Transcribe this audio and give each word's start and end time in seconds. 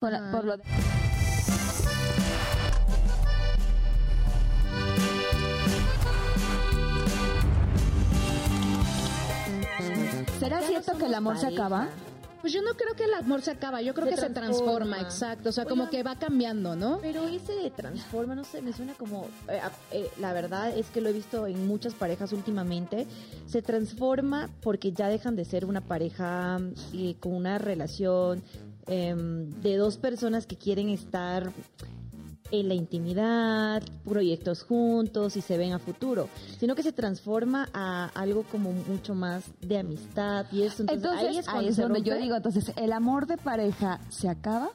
Por, 0.00 0.12
la- 0.12 0.30
por 0.30 0.44
lo 0.44 0.56
de- 0.56 0.62
¿Será 10.38 10.60
cierto 10.62 10.96
que 10.96 11.06
el 11.06 11.14
amor 11.14 11.38
se 11.38 11.46
acaba? 11.46 11.88
Pues 12.40 12.52
yo 12.52 12.62
no 12.62 12.74
creo 12.74 12.94
que 12.94 13.02
el 13.04 13.14
amor 13.14 13.42
se 13.42 13.50
acaba, 13.50 13.82
yo 13.82 13.92
creo 13.94 14.06
Se 14.06 14.14
que 14.14 14.20
se 14.20 14.30
transforma. 14.30 15.00
exacto. 15.00 15.48
O 15.48 15.52
sea, 15.52 15.64
como 15.64 15.82
Oigan. 15.84 15.90
que 15.90 16.02
va 16.04 16.16
cambiando, 16.16 16.76
¿no? 16.76 16.98
Pero 17.02 17.26
ese 17.26 17.52
de 17.54 17.70
transforma, 17.70 18.36
no 18.36 18.44
sé, 18.44 18.62
me 18.62 18.72
suena 18.72 18.92
como... 18.94 19.26
eh, 19.48 19.60
eh, 19.90 20.08
la 20.20 20.32
verdad 20.32 20.70
es 20.76 20.86
que 20.90 21.00
lo 21.00 21.08
he 21.08 21.12
visto 21.12 21.48
en 21.48 21.66
muchas 21.66 21.94
parejas 21.94 22.32
últimamente. 22.32 23.08
Se 23.46 23.60
transforma 23.60 24.48
porque 24.62 24.92
ya 24.92 25.08
dejan 25.08 25.34
de 25.34 25.44
ser 25.44 25.64
una 25.64 25.80
pareja 25.80 26.58
eh, 26.94 27.16
con 27.18 27.34
una 27.34 27.58
relación 27.58 28.44
em, 28.88 29.50
de 29.62 29.76
dos 29.76 29.96
personas 29.96 30.46
que 30.46 30.56
quieren 30.56 30.88
estar 30.88 31.52
en 32.50 32.68
la 32.68 32.74
intimidad, 32.74 33.82
proyectos 34.04 34.62
juntos 34.62 35.36
y 35.36 35.40
se 35.40 35.58
ven 35.58 35.72
a 35.72 35.78
futuro, 35.78 36.28
sino 36.58 36.74
que 36.74 36.82
se 36.82 36.92
transforma 36.92 37.68
a 37.72 38.06
algo 38.14 38.44
como 38.44 38.72
mucho 38.72 39.14
más 39.14 39.44
de 39.60 39.78
amistad 39.78 40.46
y 40.50 40.62
eso. 40.62 40.82
Entonces, 40.82 41.04
Entonces, 41.04 41.28
ahí 41.28 41.38
es, 41.38 41.48
ahí 41.48 41.68
es 41.68 41.76
donde 41.76 42.02
yo 42.02 42.16
digo, 42.16 42.36
entonces, 42.36 42.72
¿el 42.76 42.92
amor 42.92 43.26
de 43.26 43.36
pareja 43.36 44.00
se 44.08 44.28
acaba? 44.28 44.70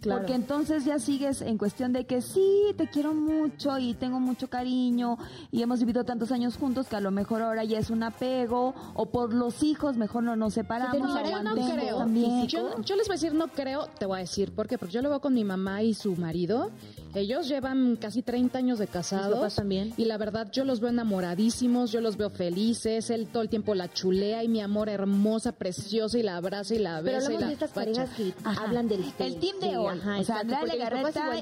Claro. 0.00 0.20
Porque 0.20 0.34
entonces 0.34 0.84
ya 0.84 0.98
sigues 0.98 1.42
en 1.42 1.58
cuestión 1.58 1.92
de 1.92 2.06
que 2.06 2.22
sí, 2.22 2.74
te 2.76 2.88
quiero 2.88 3.12
mucho 3.12 3.78
y 3.78 3.94
tengo 3.94 4.18
mucho 4.18 4.48
cariño 4.48 5.18
y 5.50 5.62
hemos 5.62 5.80
vivido 5.80 6.04
tantos 6.04 6.32
años 6.32 6.56
juntos 6.56 6.88
que 6.88 6.96
a 6.96 7.00
lo 7.00 7.10
mejor 7.10 7.42
ahora 7.42 7.64
ya 7.64 7.78
es 7.78 7.90
un 7.90 8.02
apego 8.02 8.74
o 8.94 9.06
por 9.06 9.34
los 9.34 9.62
hijos 9.62 9.96
mejor 9.96 10.22
no 10.22 10.36
nos 10.36 10.54
separamos. 10.54 10.98
No, 10.98 11.30
yo 11.30 11.42
no 11.42 11.54
creo. 11.54 11.98
también. 11.98 12.46
Yo, 12.46 12.80
yo 12.82 12.96
les 12.96 13.06
voy 13.08 13.14
a 13.14 13.18
decir, 13.18 13.34
no 13.34 13.48
creo, 13.48 13.88
te 13.98 14.06
voy 14.06 14.18
a 14.18 14.20
decir 14.20 14.54
por 14.54 14.68
qué. 14.68 14.78
Porque 14.78 14.94
yo 14.94 15.02
lo 15.02 15.10
veo 15.10 15.20
con 15.20 15.34
mi 15.34 15.44
mamá 15.44 15.82
y 15.82 15.94
su 15.94 16.16
marido. 16.16 16.70
Ellos 17.14 17.48
llevan 17.48 17.96
casi 17.96 18.22
30 18.22 18.58
años 18.58 18.78
de 18.78 18.86
casados. 18.86 19.54
también. 19.54 19.92
Y 19.96 20.04
la 20.04 20.16
verdad, 20.18 20.50
yo 20.52 20.64
los 20.64 20.80
veo 20.80 20.90
enamoradísimos, 20.90 21.90
yo 21.92 22.00
los 22.00 22.16
veo 22.16 22.30
felices. 22.30 23.10
Él 23.10 23.26
todo 23.26 23.42
el 23.42 23.48
tiempo 23.48 23.74
la 23.74 23.92
chulea 23.92 24.44
y 24.44 24.48
mi 24.48 24.60
amor 24.60 24.88
hermosa, 24.88 25.52
preciosa 25.52 26.18
y 26.18 26.22
la 26.22 26.36
abraza 26.36 26.74
y 26.74 26.78
la 26.78 27.00
Pero 27.02 27.16
besa 27.18 27.32
y 27.32 27.34
hablamos 27.36 27.40
la 27.40 27.46
de 27.48 27.52
estas 27.54 27.70
parejas 27.70 28.10
que 28.10 28.34
Ajá. 28.44 28.64
hablan 28.64 28.88
del 28.88 29.04
El 29.18 29.38
team 29.40 29.58
de 29.60 29.76
hoy, 29.76 29.98
o 30.20 30.24
sea, 30.24 30.40
Andrea 30.40 30.62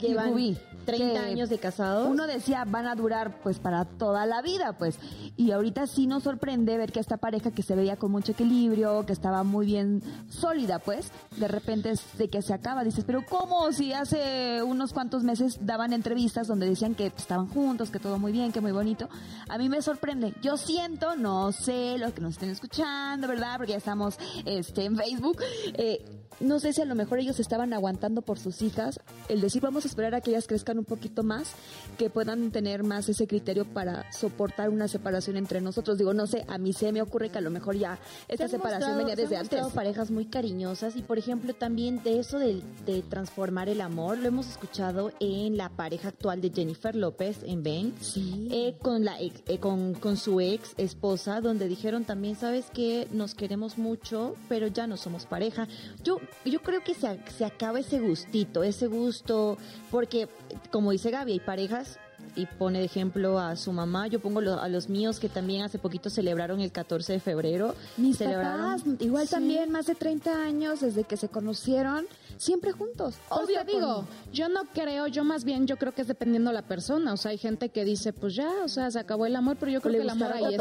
y 0.03 0.15
Rubí, 0.15 0.57
30 0.85 1.13
que 1.13 1.19
años 1.19 1.51
de 1.51 1.59
casados. 1.59 2.09
Uno 2.09 2.27
decía, 2.27 2.65
van 2.67 2.87
a 2.87 2.95
durar 2.95 3.41
pues 3.43 3.59
para 3.59 3.85
toda 3.85 4.25
la 4.27 4.41
vida, 4.43 4.75
pues. 4.79 4.99
Y 5.37 5.51
ahorita 5.51 5.87
sí 5.87 6.07
nos 6.07 6.23
sorprende 6.23 6.79
ver 6.79 6.93
que 6.93 7.01
esta 7.01 7.19
pareja 7.19 7.51
que 7.51 7.63
se 7.63 7.75
veía 7.75 7.97
con 7.97 8.11
mucho 8.11 8.33
equilibrio, 8.33 9.05
que 9.05 9.13
estaba 9.13 9.45
muy 9.45 9.67
bien 9.67 10.03
sólida, 10.29 10.79
pues, 10.79 11.11
de 11.37 11.49
repente 11.49 11.91
es 11.91 12.03
de 12.17 12.29
que 12.29 12.43
se 12.43 12.55
acaba. 12.55 12.85
Dices, 12.85 13.05
pero 13.07 13.25
¿cómo? 13.29 13.71
Si 13.73 13.93
hace 13.93 14.63
unos 14.63 14.93
cuantos 14.93 15.23
meses 15.25 15.58
daban 15.61 15.93
entrevistas 15.93 16.47
donde 16.47 16.69
decían 16.69 16.95
que 16.95 17.07
estaban 17.07 17.49
juntos, 17.49 17.91
que 17.91 17.99
todo 17.99 18.19
muy 18.19 18.33
bien, 18.33 18.53
que 18.53 18.61
muy 18.61 18.73
bonito. 18.73 19.09
A 19.49 19.59
mí 19.59 19.69
me 19.69 19.83
sorprende. 19.83 20.35
Yo 20.43 20.57
siento, 20.57 21.17
no 21.17 21.53
sé, 21.53 21.99
los 21.99 22.13
que 22.13 22.21
nos 22.21 22.33
estén 22.33 22.51
escuchando, 22.51 23.29
¿verdad? 23.29 23.57
Porque 23.57 23.73
ya 23.73 23.79
estamos 23.79 24.19
este, 24.45 24.85
en 24.85 24.97
Facebook. 24.97 25.39
eh, 25.75 26.05
no 26.41 26.61
sé 26.61 26.73
si 26.73 26.83
a 26.83 26.85
lo 26.85 26.95
mejor 26.95 27.19
ellos 27.19 27.41
estaban 27.41 27.73
aguantando 27.73 28.23
por 28.23 28.39
sus 28.39 28.63
hijas, 28.63 29.01
el 29.29 29.41
decir 29.41 29.63
vamos 29.63 29.85
a 29.85 29.89
esperar 29.89 30.15
a 30.15 30.21
que 30.21 30.31
ellas 30.31 30.47
crezcan 30.47 30.79
un 30.79 30.85
poquito 30.85 31.23
más, 31.23 31.53
que 31.99 32.11
puedan 32.11 32.51
tener 32.51 32.83
más 32.85 33.09
ese 33.09 33.27
criterio 33.27 33.65
para 33.65 34.11
soportar 34.13 34.71
una 34.71 34.89
separación 34.89 35.37
entre 35.37 35.61
nosotros. 35.61 35.99
Digo, 35.99 36.15
no 36.15 36.27
sé, 36.27 36.45
a 36.49 36.59
mí 36.59 36.73
se 36.73 36.93
me 36.93 37.03
ocurre 37.03 37.31
que 37.31 37.39
a 37.39 37.43
lo 37.43 37.51
mejor 37.51 37.77
ya 37.77 37.99
Se 38.27 38.35
esta 38.35 38.49
separación 38.49 38.91
mostrado- 38.93 38.99
venía 38.99 39.17
se 39.17 39.23
desde 39.23 39.37
han 39.37 39.43
antes. 39.43 39.73
parejas 39.75 40.11
muy 40.11 40.27
cariñosas 40.27 40.97
y 40.97 41.03
por 41.03 41.19
ejemplo 41.19 41.55
también 41.55 42.03
de 42.03 42.19
eso 42.21 42.39
de, 42.39 42.63
de 42.87 43.03
transformar 43.03 43.69
el 43.69 43.81
amor 43.81 44.19
lo 44.19 44.29
hemos 44.29 44.49
escuchado 44.49 45.13
en 45.21 45.57
la 45.57 45.69
pareja 45.71 46.09
actual 46.09 46.41
de 46.41 46.51
Jennifer 46.51 46.95
López 46.95 47.39
en 47.45 47.63
Ben 47.63 47.93
Sí. 48.01 48.49
eh, 48.51 48.77
con 48.81 49.05
la 49.05 49.21
ex- 49.21 49.43
eh, 49.47 49.59
con, 49.59 49.95
con 49.95 50.17
su 50.17 50.41
ex 50.41 50.75
esposa 50.77 51.41
donde 51.41 51.69
dijeron 51.69 52.05
también 52.05 52.37
sabes 52.37 52.67
que 52.71 53.09
nos 53.13 53.35
queremos 53.35 53.79
mucho 53.79 54.35
pero 54.49 54.67
ya 54.69 54.87
no 54.87 54.97
somos 54.97 55.27
pareja 55.27 55.67
yo 56.05 56.19
yo 56.45 56.61
creo 56.63 56.83
que 56.83 56.95
se, 56.95 57.19
se 57.37 57.45
acaba 57.45 57.81
ese 57.81 58.01
gustito 58.01 58.63
ese 58.63 58.87
gusto 58.87 59.59
porque 59.91 60.29
como 60.71 60.93
dice 60.93 61.11
Gaby 61.11 61.33
hay 61.33 61.41
parejas 61.41 61.99
y 62.37 62.47
pone 62.47 62.79
de 62.81 62.85
ejemplo 62.85 63.39
a 63.41 63.57
su 63.57 63.73
mamá, 63.73 64.07
yo 64.07 64.21
pongo 64.21 64.41
lo- 64.41 64.61
a 64.61 64.69
los 64.69 64.89
míos 64.89 65.19
que 65.19 65.29
también 65.29 65.63
hace 65.63 65.79
poquito 65.79 66.11
celebraron 66.11 66.61
el 66.61 66.71
14 66.73 67.15
de 67.15 67.21
febrero. 67.21 67.75
Mis 67.97 68.19
celebraron, 68.19 68.81
papás, 68.81 68.83
igual 69.01 69.25
Sí. 69.27 69.31
también 69.35 69.71
más 69.73 69.87
de 69.87 69.95
30 69.95 70.43
años 70.45 70.81
desde 70.81 71.05
que 71.05 71.17
se 71.17 71.29
conocieron, 71.29 72.07
siempre 72.37 72.71
juntos. 72.73 73.17
Obvio, 73.31 73.61
eso 73.61 73.65
digo, 73.65 73.95
con- 73.97 74.07
yo 74.33 74.49
no 74.49 74.65
creo, 74.73 75.07
yo 75.07 75.25
más 75.25 75.45
bien, 75.45 75.67
yo 75.67 75.79
creo 75.79 75.93
que 75.95 76.03
es 76.03 76.09
dependiendo 76.09 76.53
la 76.53 76.63
persona. 76.63 77.13
O 77.13 77.17
sea, 77.17 77.31
hay 77.31 77.39
gente 77.39 77.71
que 77.71 77.85
dice, 77.85 78.13
pues 78.13 78.35
ya, 78.35 78.51
o 78.65 78.69
sea, 78.69 78.91
se 78.91 78.99
acabó 78.99 79.25
el 79.27 79.35
amor, 79.35 79.57
pero 79.59 79.73
yo 79.73 79.81
creo 79.81 79.95
que 79.95 80.03
el 80.03 80.11
amor 80.11 80.33
ahí 80.33 80.55
es. 80.55 80.61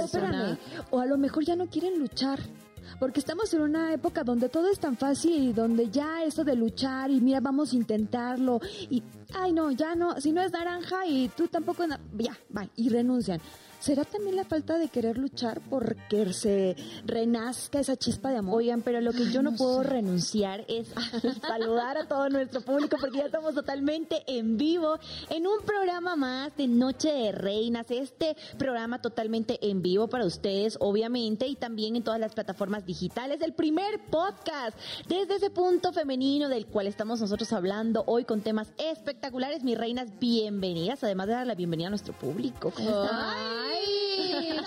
O 0.89 0.99
a 0.99 1.05
lo 1.05 1.17
mejor 1.17 1.43
ya 1.43 1.55
no 1.55 1.67
quieren 1.67 1.99
luchar. 1.99 2.39
Porque 2.99 3.19
estamos 3.19 3.53
en 3.53 3.61
una 3.61 3.93
época 3.93 4.23
donde 4.23 4.49
todo 4.49 4.69
es 4.69 4.79
tan 4.79 4.97
fácil 4.97 5.49
y 5.49 5.53
donde 5.53 5.89
ya 5.89 6.23
eso 6.23 6.43
de 6.43 6.55
luchar 6.55 7.11
y 7.11 7.21
mira, 7.21 7.39
vamos 7.39 7.73
a 7.73 7.75
intentarlo 7.75 8.59
y, 8.89 9.03
ay 9.33 9.53
no, 9.53 9.71
ya 9.71 9.95
no, 9.95 10.19
si 10.19 10.31
no 10.31 10.41
es 10.41 10.51
naranja 10.51 11.05
y 11.05 11.29
tú 11.29 11.47
tampoco, 11.47 11.85
ya, 12.17 12.37
bye, 12.49 12.69
y 12.75 12.89
renuncian. 12.89 13.39
¿Será 13.87 14.03
también 14.03 14.35
la 14.35 14.43
falta 14.43 14.77
de 14.77 14.89
querer 14.89 15.17
luchar 15.17 15.61
porque 15.69 16.33
se 16.33 16.75
renazca 17.05 17.79
esa 17.79 17.95
chispa 17.95 18.31
de 18.31 18.39
amor? 18.39 18.57
Oigan, 18.57 18.81
pero 18.81 18.99
lo 18.99 19.13
que 19.13 19.31
yo 19.31 19.41
no, 19.41 19.55
puedo 19.55 19.81
renunciar 19.81 20.65
es 20.67 20.89
saludar 21.41 21.97
a 21.97 22.05
todo 22.05 22.27
nuestro 22.27 22.59
público 22.59 22.97
porque 22.99 23.19
ya 23.19 23.27
estamos 23.27 23.55
totalmente 23.55 24.23
en 24.27 24.57
vivo 24.57 24.99
en 25.29 25.47
un 25.47 25.61
programa 25.65 26.17
más 26.17 26.57
de 26.57 26.67
Noche 26.67 27.13
de 27.13 27.31
Reinas. 27.31 27.89
Este 27.89 28.35
programa 28.57 29.01
totalmente 29.01 29.57
en 29.69 29.81
vivo 29.81 30.09
para 30.09 30.25
ustedes, 30.25 30.75
obviamente, 30.81 31.47
y 31.47 31.55
también 31.55 31.95
en 31.95 32.03
todas 32.03 32.19
las 32.19 32.33
plataformas 32.33 32.85
digitales. 32.85 33.41
El 33.41 33.53
primer 33.53 34.01
podcast 34.11 34.77
desde 35.07 35.35
ese 35.35 35.49
punto 35.49 35.93
femenino 35.93 36.49
del 36.49 36.65
cual 36.65 36.87
estamos 36.87 37.21
nosotros 37.21 37.53
hablando 37.53 38.03
hoy 38.05 38.25
con 38.25 38.41
temas 38.41 38.67
espectaculares. 38.77 39.63
Mis 39.63 39.77
reinas, 39.77 40.09
bienvenidas. 40.19 41.05
Además 41.05 41.27
de 41.27 41.33
dar 41.35 41.47
la 41.47 41.55
bienvenida 41.55 41.87
a 41.87 41.91
nuestro 41.91 42.11
público. 42.11 42.73
¿Cómo 42.75 42.89
están? 42.89 43.17
¡Ay! 43.17 43.76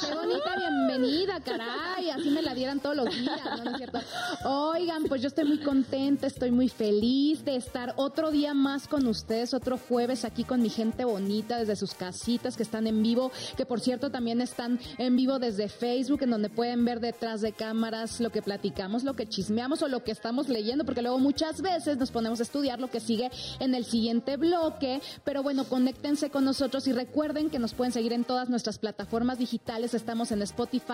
¡Qué 0.01 0.15
bonita 0.15 0.60
bienvenida, 1.01 1.41
caray! 1.41 2.11
Así 2.11 2.31
me 2.31 2.43
la 2.43 2.55
dieran 2.55 2.81
todos 2.81 2.97
los 2.97 3.15
días, 3.15 3.41
¿no? 3.45 3.65
¿No 3.65 3.71
es 3.71 3.77
cierto? 3.77 4.01
Oigan, 4.45 5.05
pues 5.05 5.23
yo 5.23 5.29
estoy 5.29 5.45
muy 5.45 5.59
contenta, 5.59 6.27
estoy 6.27 6.51
muy 6.51 6.69
feliz 6.69 7.45
de 7.45 7.57
estar 7.57 7.95
otro 7.97 8.31
día 8.31 8.55
más 8.55 8.87
con 8.87 9.07
ustedes, 9.07 9.55
otro 9.55 9.79
jueves 9.79 10.25
aquí 10.25 10.45
con 10.45 10.61
mi 10.61 10.69
gente 10.69 11.05
bonita 11.05 11.59
desde 11.59 11.77
sus 11.77 11.95
casitas 11.95 12.57
que 12.57 12.63
están 12.63 12.87
en 12.87 13.03
vivo, 13.03 13.33
que 13.57 13.67
por 13.67 13.81
cierto 13.81 14.11
también 14.11 14.41
están 14.41 14.79
en 14.99 15.17
vivo 15.17 15.39
desde 15.39 15.69
Facebook, 15.69 16.23
en 16.23 16.31
donde 16.31 16.51
pueden 16.51 16.85
ver 16.85 17.01
detrás 17.01 17.41
de 17.41 17.53
cámaras 17.53 18.21
lo 18.21 18.31
que 18.31 18.43
platicamos, 18.43 19.05
lo 19.05 19.15
que 19.15 19.27
chismeamos 19.27 19.83
o 19.83 19.89
lo 19.89 20.05
que 20.05 20.13
estamos 20.13 20.49
leyendo, 20.49 20.85
porque 20.85 21.03
luego 21.03 21.19
muchas 21.19 21.63
veces 21.63 21.97
nos 21.97 22.11
ponemos 22.11 22.41
a 22.41 22.43
estudiar 22.43 22.81
lo 22.81 22.91
que 22.91 23.01
sigue 23.01 23.31
en 23.59 23.75
el 23.75 23.85
siguiente 23.85 24.37
bloque. 24.37 25.01
Pero 25.25 25.43
bueno, 25.43 25.65
conéctense 25.65 26.31
con 26.31 26.45
nosotros 26.45 26.87
y 26.87 26.93
recuerden 26.93 27.51
que 27.51 27.59
nos 27.59 27.75
pueden 27.75 27.93
seguir 27.93 28.13
en 28.13 28.25
todas 28.25 28.49
nuestras 28.49 28.79
plataformas 28.79 29.39
digitales. 29.39 29.95
Estamos 29.95 30.33
en 30.33 30.43
Spotify, 30.43 30.90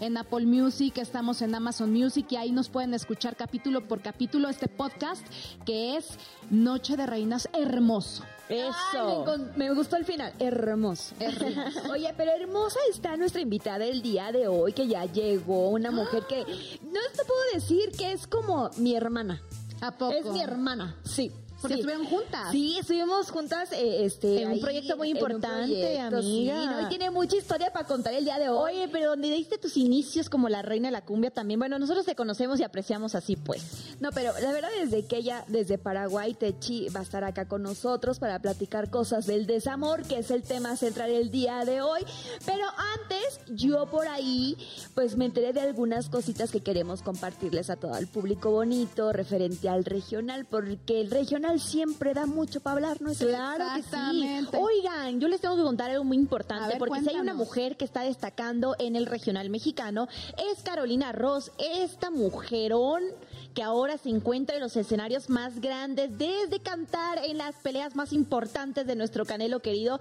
en 0.00 0.16
Apple 0.16 0.46
Music, 0.46 0.98
estamos 0.98 1.42
en 1.42 1.52
Amazon 1.56 1.92
Music 1.92 2.24
y 2.30 2.36
ahí 2.36 2.52
nos 2.52 2.68
pueden 2.68 2.94
escuchar 2.94 3.34
capítulo 3.34 3.88
por 3.88 4.00
capítulo 4.00 4.48
este 4.48 4.68
podcast 4.68 5.26
que 5.66 5.96
es 5.96 6.06
Noche 6.50 6.96
de 6.96 7.04
Reinas 7.04 7.48
Hermoso. 7.52 8.22
Ay, 8.48 8.58
me, 8.58 8.68
Eso. 8.68 9.38
me 9.56 9.74
gustó 9.74 9.96
el 9.96 10.04
final. 10.04 10.32
Hermoso. 10.38 11.16
Oye, 11.90 12.14
pero 12.16 12.30
hermosa 12.30 12.78
está 12.90 13.16
nuestra 13.16 13.40
invitada 13.40 13.84
el 13.84 14.02
día 14.02 14.30
de 14.30 14.46
hoy, 14.46 14.72
que 14.72 14.86
ya 14.86 15.04
llegó, 15.06 15.70
una 15.70 15.90
mujer 15.90 16.26
que 16.28 16.44
no 16.44 17.00
te 17.16 17.24
puedo 17.24 17.40
decir 17.52 17.90
que 17.98 18.12
es 18.12 18.28
como 18.28 18.70
mi 18.76 18.94
hermana. 18.94 19.42
¿A 19.80 19.90
poco? 19.90 20.12
Es 20.12 20.26
mi 20.26 20.42
hermana, 20.42 20.94
sí. 21.02 21.32
Porque 21.60 21.74
sí. 21.74 21.80
estuvieron 21.80 22.06
juntas. 22.06 22.50
Sí, 22.50 22.78
estuvimos 22.78 23.30
juntas 23.30 23.72
eh, 23.72 24.04
este, 24.04 24.42
En 24.42 24.52
un 24.52 24.60
proyecto 24.60 24.96
muy 24.96 25.10
importante, 25.10 25.66
proyecto, 25.66 26.22
sí, 26.22 26.50
amiga. 26.50 26.80
¿no? 26.80 26.86
Y 26.86 26.88
tiene 26.88 27.10
mucha 27.10 27.36
historia 27.36 27.72
para 27.72 27.86
contar 27.86 28.14
el 28.14 28.24
día 28.24 28.38
de 28.38 28.48
hoy. 28.48 28.72
Oye, 28.72 28.88
pero 28.88 29.10
donde 29.10 29.30
diste 29.30 29.58
tus 29.58 29.76
inicios 29.76 30.28
como 30.28 30.48
la 30.48 30.62
reina 30.62 30.88
de 30.88 30.92
la 30.92 31.04
cumbia 31.04 31.30
también, 31.30 31.58
bueno, 31.58 31.78
nosotros 31.78 32.06
te 32.06 32.14
conocemos 32.14 32.60
y 32.60 32.62
apreciamos 32.62 33.14
así, 33.14 33.36
pues. 33.36 33.94
No, 34.00 34.10
pero 34.12 34.32
la 34.40 34.52
verdad 34.52 34.68
desde 34.78 35.04
que 35.06 35.16
ella, 35.16 35.44
desde 35.48 35.78
Paraguay, 35.78 36.34
Techi, 36.34 36.88
va 36.88 37.00
a 37.00 37.02
estar 37.02 37.24
acá 37.24 37.48
con 37.48 37.62
nosotros 37.62 38.18
para 38.18 38.38
platicar 38.38 38.90
cosas 38.90 39.26
del 39.26 39.46
desamor, 39.46 40.02
que 40.02 40.18
es 40.18 40.30
el 40.30 40.42
tema 40.42 40.76
central 40.76 41.10
el 41.10 41.30
día 41.30 41.64
de 41.64 41.82
hoy. 41.82 42.02
Pero 42.46 42.64
antes, 43.02 43.40
yo 43.48 43.86
por 43.86 44.08
ahí, 44.08 44.56
pues 44.94 45.16
me 45.16 45.26
enteré 45.26 45.52
de 45.52 45.60
algunas 45.60 46.08
cositas 46.08 46.50
que 46.50 46.60
queremos 46.60 47.02
compartirles 47.02 47.70
a 47.70 47.76
todo 47.76 47.96
el 47.96 48.06
público 48.06 48.50
bonito 48.50 49.12
referente 49.12 49.68
al 49.68 49.84
regional, 49.84 50.46
porque 50.46 51.00
el 51.00 51.10
regional 51.10 51.49
siempre 51.58 52.14
da 52.14 52.26
mucho 52.26 52.60
para 52.60 52.76
hablar, 52.76 53.00
¿no 53.02 53.10
es 53.10 53.18
Claro 53.18 53.64
que 53.76 53.82
sí. 53.82 54.46
Oigan, 54.56 55.20
yo 55.20 55.28
les 55.28 55.40
tengo 55.40 55.56
que 55.56 55.62
contar 55.62 55.90
algo 55.90 56.04
muy 56.04 56.16
importante, 56.16 56.68
ver, 56.68 56.78
porque 56.78 57.00
si 57.00 57.08
hay 57.10 57.16
una 57.16 57.34
mujer 57.34 57.76
que 57.76 57.84
está 57.84 58.02
destacando 58.02 58.76
en 58.78 58.96
el 58.96 59.06
regional 59.06 59.50
mexicano, 59.50 60.08
es 60.52 60.62
Carolina 60.62 61.12
Ross, 61.12 61.52
esta 61.58 62.10
mujerón 62.10 63.02
que 63.54 63.62
ahora 63.64 63.98
se 63.98 64.08
encuentra 64.10 64.54
en 64.56 64.62
los 64.62 64.76
escenarios 64.76 65.28
más 65.28 65.60
grandes, 65.60 66.16
desde 66.16 66.60
cantar 66.60 67.18
en 67.24 67.36
las 67.38 67.56
peleas 67.56 67.96
más 67.96 68.12
importantes 68.12 68.86
de 68.86 68.94
nuestro 68.94 69.26
Canelo 69.26 69.60
querido, 69.60 69.98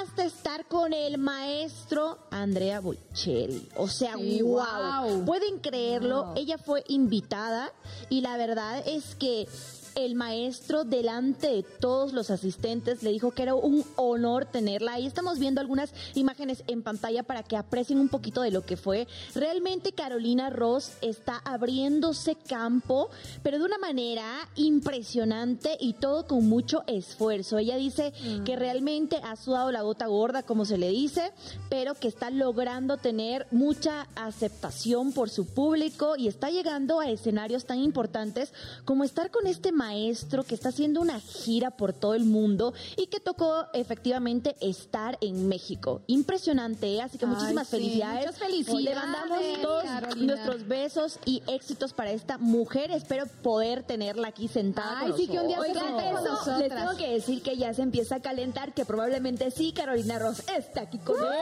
hasta 0.00 0.24
estar 0.24 0.66
con 0.66 0.92
el 0.92 1.18
maestro 1.18 2.18
Andrea 2.30 2.80
Bocelli. 2.80 3.68
O 3.76 3.88
sea, 3.88 4.14
Sí, 4.16 4.40
wow. 4.42 4.64
wow. 5.08 5.24
Pueden 5.24 5.58
creerlo, 5.58 6.26
Wow. 6.26 6.34
ella 6.36 6.58
fue 6.58 6.84
invitada 6.88 7.72
y 8.08 8.20
la 8.20 8.36
verdad 8.36 8.82
es 8.86 9.16
que 9.16 9.48
el 9.94 10.14
maestro 10.14 10.84
delante 10.84 11.48
de 11.48 11.62
todos 11.62 12.12
los 12.12 12.30
asistentes 12.30 13.02
le 13.02 13.10
dijo 13.10 13.32
que 13.32 13.42
era 13.42 13.54
un 13.54 13.84
honor 13.96 14.46
tenerla. 14.46 14.94
Ahí 14.94 15.06
estamos 15.06 15.38
viendo 15.38 15.60
algunas 15.60 15.92
imágenes 16.14 16.64
en 16.66 16.82
pantalla 16.82 17.22
para 17.22 17.42
que 17.42 17.56
aprecien 17.56 17.98
un 17.98 18.08
poquito 18.08 18.42
de 18.42 18.50
lo 18.50 18.64
que 18.64 18.76
fue. 18.76 19.06
Realmente 19.34 19.92
Carolina 19.92 20.50
Ross 20.50 20.92
está 21.02 21.38
abriéndose 21.44 22.36
campo, 22.36 23.10
pero 23.42 23.58
de 23.58 23.64
una 23.64 23.78
manera 23.78 24.48
impresionante 24.56 25.76
y 25.80 25.94
todo 25.94 26.26
con 26.26 26.48
mucho 26.48 26.82
esfuerzo. 26.86 27.58
Ella 27.58 27.76
dice 27.76 28.12
que 28.44 28.56
realmente 28.56 29.16
ha 29.22 29.36
sudado 29.36 29.72
la 29.72 29.82
gota 29.82 30.06
gorda, 30.06 30.42
como 30.42 30.64
se 30.64 30.78
le 30.78 30.90
dice, 30.90 31.32
pero 31.68 31.94
que 31.94 32.08
está 32.08 32.30
logrando 32.30 32.96
tener 32.96 33.46
mucha 33.50 34.06
aceptación 34.14 35.12
por 35.12 35.30
su 35.30 35.46
público 35.46 36.16
y 36.16 36.28
está 36.28 36.50
llegando 36.50 37.00
a 37.00 37.08
escenarios 37.08 37.64
tan 37.64 37.78
importantes 37.78 38.52
como 38.84 39.04
estar 39.04 39.30
con 39.30 39.46
este 39.46 39.72
maestro 39.82 40.44
que 40.44 40.54
está 40.54 40.68
haciendo 40.68 41.00
una 41.00 41.18
gira 41.18 41.72
por 41.72 41.92
todo 41.92 42.14
el 42.14 42.24
mundo 42.24 42.72
y 42.96 43.06
que 43.08 43.18
tocó 43.18 43.66
efectivamente 43.74 44.54
estar 44.60 45.18
en 45.20 45.48
México. 45.48 46.02
Impresionante, 46.06 46.94
¿eh? 46.94 47.02
así 47.02 47.18
que 47.18 47.24
Ay, 47.24 47.32
muchísimas 47.32 47.66
sí, 47.66 47.76
felicidades. 47.76 48.26
muchas 48.26 48.38
felicidades, 48.38 48.84
Le 48.84 48.94
mandamos 48.94 49.38
todos 49.60 49.84
Carolina. 49.84 50.34
nuestros 50.34 50.68
besos 50.68 51.18
y 51.24 51.42
éxitos 51.48 51.92
para 51.92 52.12
esta 52.12 52.38
mujer. 52.38 52.92
Espero 52.92 53.26
poder 53.42 53.82
tenerla 53.82 54.28
aquí 54.28 54.46
sentada. 54.46 55.00
Ay, 55.00 55.10
con 55.10 55.18
sí, 55.18 55.26
que 55.26 55.38
un 55.40 55.48
día. 55.48 55.58
Oigan, 55.58 55.98
eso 55.98 56.58
les 56.58 56.68
tengo 56.68 56.96
que 56.96 57.10
decir 57.12 57.42
que 57.42 57.56
ya 57.56 57.74
se 57.74 57.82
empieza 57.82 58.16
a 58.16 58.20
calentar, 58.20 58.72
que 58.74 58.84
probablemente 58.84 59.50
sí, 59.50 59.72
Carolina 59.72 60.18
Ross 60.20 60.42
está 60.56 60.82
aquí 60.82 60.98
con 60.98 61.16
nosotros. 61.16 61.38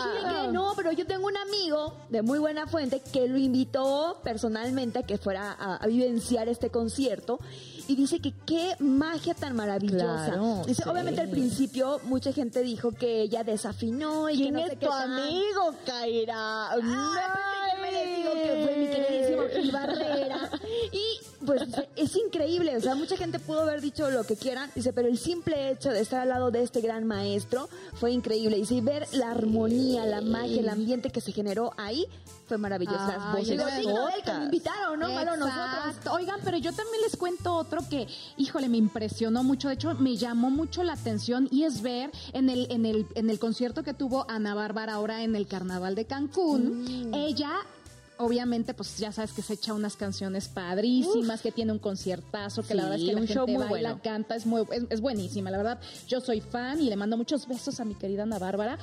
Y 0.00 0.46
que 0.46 0.52
no, 0.52 0.72
pero 0.76 0.92
yo 0.92 1.06
tengo 1.06 1.26
un 1.26 1.36
amigo 1.36 1.96
de 2.08 2.22
muy 2.22 2.38
buena 2.38 2.66
fuente 2.66 3.00
que 3.12 3.28
lo 3.28 3.38
invitó 3.38 4.20
personalmente 4.22 5.00
a 5.00 5.02
que 5.02 5.18
fuera 5.18 5.52
a, 5.52 5.76
a 5.76 5.86
vivenciar 5.86 6.48
este 6.48 6.70
concierto 6.70 7.38
y 7.90 7.96
dice 7.96 8.20
que 8.20 8.32
qué 8.46 8.76
magia 8.78 9.34
tan 9.34 9.56
maravillosa. 9.56 10.26
Claro, 10.26 10.62
dice, 10.64 10.82
sí. 10.84 10.88
obviamente 10.88 11.20
al 11.20 11.28
principio 11.28 12.00
mucha 12.04 12.32
gente 12.32 12.62
dijo 12.62 12.92
que 12.92 13.22
ella 13.22 13.42
desafinó 13.42 14.30
y 14.30 14.36
que 14.36 14.42
¿Quién 14.42 14.54
no 14.54 14.66
sé 14.66 14.72
es 14.74 14.78
tu 14.78 14.92
amigo, 14.92 15.74
Kaira? 15.84 16.70
Ay, 16.70 16.80
pues, 16.80 16.92
déjame 17.14 17.92
les 17.92 18.16
digo 18.16 18.32
que 18.32 18.64
fue 18.64 18.76
mi 18.76 18.86
queridísimo 18.86 19.42
Gil 19.52 19.72
Barrera. 19.72 20.19
Pues 21.50 21.62
es 21.96 22.14
increíble, 22.14 22.76
o 22.76 22.80
sea, 22.80 22.94
mucha 22.94 23.16
gente 23.16 23.40
pudo 23.40 23.62
haber 23.62 23.80
dicho 23.80 24.08
lo 24.08 24.22
que 24.22 24.36
quieran, 24.36 24.70
dice, 24.72 24.92
pero 24.92 25.08
el 25.08 25.18
simple 25.18 25.70
hecho 25.70 25.90
de 25.90 26.00
estar 26.00 26.20
al 26.20 26.28
lado 26.28 26.52
de 26.52 26.62
este 26.62 26.80
gran 26.80 27.04
maestro 27.04 27.68
fue 27.94 28.12
increíble. 28.12 28.56
Y 28.56 28.66
sí, 28.66 28.80
ver 28.80 29.08
la 29.12 29.32
armonía, 29.32 30.06
la 30.06 30.20
magia, 30.20 30.60
el 30.60 30.68
ambiente 30.68 31.10
que 31.10 31.20
se 31.20 31.32
generó 31.32 31.72
ahí 31.76 32.06
fue 32.46 32.56
maravilloso. 32.56 32.98
Las 32.98 33.18
Ay, 33.18 33.42
voces. 33.42 34.24
Que 34.24 34.32
me 34.32 34.44
invitaron, 34.44 35.00
¿no? 35.00 35.12
Malo 35.12 35.36
nosotros. 35.36 36.14
Oigan, 36.14 36.40
pero 36.44 36.56
yo 36.58 36.72
también 36.72 37.02
les 37.02 37.16
cuento 37.16 37.54
otro 37.56 37.80
que, 37.88 38.06
híjole, 38.36 38.68
me 38.68 38.76
impresionó 38.76 39.42
mucho. 39.42 39.68
De 39.68 39.74
hecho, 39.74 39.94
me 39.94 40.16
llamó 40.16 40.50
mucho 40.50 40.84
la 40.84 40.92
atención 40.92 41.48
y 41.50 41.64
es 41.64 41.82
ver 41.82 42.12
en 42.32 42.48
el, 42.48 42.70
en 42.70 42.86
el, 42.86 43.06
en 43.16 43.28
el 43.28 43.40
concierto 43.40 43.82
que 43.82 43.94
tuvo 43.94 44.24
Ana 44.28 44.54
Bárbara 44.54 44.94
ahora 44.94 45.24
en 45.24 45.34
el 45.34 45.48
Carnaval 45.48 45.96
de 45.96 46.04
Cancún. 46.04 47.12
Ella. 47.12 47.50
Obviamente, 48.22 48.74
pues 48.74 48.98
ya 48.98 49.12
sabes 49.12 49.32
que 49.32 49.42
se 49.42 49.54
echa 49.54 49.72
unas 49.74 49.96
canciones 49.96 50.48
padrísimas, 50.48 51.40
que 51.40 51.52
tiene 51.52 51.72
un 51.72 51.78
conciertazo, 51.78 52.62
que 52.62 52.74
la 52.74 52.82
Sí, 52.82 52.88
verdad 52.90 52.98
es 53.00 53.08
que 53.08 53.14
la 53.14 53.20
un 53.22 53.26
show 53.28 53.46
gente 53.46 53.58
muy 53.58 53.70
baila, 53.70 53.88
bueno. 53.90 54.02
canta, 54.04 54.36
es, 54.36 54.46
muy, 54.46 54.62
es, 54.72 54.84
es 54.90 55.00
buenísima, 55.00 55.50
la 55.50 55.56
verdad. 55.56 55.78
Yo 56.06 56.20
soy 56.20 56.40
fan 56.40 56.80
y 56.80 56.88
le 56.90 56.96
mando 56.96 57.16
muchos 57.16 57.48
besos 57.48 57.80
a 57.80 57.84
mi 57.84 57.94
querida 57.94 58.24
Ana 58.24 58.38
Bárbara. 58.38 58.78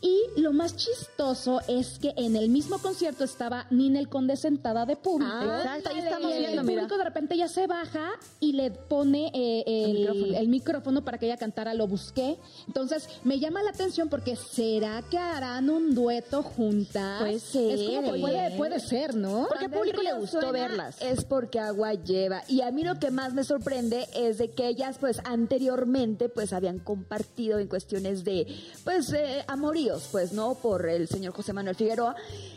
Y 0.00 0.18
lo 0.40 0.52
más 0.52 0.76
chistoso 0.76 1.60
es 1.68 1.98
que 1.98 2.12
en 2.16 2.36
el 2.36 2.48
mismo 2.50 2.78
concierto 2.78 3.24
estaba 3.24 3.66
Ninel 3.70 4.08
Conde 4.08 4.36
sentada 4.36 4.84
de 4.86 4.96
público. 4.96 5.32
Ah, 5.34 5.60
exacto, 5.62 5.90
ahí 5.90 5.98
estamos 5.98 6.32
el 6.32 6.38
viendo, 6.38 6.62
mira. 6.62 6.82
público 6.82 6.98
de 6.98 7.04
repente 7.04 7.36
ya 7.36 7.48
se 7.48 7.66
baja 7.66 8.10
y 8.40 8.52
le 8.52 8.70
pone 8.70 9.30
eh, 9.34 9.64
el, 9.66 9.90
El 9.90 9.94
micrófono. 9.98 10.38
el 10.38 10.48
micrófono 10.48 11.04
para 11.04 11.18
que 11.18 11.26
ella 11.26 11.36
cantara 11.36 11.72
Lo 11.74 11.86
Busqué. 11.86 12.36
Entonces, 12.66 13.08
me 13.24 13.38
llama 13.38 13.62
la 13.62 13.70
atención 13.70 14.08
porque 14.08 14.36
¿será 14.36 15.02
que 15.10 15.18
harán 15.18 15.70
un 15.70 15.94
dueto 15.94 16.42
juntas? 16.42 17.20
Puede 17.22 17.38
ser, 17.38 17.72
Es 17.78 17.82
como 17.88 18.12
que 18.12 18.20
puede, 18.20 18.56
puede 18.56 18.80
ser, 18.82 19.14
¿no? 19.14 19.46
Porque 19.48 19.64
al 19.64 19.70
público 19.70 20.02
le 20.02 20.12
gustó 20.14 20.40
suena, 20.40 20.52
verlas. 20.52 21.00
Es 21.00 21.24
porque 21.24 21.58
agua 21.58 21.94
lleva. 21.94 22.42
Y 22.48 22.60
a 22.60 22.70
mí 22.70 22.82
lo 22.84 22.98
que 22.98 23.10
más 23.10 23.32
me 23.32 23.44
sorprende 23.44 24.06
es 24.14 24.38
de 24.38 24.50
que 24.50 24.68
ellas, 24.68 24.98
pues, 24.98 25.20
anteriormente, 25.24 26.28
pues, 26.28 26.52
habían 26.52 26.78
compartido 26.78 27.58
en 27.58 27.68
cuestiones 27.68 28.24
de, 28.24 28.46
pues, 28.84 29.12
eh, 29.12 29.44
amoríos, 29.48 30.08
pues, 30.12 30.32
¿no? 30.32 30.54
Por 30.54 30.88
el 30.88 31.08
señor 31.08 31.32
José 31.32 31.52
Manuel 31.52 31.76
Figueroa. 31.76 32.14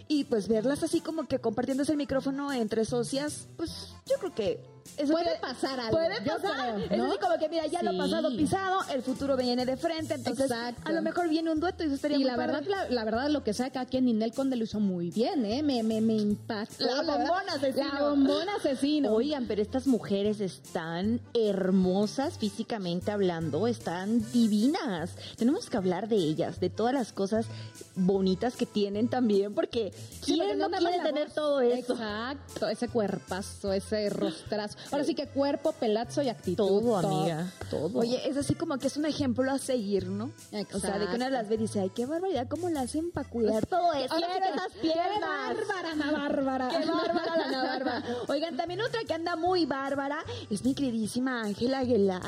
Y, 0.08 0.26
pues, 0.26 0.48
verlas 0.48 0.84
así 0.84 1.02
como 1.02 1.28
que 1.28 1.40
compartiéndose 1.40 1.92
el 1.92 1.98
micrófono 1.98 2.52
entre 2.52 2.86
socias, 2.86 3.48
pues, 3.58 3.94
yo 4.06 4.18
creo 4.20 4.36
que... 4.36 4.75
Eso 4.98 5.12
Puede 5.12 5.38
pasar 5.40 5.80
algo, 5.80 5.98
Puede 5.98 6.16
yo 6.24 6.34
pasar. 6.38 6.76
creo, 6.88 7.06
Es 7.06 7.10
así 7.12 7.18
como 7.20 7.38
que, 7.38 7.50
mira, 7.50 7.66
ya 7.68 7.82
lo 7.84 7.92
Sí. 7.92 7.98
pasado 7.98 8.30
pisado, 8.38 8.80
el 8.94 9.02
futuro 9.02 9.36
viene 9.36 9.66
de 9.66 9.76
frente. 9.78 10.14
Entonces, 10.14 10.50
Exacto. 10.50 10.82
a 10.86 10.92
lo 10.94 11.02
mejor 11.02 11.28
viene 11.28 11.52
un 11.52 11.60
dueto 11.60 11.84
y 11.84 11.88
eso 11.88 11.96
estaría 11.96 12.18
Y 12.18 12.22
muy 12.22 12.30
la 12.30 12.36
padre. 12.38 12.54
verdad, 12.54 12.68
la, 12.70 12.90
la 12.90 13.04
verdad, 13.04 13.30
lo 13.30 13.44
que 13.44 13.54
sea 13.54 13.70
cada 13.72 13.86
quien, 13.88 14.06
Ninel 14.06 14.32
Conde 14.34 14.56
lo 14.56 14.64
hizo 14.64 14.80
muy 14.80 15.10
bien, 15.12 15.44
¿eh? 15.46 15.64
Me, 15.64 15.84
me, 15.84 16.00
me 16.02 16.14
impactó. 16.16 16.86
La 16.86 17.02
verdad. 17.02 17.18
bombona 17.18 17.54
asesino. 17.56 17.94
La 17.94 18.10
bombona 18.10 18.56
asesino. 18.56 19.12
Oigan, 19.14 19.48
pero 19.48 19.62
estas 19.62 19.86
mujeres 19.88 20.40
están 20.40 21.20
hermosas 21.34 22.38
físicamente 22.38 23.12
hablando, 23.12 23.68
están 23.68 24.22
divinas. 24.32 25.12
Tenemos 25.36 25.70
que 25.70 25.78
hablar 25.78 26.08
de 26.08 26.16
ellas, 26.18 26.60
de 26.60 26.70
todas 26.70 26.94
las 26.94 27.12
cosas 27.12 27.48
bonitas 27.96 28.56
que 28.56 28.66
tienen 28.66 29.08
también, 29.10 29.54
porque 29.54 29.92
Sí, 30.22 30.38
porque 30.38 30.56
¿quién 30.56 30.58
no 30.60 30.70
quiere 30.70 30.98
la 30.98 31.04
tener 31.04 31.26
voz. 31.26 31.34
todo 31.36 31.62
eso? 31.62 31.94
Exacto, 31.94 32.68
ese 32.70 32.88
cuerpazo, 32.88 33.74
ese 33.74 34.10
rostrazo. 34.10 34.75
Ahora 34.92 35.04
sí 35.04 35.16
que 35.16 35.28
cuerpo, 35.28 35.72
pelazo 35.74 36.22
y 36.22 36.30
actitud. 36.30 36.56
Todo, 36.56 36.98
amiga, 36.98 37.52
todo. 37.70 38.00
Oye, 38.00 38.28
es 38.30 38.38
así 38.38 38.56
como 38.56 38.78
que 38.78 38.88
es 38.88 38.98
un 38.98 39.06
ejemplo 39.06 39.52
a 39.52 39.58
seguir, 39.58 40.08
¿no? 40.10 40.32
O 40.74 40.80
sea, 40.80 40.98
de 41.00 41.08
que 41.08 41.16
una 41.16 41.28
Exacto. 41.28 41.30
las 41.30 41.50
ve 41.50 41.56
y 41.56 41.58
dice, 41.60 41.80
ay, 41.80 41.92
qué 41.96 42.06
barbaridad, 42.06 42.48
¿cómo 42.48 42.70
la 42.70 42.82
hacen 42.82 43.12
para 43.12 43.28
cuidar 43.30 43.66
todo 43.66 43.94
eso. 43.94 44.16
Quiero 44.16 44.34
esas 44.46 44.72
¡Qué 44.74 44.80
piernas. 44.82 45.20
bárbara, 45.22 45.92
Ana 45.92 46.12
Bárbara! 46.20 46.68
¡Qué 46.70 46.86
bárbara 46.86 47.36
la 47.38 47.44
Ana 47.46 47.64
Bárbara! 47.64 48.04
Oigan, 48.28 48.58
también 48.58 48.82
otra 48.82 49.02
que 49.08 49.14
anda 49.14 49.36
muy 49.36 49.66
bárbara 49.66 50.20
es 50.50 50.64
mi 50.64 50.74
queridísima 50.74 51.42
Ángela 51.44 51.80
Aguilar. 51.80 52.22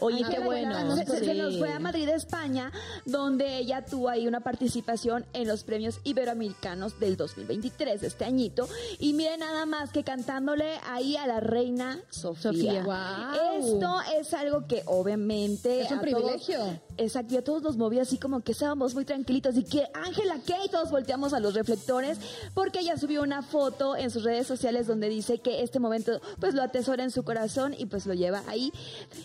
Oye, 0.00 0.24
Ángela 0.24 0.36
qué 0.38 0.44
bueno. 0.44 0.96
Se, 1.04 1.34
nos 1.34 1.58
fue 1.58 1.72
a 1.72 1.78
Madrid, 1.78 2.08
España, 2.08 2.72
donde 3.04 3.58
ella 3.58 3.84
tuvo 3.84 4.08
ahí 4.08 4.26
una 4.26 4.40
participación 4.40 5.24
en 5.32 5.48
los 5.48 5.64
premios 5.64 6.00
iberoamericanos 6.04 6.98
del 7.00 7.16
2023, 7.16 8.02
este 8.02 8.24
añito. 8.24 8.68
Y 8.98 9.12
miren 9.14 9.40
nada 9.40 9.66
más 9.66 9.90
que 9.90 10.04
cantándole 10.04 10.78
ahí 10.88 11.16
a 11.16 11.26
la 11.26 11.40
reina 11.40 11.98
Sofía. 12.10 12.42
Sofía. 12.52 13.32
Esto 13.58 13.98
es 14.18 14.34
algo 14.34 14.66
que 14.66 14.82
obviamente... 14.86 15.80
Es 15.82 15.90
un 15.90 15.98
a 15.98 16.02
todos- 16.02 16.14
privilegio. 16.22 16.80
Exacto, 16.98 17.34
y 17.34 17.36
a 17.36 17.44
todos 17.44 17.62
nos 17.62 17.76
movía 17.76 18.02
así 18.02 18.18
como 18.18 18.40
que 18.40 18.52
estábamos 18.52 18.94
muy 18.94 19.04
tranquilitos 19.04 19.56
y 19.56 19.64
que 19.64 19.84
Ángela, 19.92 20.38
¿qué? 20.46 20.54
Y 20.64 20.68
todos 20.68 20.90
volteamos 20.90 21.32
a 21.34 21.40
los 21.40 21.54
reflectores 21.54 22.18
porque 22.54 22.80
ella 22.80 22.96
subió 22.96 23.22
una 23.22 23.42
foto 23.42 23.96
en 23.96 24.10
sus 24.10 24.24
redes 24.24 24.46
sociales 24.46 24.86
donde 24.86 25.08
dice 25.08 25.38
que 25.38 25.62
este 25.62 25.78
momento 25.78 26.20
pues 26.40 26.54
lo 26.54 26.62
atesora 26.62 27.04
en 27.04 27.10
su 27.10 27.22
corazón 27.22 27.74
y 27.76 27.86
pues 27.86 28.06
lo 28.06 28.14
lleva 28.14 28.42
ahí, 28.48 28.72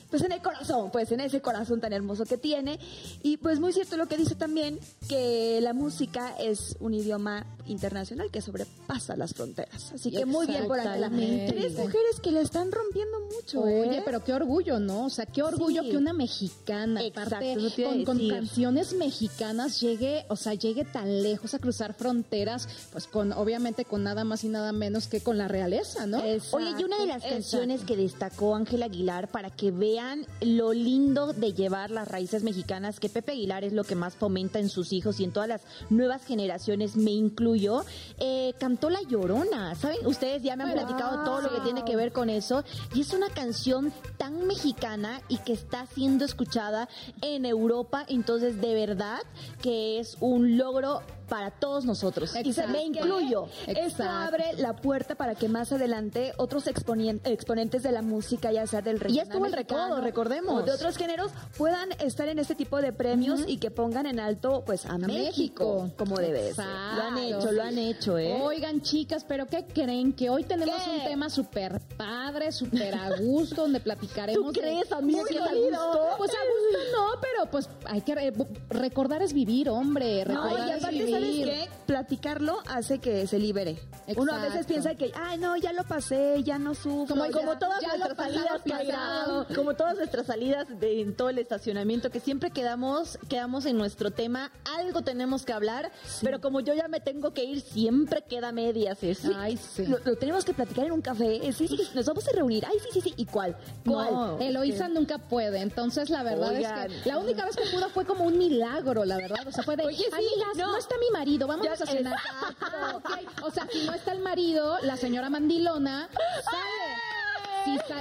pues 0.09 0.21
en 0.23 0.31
el 0.31 0.41
corazón, 0.41 0.91
pues 0.91 1.11
en 1.11 1.21
ese 1.21 1.41
corazón 1.41 1.79
tan 1.79 1.93
hermoso 1.93 2.25
que 2.25 2.37
tiene. 2.37 2.79
Y 3.23 3.37
pues 3.37 3.59
muy 3.59 3.73
cierto 3.73 3.97
lo 3.97 4.07
que 4.07 4.17
dice 4.17 4.35
también, 4.35 4.79
que 5.07 5.59
la 5.61 5.73
música 5.73 6.35
es 6.39 6.75
un 6.79 6.93
idioma 6.93 7.45
internacional 7.67 8.29
que 8.31 8.41
sobrepasa 8.41 9.15
las 9.15 9.33
fronteras. 9.33 9.91
Así 9.93 10.11
que 10.11 10.25
muy 10.25 10.47
bien 10.47 10.67
por 10.67 10.79
Ángela. 10.79 11.09
Tres 11.09 11.73
mujeres 11.77 12.19
que 12.21 12.31
le 12.31 12.41
están 12.41 12.71
rompiendo 12.71 13.17
mucho, 13.33 13.67
¿eh? 13.67 13.87
Oye, 13.87 14.01
pero 14.03 14.23
qué 14.23 14.33
orgullo, 14.33 14.79
¿no? 14.79 15.05
O 15.05 15.09
sea, 15.09 15.25
qué 15.25 15.41
orgullo 15.41 15.83
Sí. 15.83 15.91
que 15.91 15.97
una 15.97 16.13
mexicana, 16.13 17.01
Exacto, 17.01 17.35
aparte, 17.35 17.55
eso 17.68 17.75
te 17.75 17.82
iba 17.82 17.91
a 17.91 18.06
con, 18.06 18.27
canciones 18.27 18.94
mexicanas, 18.94 19.80
llegue, 19.80 20.25
o 20.30 20.36
sea, 20.36 20.53
llegue 20.53 20.86
tan 20.86 21.24
lejos 21.24 21.53
a 21.53 21.60
cruzar 21.60 21.94
fronteras, 21.94 22.68
pues 22.91 23.08
con, 23.08 23.32
obviamente, 23.34 23.86
con 23.86 24.03
nada 24.03 24.24
más 24.24 24.44
y 24.44 24.50
nada 24.50 24.72
menos 24.72 25.08
que 25.08 25.22
con 25.22 25.38
la 25.38 25.48
realeza, 25.48 26.06
¿no? 26.06 26.20
Oye, 26.20 26.74
y 26.77 26.84
una 26.84 26.98
de 26.98 27.08
las 27.08 27.18
Exacto, 27.18 27.36
canciones 27.36 27.82
que 27.82 27.96
destacó 27.96 28.56
Ángel 28.56 28.84
Aguilar 28.84 29.30
para 29.30 29.50
que 29.50 29.72
vean 29.72 30.25
lo 30.41 30.74
lindo 30.74 31.34
de 31.34 31.53
llevar 31.53 31.91
las 31.91 32.08
raíces 32.08 32.44
mexicanas, 32.44 33.00
que 33.00 33.10
Pepe 33.10 33.34
Aguilar 33.34 33.63
es 33.63 33.74
lo 33.74 33.84
que 33.84 33.96
más 33.96 34.15
fomenta 34.15 34.60
en 34.60 34.70
sus 34.70 34.94
hijos 34.94 35.20
y 35.20 35.24
en 35.24 35.32
todas 35.32 35.50
las 35.50 35.62
nuevas 35.89 36.25
generaciones, 36.25 36.96
me 36.96 37.12
incluyo, 37.12 37.84
eh, 38.20 38.53
cantó 38.60 38.89
La 38.89 39.01
Llorona, 39.01 39.75
¿saben? 39.75 40.06
Ustedes 40.06 40.44
ya 40.44 40.56
me 40.56 40.63
han 40.63 40.74
platicado 40.74 41.24
todo 41.24 41.41
lo 41.41 41.53
que 41.53 41.62
tiene 41.62 41.84
que 41.84 41.96
ver 41.96 42.12
con 42.12 42.30
eso 42.30 42.63
y 42.94 43.01
es 43.01 43.13
una 43.13 43.30
canción 43.30 43.94
tan 44.18 44.48
mexicana 44.48 45.22
y 45.27 45.38
que 45.39 45.53
está 45.53 45.86
siendo 45.88 46.25
escuchada 46.25 46.89
en 47.22 47.46
Europa, 47.51 48.05
entonces 48.08 48.60
de 48.60 48.74
verdad 48.74 49.20
que 49.62 50.00
es 50.00 50.17
un 50.20 50.58
logro 50.58 51.01
para 51.31 51.50
todos 51.50 51.85
nosotros. 51.85 52.31
Y 52.31 52.51
se 52.51 52.59
Exacto. 52.59 52.71
me 52.73 52.83
incluyo. 52.83 53.45
Esto 53.65 53.71
Exacto. 53.71 54.03
abre 54.35 54.51
la 54.57 54.75
puerta 54.75 55.15
para 55.15 55.33
que 55.33 55.47
más 55.47 55.71
adelante 55.71 56.33
otros 56.35 56.67
exponentes 56.67 57.83
de 57.83 57.91
la 57.93 58.01
música, 58.01 58.51
ya 58.51 58.67
sea 58.67 58.81
del 58.81 58.97
Y 58.97 59.00
regional 59.00 59.27
estuvo 59.27 59.45
el 59.45 59.53
recodo, 59.53 60.01
recordemos. 60.01 60.61
o 60.61 60.65
de 60.65 60.73
otros 60.73 60.97
géneros, 60.97 61.31
puedan 61.57 61.93
estar 62.01 62.27
en 62.27 62.38
este 62.38 62.53
tipo 62.53 62.81
de 62.81 62.91
premios 62.91 63.43
y 63.47 63.59
que 63.59 63.71
pongan 63.71 64.07
en 64.07 64.19
alto 64.19 64.63
pues 64.65 64.85
a, 64.85 64.97
México, 64.97 65.83
México. 65.83 65.91
como 65.97 66.17
debe 66.17 66.39
ser. 66.39 66.50
Exacto. 66.50 66.95
Lo 66.97 67.01
han 67.03 67.17
hecho, 67.17 67.51
lo 67.53 67.63
han 67.63 67.77
hecho, 67.77 68.17
¿eh? 68.17 68.41
Oigan, 68.41 68.81
chicas, 68.81 69.23
pero 69.25 69.45
¿qué 69.47 69.63
creen? 69.65 70.11
Que 70.11 70.29
hoy 70.29 70.43
tenemos 70.43 70.75
¿Qué? 70.83 70.89
un 70.89 71.03
tema 71.05 71.29
súper 71.29 71.79
padre, 71.95 72.51
súper 72.51 72.93
a 72.93 73.15
gusto, 73.17 73.61
donde 73.61 73.79
platicaremos. 73.79 74.51
¿Tú 74.53 74.59
crees, 74.59 74.91
amiga, 74.91 75.21
Muy 75.21 75.29
que 75.29 75.38
a 75.39 75.43
gusto? 75.53 76.00
Pues 76.17 76.31
a 76.31 76.43
gusto 76.43 76.77
no, 76.91 77.21
pero 77.21 77.50
pues 77.50 77.69
hay 77.85 78.01
que 78.01 78.15
re- 78.15 78.33
recordar 78.69 79.21
es 79.21 79.31
vivir, 79.31 79.69
hombre. 79.69 80.25
No, 80.25 80.43
Recordar 80.43 80.67
y 80.67 80.71
es 80.71 80.77
aparte, 80.79 80.97
¿sabes 81.21 81.35
qué? 81.45 81.69
Platicarlo 81.85 82.59
hace 82.67 82.99
que 82.99 83.27
se 83.27 83.37
libere. 83.39 83.79
Uno 84.15 84.33
a 84.33 84.39
veces 84.41 84.65
piensa 84.65 84.95
que, 84.95 85.11
ay, 85.15 85.37
no, 85.37 85.55
ya 85.57 85.73
lo 85.73 85.83
pasé, 85.83 86.41
ya 86.43 86.57
no 86.57 86.73
sufro. 86.75 87.15
Como- 87.15 87.25
ya- 87.25 87.31
como 87.31 87.57
todas 87.57 87.81
nuestras 87.83 88.17
salidas, 88.17 88.61
pasado. 88.67 89.47
Como 89.55 89.73
todas 89.75 89.95
nuestras 89.97 90.25
salidas 90.27 90.67
de, 90.79 91.01
en 91.01 91.15
todo 91.15 91.29
el 91.29 91.37
estacionamiento, 91.39 92.09
que 92.09 92.19
siempre 92.19 92.51
quedamos, 92.51 93.17
quedamos 93.29 93.65
en 93.65 93.77
nuestro 93.77 94.11
tema, 94.11 94.51
algo 94.77 95.01
tenemos 95.01 95.43
que 95.45 95.53
hablar, 95.53 95.91
pero 96.21 96.41
como 96.41 96.59
yo 96.61 96.73
ya 96.73 96.87
me 96.87 96.99
tengo 96.99 97.33
que 97.33 97.43
ir, 97.43 97.61
siempre 97.61 98.23
queda 98.23 98.51
medias 98.51 99.03
eso. 99.03 99.31
Ay, 99.35 99.57
sí. 99.57 99.85
Lo, 99.85 99.99
lo 99.99 100.15
tenemos 100.15 100.45
que 100.45 100.53
platicar 100.53 100.85
en 100.85 100.91
un 100.93 101.01
café. 101.01 101.47
Eh, 101.47 101.51
Sí, 101.53 101.67
sí, 101.67 101.77
nos 101.93 102.05
vamos 102.05 102.27
a 102.27 102.31
reunir. 102.31 102.65
Ay, 102.65 102.77
sí, 102.79 102.87
sí, 102.93 103.01
sí. 103.01 103.13
¿Y 103.17 103.25
cuál? 103.25 103.55
¿Cuál? 103.85 104.13
No. 104.13 104.39
Eloísa 104.39 104.87
nunca 104.87 105.17
puede, 105.19 105.59
entonces 105.59 106.09
la 106.09 106.23
verdad 106.23 106.49
Oigan. 106.49 106.91
es 106.91 107.01
que 107.03 107.09
la 107.09 107.17
única 107.19 107.45
vez 107.45 107.55
que 107.55 107.63
pudo 107.75 107.89
fue 107.89 108.05
como 108.05 108.23
un 108.25 108.37
milagro, 108.37 109.05
la 109.05 109.17
verdad, 109.17 109.47
o 109.47 109.51
sea, 109.51 109.63
fue 109.63 109.75
de, 109.75 109.83
Oye, 109.85 109.97
sí, 109.97 110.05
amigas, 110.11 110.57
no. 110.57 110.71
no. 110.71 110.77
está 110.77 110.95
mi 111.01 111.10
marido, 111.12 111.48
vamos 111.48 111.67
a 111.67 111.86
cenar. 111.86 112.15
Ah, 112.62 112.93
ok. 112.96 113.10
O 113.43 113.51
sea, 113.51 113.67
si 113.72 113.86
no 113.86 113.93
está 113.93 114.13
el 114.13 114.22
marido, 114.22 114.77
la 114.81 114.96
señora 114.98 115.29
mandilona 115.29 116.10
sale. 116.43 117.12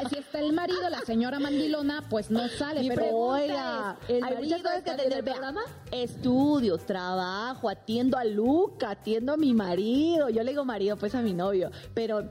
Si, 0.09 0.17
está 0.17 0.39
el 0.39 0.55
marido, 0.55 0.89
la 0.89 1.01
señora 1.01 1.39
mandilona, 1.39 2.03
pues 2.09 2.31
no 2.31 2.49
sale. 2.49 2.81
Mi 2.81 2.89
pero 2.89 3.03
pregunta 3.03 3.97
es, 4.09 4.17
¿el 4.17 4.25
hay 4.25 4.35
marido 4.35 4.43
muchas 4.43 4.63
cosas 4.63 4.83
que 4.83 4.91
atender. 4.91 5.19
el 5.19 5.25
programa? 5.25 5.61
Estudio, 5.91 6.79
trabajo, 6.79 7.69
atiendo 7.69 8.17
a 8.17 8.25
Luca, 8.25 8.91
atiendo 8.91 9.35
a 9.35 9.37
mi 9.37 9.53
marido. 9.53 10.31
Yo 10.31 10.43
le 10.43 10.53
digo 10.53 10.65
marido, 10.65 10.97
pues 10.97 11.15
a 11.15 11.21
mi 11.21 11.35
novio. 11.35 11.71
Pero 11.93 12.31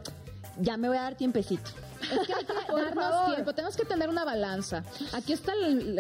ya 0.60 0.78
me 0.78 0.88
voy 0.88 0.98
a 0.98 1.04
dar 1.04 1.16
tiempecito. 1.16 1.70
Es 2.02 2.28
que 2.28 2.34
hay 2.34 2.46
que 2.46 2.54
darnos 2.74 3.36
tiempo, 3.36 3.54
tenemos 3.54 3.78
que 3.78 3.86
tener 3.86 4.10
una 4.10 4.26
balanza. 4.26 4.84
Aquí 5.14 5.34
están, 5.34 5.58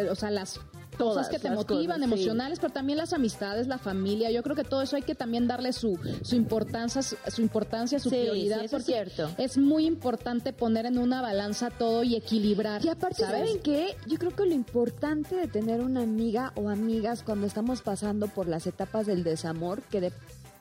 o 0.09 0.15
sea, 0.15 0.31
las 0.31 0.59
Todas 0.99 1.27
cosas 1.27 1.29
que 1.29 1.39
te 1.39 1.49
motivan, 1.55 1.85
cosas, 1.85 1.97
sí. 1.97 2.03
emocionales, 2.03 2.59
pero 2.59 2.71
también 2.73 2.97
las 2.97 3.13
amistades, 3.13 3.67
la 3.67 3.77
familia. 3.79 4.29
Yo 4.31 4.43
creo 4.43 4.55
que 4.55 4.63
todo 4.63 4.81
eso 4.83 4.95
hay 4.95 5.01
que 5.01 5.15
también 5.15 5.47
darle 5.47 5.73
su, 5.73 5.97
su 6.21 6.35
importancia, 6.35 7.01
su 7.01 7.15
su 7.27 7.41
importancia, 7.41 7.99
su 7.99 8.09
Sí, 8.09 8.17
prioridad. 8.17 8.59
sí, 8.59 8.65
eso 8.65 8.77
es 8.77 8.83
porque 8.83 8.85
cierto. 9.11 9.31
Es 9.37 9.57
muy 9.57 9.85
importante 9.85 10.53
poner 10.53 10.85
en 10.85 10.97
una 10.97 11.21
balanza 11.21 11.69
todo 11.71 12.03
y 12.03 12.15
equilibrar. 12.15 12.83
Y 12.85 12.89
aparte, 12.89 13.23
¿sabes? 13.23 13.39
¿saben 13.47 13.61
qué? 13.63 13.95
Yo 14.07 14.17
creo 14.17 14.35
que 14.35 14.45
lo 14.45 14.53
importante 14.53 15.35
de 15.35 15.47
tener 15.47 15.81
una 15.81 16.01
amiga 16.01 16.51
o 16.55 16.69
amigas 16.69 17.23
cuando 17.23 17.47
estamos 17.47 17.81
pasando 17.81 18.27
por 18.27 18.47
las 18.47 18.67
etapas 18.67 19.05
del 19.07 19.23
desamor, 19.23 19.81
que 19.83 20.01
de 20.01 20.11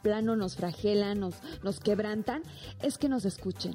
plano 0.03 0.37
nos 0.37 0.55
fragelan, 0.57 1.19
nos, 1.21 1.35
nos 1.63 1.81
quebrantan, 1.81 2.43
es 2.83 2.97
que 2.99 3.09
nos 3.09 3.25
escuchen. 3.25 3.75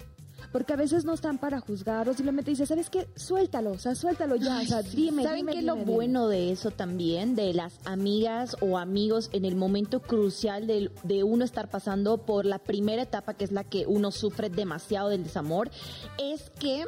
Porque 0.54 0.72
a 0.74 0.76
veces 0.76 1.04
no 1.04 1.16
están 1.16 1.40
para 1.40 1.60
juzgar 1.60 2.08
o 2.08 2.14
simplemente 2.14 2.52
dice, 2.52 2.68
¿sabes 2.68 2.92
qué? 2.92 3.08
Suéltalo, 3.16 3.72
o 3.72 3.80
sea, 3.80 3.96
suéltalo 3.96 4.36
ya, 4.36 4.62
o 4.62 4.66
sea, 4.66 4.84
dime, 4.84 5.24
¿Saben 5.24 5.48
qué 5.48 5.58
es 5.60 5.64
lo 5.66 5.74
dime. 5.74 5.92
bueno 5.92 6.28
de 6.28 6.52
eso 6.52 6.70
también? 6.70 7.34
De 7.36 7.56
las 7.56 7.74
amigas 7.86 8.56
o 8.62 8.78
amigos 8.78 9.32
en 9.34 9.46
el 9.46 9.56
momento 9.56 10.00
crucial 10.00 10.68
de, 10.68 10.92
de 11.02 11.24
uno 11.24 11.44
estar 11.44 11.72
pasando 11.72 12.20
por 12.20 12.46
la 12.46 12.60
primera 12.60 13.02
etapa, 13.02 13.34
que 13.34 13.46
es 13.46 13.52
la 13.52 13.64
que 13.64 13.88
uno 13.88 14.12
sufre 14.12 14.52
demasiado 14.52 15.10
del 15.10 15.24
desamor, 15.24 15.72
es 16.20 16.52
que 16.60 16.86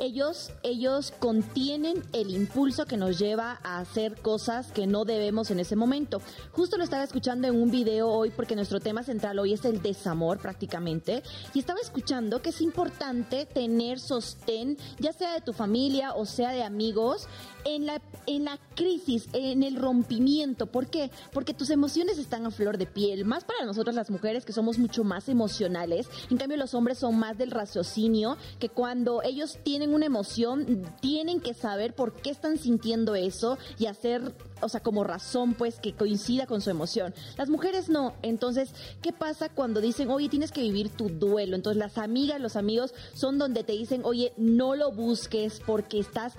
ellos, 0.00 0.50
ellos 0.64 1.12
contienen 1.20 2.02
el 2.12 2.30
impulso 2.30 2.84
que 2.84 2.96
nos 2.96 3.16
lleva 3.16 3.60
a 3.62 3.78
hacer 3.78 4.20
cosas 4.20 4.72
que 4.72 4.88
no 4.88 5.04
debemos 5.04 5.52
en 5.52 5.60
ese 5.60 5.76
momento. 5.76 6.20
Justo 6.50 6.76
lo 6.76 6.82
estaba 6.82 7.04
escuchando 7.04 7.46
en 7.46 7.54
un 7.54 7.70
video 7.70 8.08
hoy 8.08 8.30
porque 8.30 8.56
nuestro 8.56 8.80
tema 8.80 9.04
central 9.04 9.38
hoy 9.38 9.52
es 9.52 9.64
el 9.64 9.80
desamor 9.80 10.38
prácticamente 10.38 11.22
y 11.52 11.60
estaba 11.60 11.78
escuchando 11.78 12.42
que 12.42 12.50
es 12.50 12.60
importante 12.60 13.03
tener 13.52 14.00
sostén, 14.00 14.78
ya 14.98 15.12
sea 15.12 15.34
de 15.34 15.40
tu 15.40 15.52
familia 15.52 16.14
o 16.14 16.24
sea 16.24 16.50
de 16.52 16.62
amigos, 16.62 17.28
en 17.64 17.86
la, 17.86 18.00
en 18.26 18.44
la 18.44 18.58
crisis, 18.74 19.28
en 19.32 19.62
el 19.62 19.76
rompimiento. 19.76 20.66
¿Por 20.66 20.88
qué? 20.88 21.10
Porque 21.32 21.54
tus 21.54 21.70
emociones 21.70 22.18
están 22.18 22.46
a 22.46 22.50
flor 22.50 22.78
de 22.78 22.86
piel, 22.86 23.24
más 23.24 23.44
para 23.44 23.64
nosotras 23.64 23.94
las 23.94 24.10
mujeres 24.10 24.44
que 24.44 24.52
somos 24.52 24.78
mucho 24.78 25.04
más 25.04 25.28
emocionales. 25.28 26.08
En 26.30 26.36
cambio, 26.36 26.56
los 26.56 26.74
hombres 26.74 26.98
son 26.98 27.18
más 27.18 27.38
del 27.38 27.50
raciocinio, 27.50 28.36
que 28.58 28.68
cuando 28.68 29.22
ellos 29.22 29.58
tienen 29.62 29.94
una 29.94 30.06
emoción, 30.06 30.84
tienen 31.00 31.40
que 31.40 31.54
saber 31.54 31.94
por 31.94 32.14
qué 32.14 32.30
están 32.30 32.58
sintiendo 32.58 33.14
eso 33.14 33.58
y 33.78 33.86
hacer, 33.86 34.34
o 34.64 34.68
sea, 34.68 34.80
como 34.80 35.04
razón, 35.04 35.54
pues, 35.54 35.78
que 35.78 35.92
coincida 35.92 36.46
con 36.46 36.60
su 36.60 36.70
emoción. 36.70 37.14
Las 37.36 37.48
mujeres 37.48 37.88
no. 37.88 38.14
Entonces, 38.22 38.70
¿qué 39.02 39.12
pasa 39.12 39.48
cuando 39.48 39.80
dicen, 39.80 40.10
oye, 40.10 40.28
tienes 40.28 40.52
que 40.52 40.62
vivir 40.62 40.88
tu 40.88 41.08
duelo? 41.08 41.54
Entonces, 41.54 41.78
las 41.78 41.98
amigas, 41.98 42.40
los 42.40 42.56
amigos 42.56 42.94
son 43.14 43.38
donde 43.38 43.64
te 43.64 43.72
dicen, 43.72 44.02
oye, 44.04 44.32
no 44.36 44.74
lo 44.74 44.90
busques 44.90 45.60
porque 45.66 45.98
estás 45.98 46.34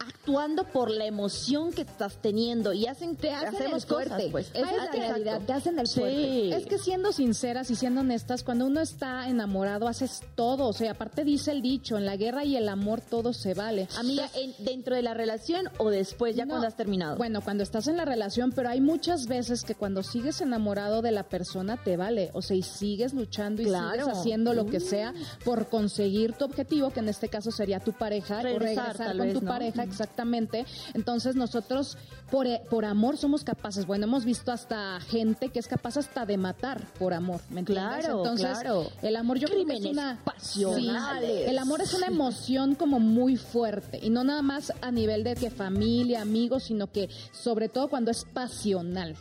actuando 0.00 0.64
por 0.64 0.90
la 0.90 1.04
emoción 1.04 1.72
que 1.72 1.82
estás 1.82 2.16
teniendo 2.22 2.72
y 2.72 2.86
hacen 2.86 3.16
Te 3.16 3.30
hacen 3.32 3.54
hacemos 3.54 3.82
el 3.84 3.88
fuerte. 3.88 4.10
cosas 4.10 4.30
pues 4.30 4.50
Esa 4.54 4.70
es 4.70 4.76
la 4.76 4.90
realidad, 4.92 5.40
te 5.46 5.52
hacen 5.52 5.78
el 5.78 5.86
Sí. 5.86 6.00
fuerte. 6.00 6.56
Es 6.56 6.66
que 6.66 6.78
siendo 6.78 7.12
sinceras 7.12 7.70
y 7.70 7.76
siendo 7.76 8.00
honestas, 8.00 8.42
cuando 8.42 8.66
uno 8.66 8.80
está 8.80 9.28
enamorado 9.28 9.88
haces 9.88 10.22
todo, 10.34 10.68
o 10.68 10.72
sea, 10.72 10.92
aparte 10.92 11.24
dice 11.24 11.50
el 11.50 11.62
dicho, 11.62 11.98
en 11.98 12.06
la 12.06 12.16
guerra 12.16 12.44
y 12.44 12.56
el 12.56 12.68
amor 12.68 13.00
todo 13.00 13.32
se 13.32 13.54
vale. 13.54 13.88
amiga 13.98 14.28
en- 14.34 14.54
dentro 14.64 14.94
de 14.96 15.02
la 15.02 15.14
relación 15.14 15.68
o 15.78 15.90
después 15.90 16.34
ya 16.36 16.44
No. 16.44 16.50
cuando 16.50 16.66
has 16.68 16.76
terminado 16.76 17.16
Bueno, 17.16 17.40
cuando 17.42 17.62
estás 17.62 17.86
en 17.88 17.96
la 17.96 18.04
relación, 18.04 18.52
pero 18.52 18.68
hay 18.70 18.80
muchas 18.80 19.26
veces 19.26 19.62
que 19.64 19.74
cuando 19.74 20.02
sigues 20.02 20.40
enamorado 20.40 21.02
de 21.02 21.10
la 21.12 21.24
persona 21.24 21.76
te 21.82 21.96
vale, 21.96 22.30
o 22.32 22.42
sea, 22.42 22.56
y 22.56 22.62
sigues 22.62 23.12
luchando 23.12 23.62
y 23.62 23.66
Claro. 23.66 24.04
sigues 24.04 24.18
haciendo 24.18 24.54
lo 24.54 24.66
que 24.66 24.80
sea 24.80 25.12
por 25.44 25.68
conseguir 25.68 26.32
tu 26.34 26.44
objetivo, 26.46 26.90
que 26.90 27.00
en 27.00 27.08
este 27.08 27.28
caso 27.28 27.50
sería 27.50 27.80
tu 27.80 27.92
pareja, 27.92 28.40
Regresar, 28.42 28.54
o 28.54 28.98
regresar 28.98 29.16
con 29.16 29.26
vez, 29.26 29.34
tu 29.34 29.40
¿no? 29.42 29.50
pareja, 29.50 29.82
exactamente. 30.00 30.64
Entonces 30.94 31.36
nosotros 31.36 31.98
por, 32.30 32.46
e- 32.46 32.62
por 32.70 32.84
amor 32.84 33.16
somos 33.16 33.44
capaces, 33.44 33.86
bueno, 33.86 34.04
hemos 34.06 34.24
visto 34.24 34.50
hasta 34.52 34.98
gente 35.00 35.50
que 35.50 35.58
es 35.58 35.66
capaz 35.66 35.96
hasta 35.96 36.24
de 36.24 36.36
matar 36.36 36.86
por 36.98 37.12
amor, 37.12 37.40
¿me 37.50 37.60
entiendes? 37.60 38.04
Claro, 38.04 38.18
Entonces, 38.18 38.48
claro. 38.50 38.86
el 39.02 39.16
amor 39.16 39.38
yo 39.38 39.48
creo 39.48 39.66
que 39.66 39.74
es 39.74 39.84
una 39.84 40.20
pasionales. 40.24 41.44
Sí, 41.44 41.50
el 41.50 41.58
amor 41.58 41.80
es 41.82 41.92
una 41.94 42.06
emoción 42.06 42.74
como 42.74 42.98
muy 43.00 43.36
fuerte 43.36 43.98
y 44.02 44.10
no 44.10 44.24
nada 44.24 44.42
más 44.42 44.72
a 44.80 44.90
nivel 44.90 45.24
de 45.24 45.34
que 45.34 45.50
familia, 45.50 46.22
amigos, 46.22 46.64
sino 46.64 46.90
que 46.90 47.08
sobre 47.32 47.68
todo 47.68 47.88
cuando 47.88 48.10
es 48.10 48.24
pasional. 48.24 49.16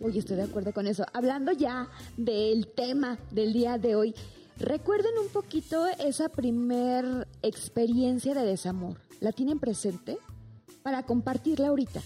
Oye, 0.00 0.20
estoy 0.20 0.36
de 0.36 0.44
acuerdo 0.44 0.72
con 0.72 0.86
eso. 0.86 1.04
Hablando 1.12 1.52
ya 1.52 1.88
del 2.16 2.66
tema 2.68 3.18
del 3.30 3.52
día 3.52 3.78
de 3.78 3.94
hoy, 3.94 4.14
recuerden 4.62 5.18
un 5.20 5.28
poquito 5.28 5.86
esa 5.98 6.28
primer 6.28 7.28
experiencia 7.42 8.32
de 8.32 8.46
desamor. 8.46 8.98
¿La 9.20 9.32
tienen 9.32 9.58
presente? 9.58 10.18
Para 10.82 11.02
compartirla 11.02 11.68
ahorita. 11.68 12.00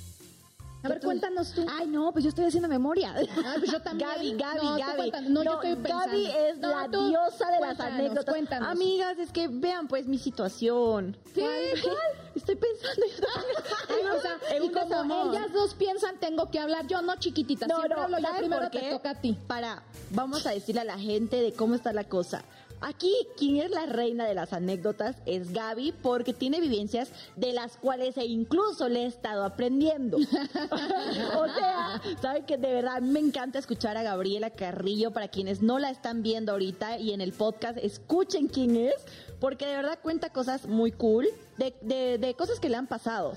A 0.83 0.89
ver, 0.89 0.99
¿Qué 0.99 1.01
tú- 1.01 1.07
cuéntanos 1.09 1.53
tú. 1.53 1.67
Ay, 1.69 1.89
no, 1.89 2.13
pues 2.13 2.23
yo 2.23 2.29
estoy 2.29 2.45
haciendo 2.45 2.69
memoria. 2.69 3.13
Ay, 3.17 3.29
pues 3.59 3.73
yo 3.73 3.81
también. 3.81 4.09
Gaby, 4.09 4.33
Gaby, 4.37 4.67
No, 4.67 4.77
Gaby. 4.77 5.29
No, 5.31 5.43
yo 5.43 5.53
estoy 5.55 5.77
pensando. 5.77 6.07
Gaby 6.07 6.27
es 6.27 6.59
No, 6.59 6.69
la 6.71 6.89
tú, 6.89 7.09
diosa 7.09 7.51
de 7.51 7.61
las 7.61 7.81
anécdotas. 7.81 8.25
Cuéntanos. 8.27 8.69
Amigas, 8.69 9.19
es 9.19 9.33
que 9.33 9.49
vean 9.49 9.89
pues 9.89 10.07
mi 10.07 10.19
situación. 10.19 11.17
¿Qué? 11.35 11.75
Estoy 12.37 12.55
pensando 12.57 13.07
Ay, 13.89 14.07
o 14.17 14.21
sea, 14.21 14.37
en 14.55 14.65
y 14.65 14.71
como 14.71 15.33
ellas 15.33 15.53
dos 15.53 15.75
piensan, 15.75 16.19
tengo 16.19 16.51
que 16.51 16.59
hablar. 16.61 16.87
Yo 16.87 17.01
no, 17.03 17.17
chiquitita. 17.17 17.67
No, 17.67 17.77
Siempre 17.77 17.97
no, 17.97 18.03
hablo 18.05 18.19
yo 18.19 18.23
¿saben 18.25 18.39
primero, 18.41 18.71
te 18.71 18.91
toca 18.91 19.11
a 19.11 19.15
ti. 19.21 19.37
Para, 19.47 19.83
vamos 20.11 20.47
a 20.47 20.51
decirle 20.51 20.83
a 20.83 20.85
la 20.85 20.99
gente 20.99 21.41
de 21.41 21.53
cómo 21.55 21.75
está 21.75 21.93
la 21.93 22.05
cosa. 22.05 22.45
Aquí, 22.81 23.13
quien 23.37 23.57
es 23.57 23.71
la 23.71 23.87
reina 23.87 24.27
de 24.27 24.35
las 24.35 24.53
anécdotas 24.53 25.17
es 25.25 25.53
Gaby, 25.53 25.93
porque 26.03 26.33
tiene 26.35 26.61
vivencias 26.61 27.11
de 27.35 27.53
las 27.53 27.77
cuales 27.79 28.17
e 28.19 28.27
incluso 28.27 28.89
le 28.89 29.05
he 29.05 29.07
estado 29.07 29.45
aprendiendo. 29.45 30.19
o 31.39 31.47
sea, 31.55 32.01
saben 32.21 32.45
que 32.45 32.59
de 32.59 32.73
verdad 32.75 33.01
me 33.01 33.21
encanta 33.21 33.59
escuchar 33.59 33.97
a 33.97 34.03
Gabriela 34.03 34.51
Carrillo. 34.51 35.11
Para 35.13 35.29
quienes 35.29 35.63
no 35.63 35.79
la 35.79 35.91
están 35.91 36.23
viendo 36.23 36.53
ahorita 36.53 36.99
y 36.99 37.13
en 37.13 37.21
el 37.21 37.33
podcast, 37.33 37.79
escuchen 37.79 38.49
quién 38.49 38.77
es, 38.77 38.95
porque 39.41 39.67
de 39.67 39.77
verdad 39.77 39.99
cuenta 40.03 40.31
cosas 40.31 40.67
muy 40.67 40.93
cool, 40.93 41.27
de, 41.57 41.75
de- 41.83 42.19
de 42.19 42.35
cosas 42.35 42.61
que 42.61 42.69
le 42.69 42.77
han 42.77 42.87
pasado. 42.87 43.33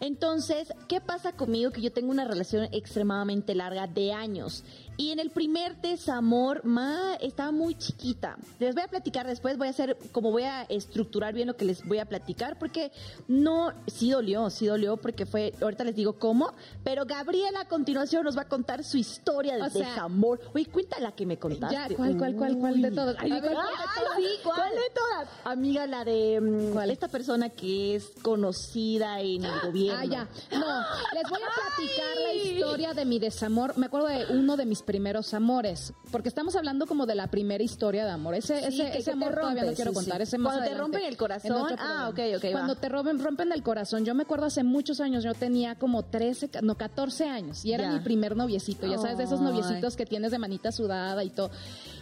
Entonces, 0.00 0.72
¿qué 0.88 1.00
pasa 1.00 1.32
conmigo? 1.32 1.72
Que 1.72 1.80
yo 1.80 1.92
tengo 1.92 2.10
una 2.10 2.24
relación 2.24 2.68
extremadamente 2.72 3.54
larga 3.54 3.86
de 3.88 4.12
años. 4.12 4.62
Y 4.98 5.12
en 5.12 5.20
el 5.20 5.30
primer 5.30 5.80
desamor, 5.80 6.64
Ma 6.64 7.14
estaba 7.20 7.52
muy 7.52 7.76
chiquita. 7.76 8.36
Les 8.58 8.74
voy 8.74 8.82
a 8.82 8.88
platicar 8.88 9.28
después, 9.28 9.56
voy 9.56 9.68
a 9.68 9.70
hacer, 9.70 9.96
como 10.10 10.32
voy 10.32 10.42
a 10.42 10.62
estructurar 10.62 11.34
bien 11.34 11.46
lo 11.46 11.56
que 11.56 11.64
les 11.64 11.86
voy 11.86 12.00
a 12.00 12.04
platicar, 12.04 12.58
porque 12.58 12.90
no, 13.28 13.72
sí 13.86 14.10
dolió, 14.10 14.50
sí 14.50 14.66
dolió, 14.66 14.96
porque 14.96 15.24
fue, 15.24 15.54
ahorita 15.62 15.84
les 15.84 15.94
digo 15.94 16.18
cómo, 16.18 16.52
pero 16.82 17.06
Gabriela 17.06 17.60
a 17.60 17.68
continuación 17.68 18.24
nos 18.24 18.36
va 18.36 18.42
a 18.42 18.48
contar 18.48 18.82
su 18.82 18.96
historia 18.96 19.54
de 19.54 19.62
O 19.62 19.70
sea, 19.70 19.88
desamor. 19.88 20.40
Oye, 20.52 20.66
cuenta 20.66 20.98
la 20.98 21.12
que 21.12 21.26
me 21.26 21.38
contaste. 21.38 21.76
Ya, 21.76 21.96
¿cuál, 21.96 22.16
cuál, 22.16 22.34
cuál, 22.34 22.58
cuál 22.58 22.82
de 22.82 22.90
todas? 22.90 23.16
Ay, 23.20 23.30
A 23.30 23.40
ver, 23.40 23.52
¿cuál? 23.52 23.68
sí, 24.16 24.26
¿cuál 24.42 24.72
de 24.72 24.90
todas? 24.92 25.28
Amiga, 25.44 25.86
la 25.86 26.04
de 26.04 26.40
mm, 26.40 26.72
¿Cuál? 26.72 26.90
esta 26.90 27.06
persona 27.06 27.50
que 27.50 27.94
es 27.94 28.10
conocida 28.20 29.20
en 29.20 29.44
el 29.44 29.60
gobierno. 29.60 30.00
Ah, 30.00 30.04
ya. 30.04 30.28
No, 30.58 30.66
les 31.14 31.30
voy 31.30 31.40
a 31.40 31.76
platicar 31.76 32.16
la 32.16 32.34
historia 32.34 32.94
de 32.94 33.04
mi 33.04 33.20
desamor. 33.20 33.78
Me 33.78 33.86
acuerdo 33.86 34.08
de 34.08 34.26
uno 34.30 34.56
de 34.56 34.66
mis 34.66 34.82
primeros 34.88 35.34
amores, 35.34 35.92
porque 36.10 36.30
estamos 36.30 36.56
hablando 36.56 36.86
como 36.86 37.04
de 37.04 37.14
la 37.14 37.26
primera 37.26 37.62
historia 37.62 38.06
de 38.06 38.10
amor. 38.10 38.34
Ese, 38.34 38.58
Sí, 38.70 38.80
ese, 38.80 38.90
que- 38.92 38.98
ese 39.00 39.10
amor 39.12 39.34
todavía 39.34 39.64
no 39.64 39.74
quiero 39.74 39.90
sí, 39.90 39.94
contar. 39.96 40.22
Ese 40.22 40.38
más 40.38 40.54
Cuando 40.54 40.70
te 40.72 40.78
rompen 40.78 41.04
el 41.04 41.16
corazón. 41.18 41.76
Ah, 41.78 42.08
ok, 42.10 42.18
ok, 42.38 42.44
Cuando 42.52 42.74
va. 42.74 42.80
te 42.80 42.88
rompen, 42.88 43.18
rompen 43.22 43.52
el 43.52 43.62
corazón. 43.62 44.06
Yo 44.06 44.14
me 44.14 44.22
acuerdo 44.22 44.46
hace 44.46 44.64
muchos 44.64 45.00
años, 45.00 45.22
yo 45.24 45.34
tenía 45.34 45.74
como 45.74 46.06
13, 46.06 46.48
ca- 46.48 46.62
no, 46.62 46.76
14 46.78 47.28
años, 47.28 47.66
y 47.66 47.74
era 47.74 47.84
Ya. 47.84 47.92
mi 47.92 48.00
primer 48.00 48.34
noviecito. 48.34 48.86
Ya 48.86 48.96
sabes, 48.96 49.18
de 49.18 49.24
esos 49.24 49.42
noviecitos 49.42 49.94
que 49.94 50.06
tienes 50.06 50.30
de 50.30 50.38
manita 50.38 50.72
sudada 50.72 51.22
y 51.22 51.28
todo. 51.28 51.50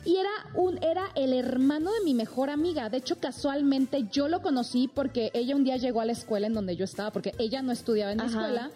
Y 0.05 0.15
era 0.19 0.31
un, 0.55 0.81
era 0.85 1.07
el 1.17 1.33
hermano 1.33 1.91
de 1.93 2.01
mi 2.05 2.15
mejor 2.15 2.51
amiga. 2.51 2.89
De 2.89 2.99
hecho, 2.99 3.17
casualmente 3.19 4.07
yo 4.13 4.29
lo 4.29 4.41
conocí 4.43 4.87
porque 4.87 5.33
ella 5.35 5.57
un 5.57 5.65
día 5.65 5.77
llegó 5.77 6.01
a 6.01 6.05
la 6.05 6.13
escuela 6.13 6.47
en 6.47 6.55
donde 6.55 6.77
yo 6.77 6.85
estaba, 6.85 7.11
porque 7.11 7.35
ella 7.39 7.63
no 7.63 7.73
estudiaba 7.73 8.13
en 8.13 8.21
Ajá. 8.21 8.29
escuela. 8.31 8.71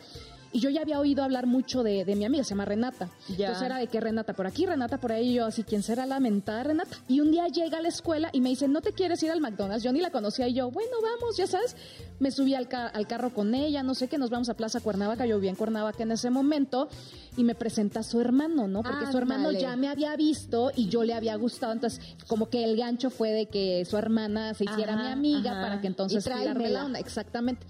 Y 0.52 0.58
yo 0.60 0.68
ya 0.68 0.80
había 0.82 0.98
oído 0.98 1.22
hablar 1.22 1.46
mucho 1.46 1.82
de, 1.84 2.04
de 2.04 2.16
mi 2.16 2.24
amiga, 2.24 2.42
se 2.42 2.50
llama 2.50 2.64
Renata. 2.64 3.08
Ya. 3.28 3.46
Entonces 3.46 3.62
era 3.66 3.78
de 3.78 3.86
que 3.86 4.00
Renata 4.00 4.32
por 4.32 4.46
aquí, 4.48 4.66
Renata 4.66 4.98
por 4.98 5.12
ahí, 5.12 5.30
y 5.30 5.34
yo 5.34 5.46
así, 5.46 5.62
¿quién 5.62 5.82
será 5.84 6.06
la 6.06 6.18
mentada 6.18 6.64
Renata? 6.64 6.96
Y 7.06 7.20
un 7.20 7.30
día 7.30 7.46
llega 7.46 7.78
a 7.78 7.80
la 7.80 7.88
escuela 7.88 8.30
y 8.32 8.40
me 8.40 8.48
dice, 8.48 8.66
¿no 8.66 8.80
te 8.80 8.92
quieres 8.92 9.22
ir 9.22 9.30
al 9.30 9.40
McDonald's? 9.40 9.84
Yo 9.84 9.92
ni 9.92 10.00
la 10.00 10.10
conocía 10.10 10.48
y 10.48 10.54
yo, 10.54 10.70
bueno, 10.72 10.90
vamos, 11.02 11.36
ya 11.36 11.46
sabes. 11.46 11.76
Me 12.18 12.30
subí 12.32 12.54
al, 12.54 12.66
ca- 12.68 12.88
al 12.88 13.06
carro 13.06 13.30
con 13.32 13.54
ella, 13.54 13.82
no 13.84 13.94
sé 13.94 14.08
qué, 14.08 14.18
nos 14.18 14.30
vamos 14.30 14.48
a 14.48 14.54
Plaza 14.54 14.80
Cuernavaca, 14.80 15.24
yo 15.24 15.36
vivía 15.36 15.50
en 15.50 15.56
Cuernavaca 15.56 16.02
en 16.02 16.10
ese 16.12 16.30
momento, 16.30 16.88
y 17.36 17.44
me 17.44 17.54
presenta 17.54 18.00
a 18.00 18.02
su 18.02 18.20
hermano, 18.20 18.66
¿no? 18.66 18.82
Porque 18.82 19.06
su 19.10 19.16
hermano 19.18 19.52
ya 19.52 19.76
me 19.76 19.88
había 19.88 20.16
visto 20.16 20.72
y 20.74 20.88
yo 20.88 21.04
le 21.04 21.14
había 21.14 21.36
gustado, 21.36 21.72
entonces 21.72 22.00
como 22.26 22.50
que 22.50 22.64
el 22.64 22.76
gancho 22.76 23.08
fue 23.10 23.30
de 23.30 23.46
que 23.46 23.84
su 23.84 23.96
hermana 23.96 24.52
se 24.54 24.64
hiciera 24.64 24.94
Ajá, 24.94 25.02
mi 25.04 25.12
amiga 25.12 25.52
ajá. 25.52 25.60
para 25.62 25.80
que 25.80 25.86
entonces 25.86 26.24
tirarme 26.24 26.70
la 26.70 26.84
onda, 26.86 26.98
exactamente. 26.98 27.66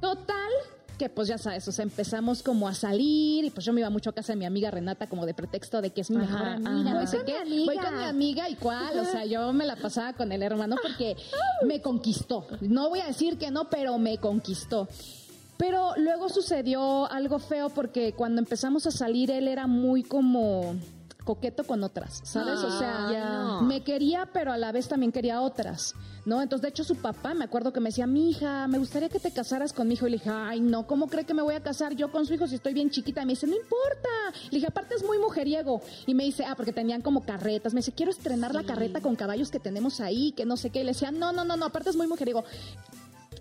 Total, 0.00 0.50
que 0.98 1.08
pues 1.08 1.28
ya 1.28 1.38
sabes, 1.38 1.66
o 1.68 1.72
sea, 1.72 1.82
empezamos 1.82 2.42
como 2.42 2.68
a 2.68 2.74
salir 2.74 3.44
y 3.44 3.50
pues 3.50 3.64
yo 3.64 3.72
me 3.72 3.80
iba 3.80 3.90
mucho 3.90 4.10
a 4.10 4.12
casa 4.12 4.32
de 4.32 4.38
mi 4.38 4.46
amiga 4.46 4.70
Renata 4.70 5.06
como 5.06 5.26
de 5.26 5.34
pretexto 5.34 5.82
de 5.82 5.90
que 5.90 6.00
es 6.00 6.10
mi 6.10 6.16
mejor 6.16 6.42
amiga, 6.42 6.94
no 6.94 7.06
sé 7.06 7.18
qué. 7.24 7.34
con 7.34 7.48
mi 7.48 7.54
amiga. 7.54 7.72
Voy 7.72 7.76
con 7.76 7.98
mi 7.98 8.04
amiga 8.04 8.48
y 8.48 8.54
cuál, 8.56 8.98
o 8.98 9.04
sea, 9.04 9.24
yo 9.24 9.52
me 9.52 9.66
la 9.66 9.76
pasaba 9.76 10.12
con 10.14 10.32
el 10.32 10.42
hermano 10.42 10.76
porque 10.82 11.16
me 11.66 11.80
conquistó. 11.80 12.46
No 12.60 12.88
voy 12.88 13.00
a 13.00 13.06
decir 13.06 13.38
que 13.38 13.50
no, 13.50 13.68
pero 13.68 13.98
me 13.98 14.18
conquistó. 14.18 14.88
Pero 15.56 15.94
luego 15.96 16.28
sucedió 16.28 17.10
algo 17.10 17.38
feo 17.38 17.70
porque 17.70 18.12
cuando 18.12 18.40
empezamos 18.40 18.86
a 18.86 18.90
salir 18.90 19.30
él 19.30 19.48
era 19.48 19.66
muy 19.66 20.02
como 20.02 20.76
coqueto 21.26 21.64
con 21.64 21.82
otras, 21.82 22.20
¿sabes? 22.24 22.60
o 22.60 22.78
sea, 22.78 23.60
me 23.62 23.82
quería, 23.82 24.30
pero 24.32 24.52
a 24.52 24.56
la 24.56 24.70
vez 24.70 24.86
también 24.88 25.10
quería 25.10 25.42
otras, 25.42 25.94
¿no? 26.24 26.40
Entonces, 26.40 26.62
de 26.62 26.68
hecho, 26.68 26.84
su 26.84 26.94
papá, 26.96 27.34
me 27.34 27.44
acuerdo 27.44 27.72
que 27.72 27.80
me 27.80 27.90
decía, 27.90 28.06
mi 28.06 28.30
hija, 28.30 28.68
me 28.68 28.78
gustaría 28.78 29.08
que 29.08 29.18
te 29.18 29.32
casaras 29.32 29.72
con 29.72 29.88
mi 29.88 29.94
hijo. 29.94 30.06
Y 30.06 30.10
le 30.10 30.16
dije, 30.18 30.30
ay, 30.30 30.60
no, 30.60 30.86
¿cómo 30.86 31.08
cree 31.08 31.24
que 31.24 31.34
me 31.34 31.42
voy 31.42 31.56
a 31.56 31.62
casar 31.62 31.94
yo 31.96 32.12
con 32.12 32.26
su 32.26 32.34
hijo 32.34 32.46
si 32.46 32.54
estoy 32.54 32.74
bien 32.74 32.90
chiquita? 32.90 33.22
Y 33.22 33.26
me 33.26 33.32
dice, 33.32 33.46
no 33.48 33.56
importa. 33.56 34.08
Le 34.44 34.58
dije, 34.58 34.68
aparte 34.68 34.94
es 34.94 35.04
muy 35.04 35.18
mujeriego. 35.18 35.82
Y 36.06 36.14
me 36.14 36.24
dice, 36.24 36.44
ah, 36.44 36.54
porque 36.54 36.72
tenían 36.72 37.02
como 37.02 37.24
carretas. 37.24 37.74
Me 37.74 37.80
dice, 37.80 37.92
quiero 37.92 38.12
estrenar 38.12 38.54
la 38.54 38.62
carreta 38.62 39.00
con 39.00 39.16
caballos 39.16 39.50
que 39.50 39.58
tenemos 39.58 40.00
ahí, 40.00 40.32
que 40.32 40.46
no 40.46 40.56
sé 40.56 40.70
qué. 40.70 40.80
Y 40.80 40.84
le 40.84 40.92
decía, 40.92 41.10
no, 41.10 41.32
no, 41.32 41.44
no, 41.44 41.56
no, 41.56 41.66
aparte 41.66 41.90
es 41.90 41.96
muy 41.96 42.06
mujeriego. 42.06 42.44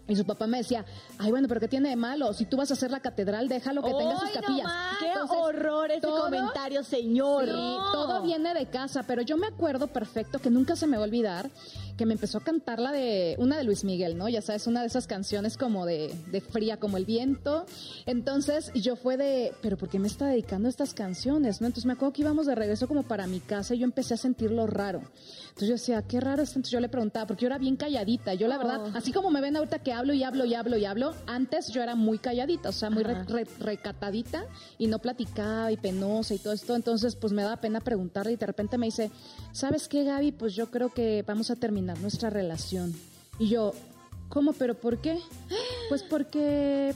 Y 0.07 0.15
su 0.15 0.23
papá 0.25 0.45
me 0.45 0.57
decía, 0.59 0.85
ay, 1.17 1.31
bueno, 1.31 1.47
pero 1.47 1.59
¿qué 1.59 1.67
tiene 1.67 1.89
de 1.89 1.95
malo? 1.95 2.31
Si 2.33 2.45
tú 2.45 2.57
vas 2.57 2.69
a 2.69 2.75
hacer 2.75 2.91
la 2.91 2.99
catedral, 2.99 3.47
déjalo 3.47 3.81
que 3.81 3.91
tenga 3.93 4.19
sus 4.19 4.29
¡Ay, 4.29 4.33
capillas. 4.35 4.63
no! 4.67 4.99
¡Qué 4.99 5.07
Entonces, 5.07 5.37
horror 5.39 5.91
ese 5.91 6.01
todo- 6.01 6.21
comentario, 6.25 6.83
señor! 6.83 7.45
Sí, 7.45 7.51
todo 7.91 8.21
viene 8.21 8.53
de 8.53 8.67
casa, 8.67 9.03
pero 9.07 9.23
yo 9.23 9.35
me 9.37 9.47
acuerdo 9.47 9.87
perfecto 9.87 10.37
que 10.39 10.49
nunca 10.51 10.75
se 10.75 10.85
me 10.85 10.97
va 10.97 11.03
a 11.03 11.07
olvidar 11.07 11.49
que 11.97 12.05
me 12.05 12.13
empezó 12.13 12.39
a 12.39 12.43
cantar 12.43 12.77
la 12.79 12.91
de 12.91 13.35
una 13.39 13.57
de 13.57 13.63
Luis 13.63 13.85
Miguel, 13.85 14.17
¿no? 14.17 14.27
Ya 14.27 14.41
sabes, 14.41 14.67
una 14.67 14.81
de 14.81 14.87
esas 14.87 15.07
canciones 15.07 15.55
como 15.57 15.85
de, 15.85 16.13
de 16.29 16.41
fría 16.41 16.77
como 16.77 16.97
el 16.97 17.05
viento. 17.05 17.65
Entonces 18.05 18.71
yo 18.75 18.95
fue 18.97 19.15
de, 19.17 19.53
pero 19.61 19.77
¿por 19.77 19.87
qué 19.89 19.97
me 19.97 20.07
está 20.07 20.27
dedicando 20.27 20.67
estas 20.69 20.93
canciones? 20.93 21.61
¿No? 21.61 21.67
Entonces 21.67 21.85
me 21.85 21.93
acuerdo 21.93 22.11
que 22.13 22.21
íbamos 22.21 22.45
de 22.47 22.55
regreso 22.55 22.87
como 22.89 23.03
para 23.03 23.27
mi 23.27 23.39
casa 23.39 23.75
y 23.75 23.79
yo 23.79 23.85
empecé 23.85 24.13
a 24.13 24.17
sentirlo 24.17 24.67
raro. 24.67 24.99
Entonces 24.99 25.67
yo 25.69 25.73
decía, 25.75 26.01
qué 26.01 26.19
raro 26.19 26.43
esto. 26.43 26.59
Entonces 26.59 26.71
yo 26.73 26.79
le 26.81 26.89
preguntaba, 26.89 27.27
porque 27.27 27.43
yo 27.43 27.47
era 27.47 27.57
bien 27.57 27.77
calladita. 27.77 28.33
Yo 28.33 28.47
la 28.49 28.57
verdad, 28.57 28.81
así 28.93 29.13
como 29.13 29.31
me 29.31 29.39
ven 29.39 29.55
ahorita 29.55 29.79
que 29.79 29.93
hablo 29.95 30.13
y 30.13 30.23
hablo 30.23 30.45
y 30.45 30.53
hablo 30.53 30.77
y 30.77 30.85
hablo, 30.85 31.13
antes 31.25 31.69
yo 31.69 31.81
era 31.81 31.95
muy 31.95 32.17
calladita, 32.19 32.69
o 32.69 32.71
sea, 32.71 32.89
muy 32.89 33.03
re- 33.03 33.23
re- 33.23 33.47
recatadita 33.59 34.45
y 34.77 34.87
no 34.87 34.99
platicaba 34.99 35.71
y 35.71 35.77
penosa 35.77 36.33
y 36.33 36.37
todo 36.37 36.53
esto. 36.53 36.75
Entonces 36.75 37.15
pues 37.15 37.33
me 37.33 37.41
daba 37.41 37.57
pena 37.57 37.79
preguntarle 37.79 38.33
y 38.33 38.35
de 38.35 38.45
repente 38.45 38.77
me 38.77 38.85
dice, 38.87 39.09
¿sabes 39.51 39.87
qué 39.87 40.03
Gaby? 40.03 40.33
Pues 40.33 40.53
yo 40.55 40.69
creo 40.69 40.93
que 40.93 41.23
vamos 41.25 41.49
a 41.51 41.55
terminar 41.55 41.99
nuestra 41.99 42.29
relación. 42.29 42.93
Y 43.39 43.47
yo, 43.49 43.73
¿cómo? 44.29 44.53
¿Pero 44.53 44.75
por 44.75 44.99
qué? 44.99 45.19
Pues 45.89 46.03
porque... 46.03 46.93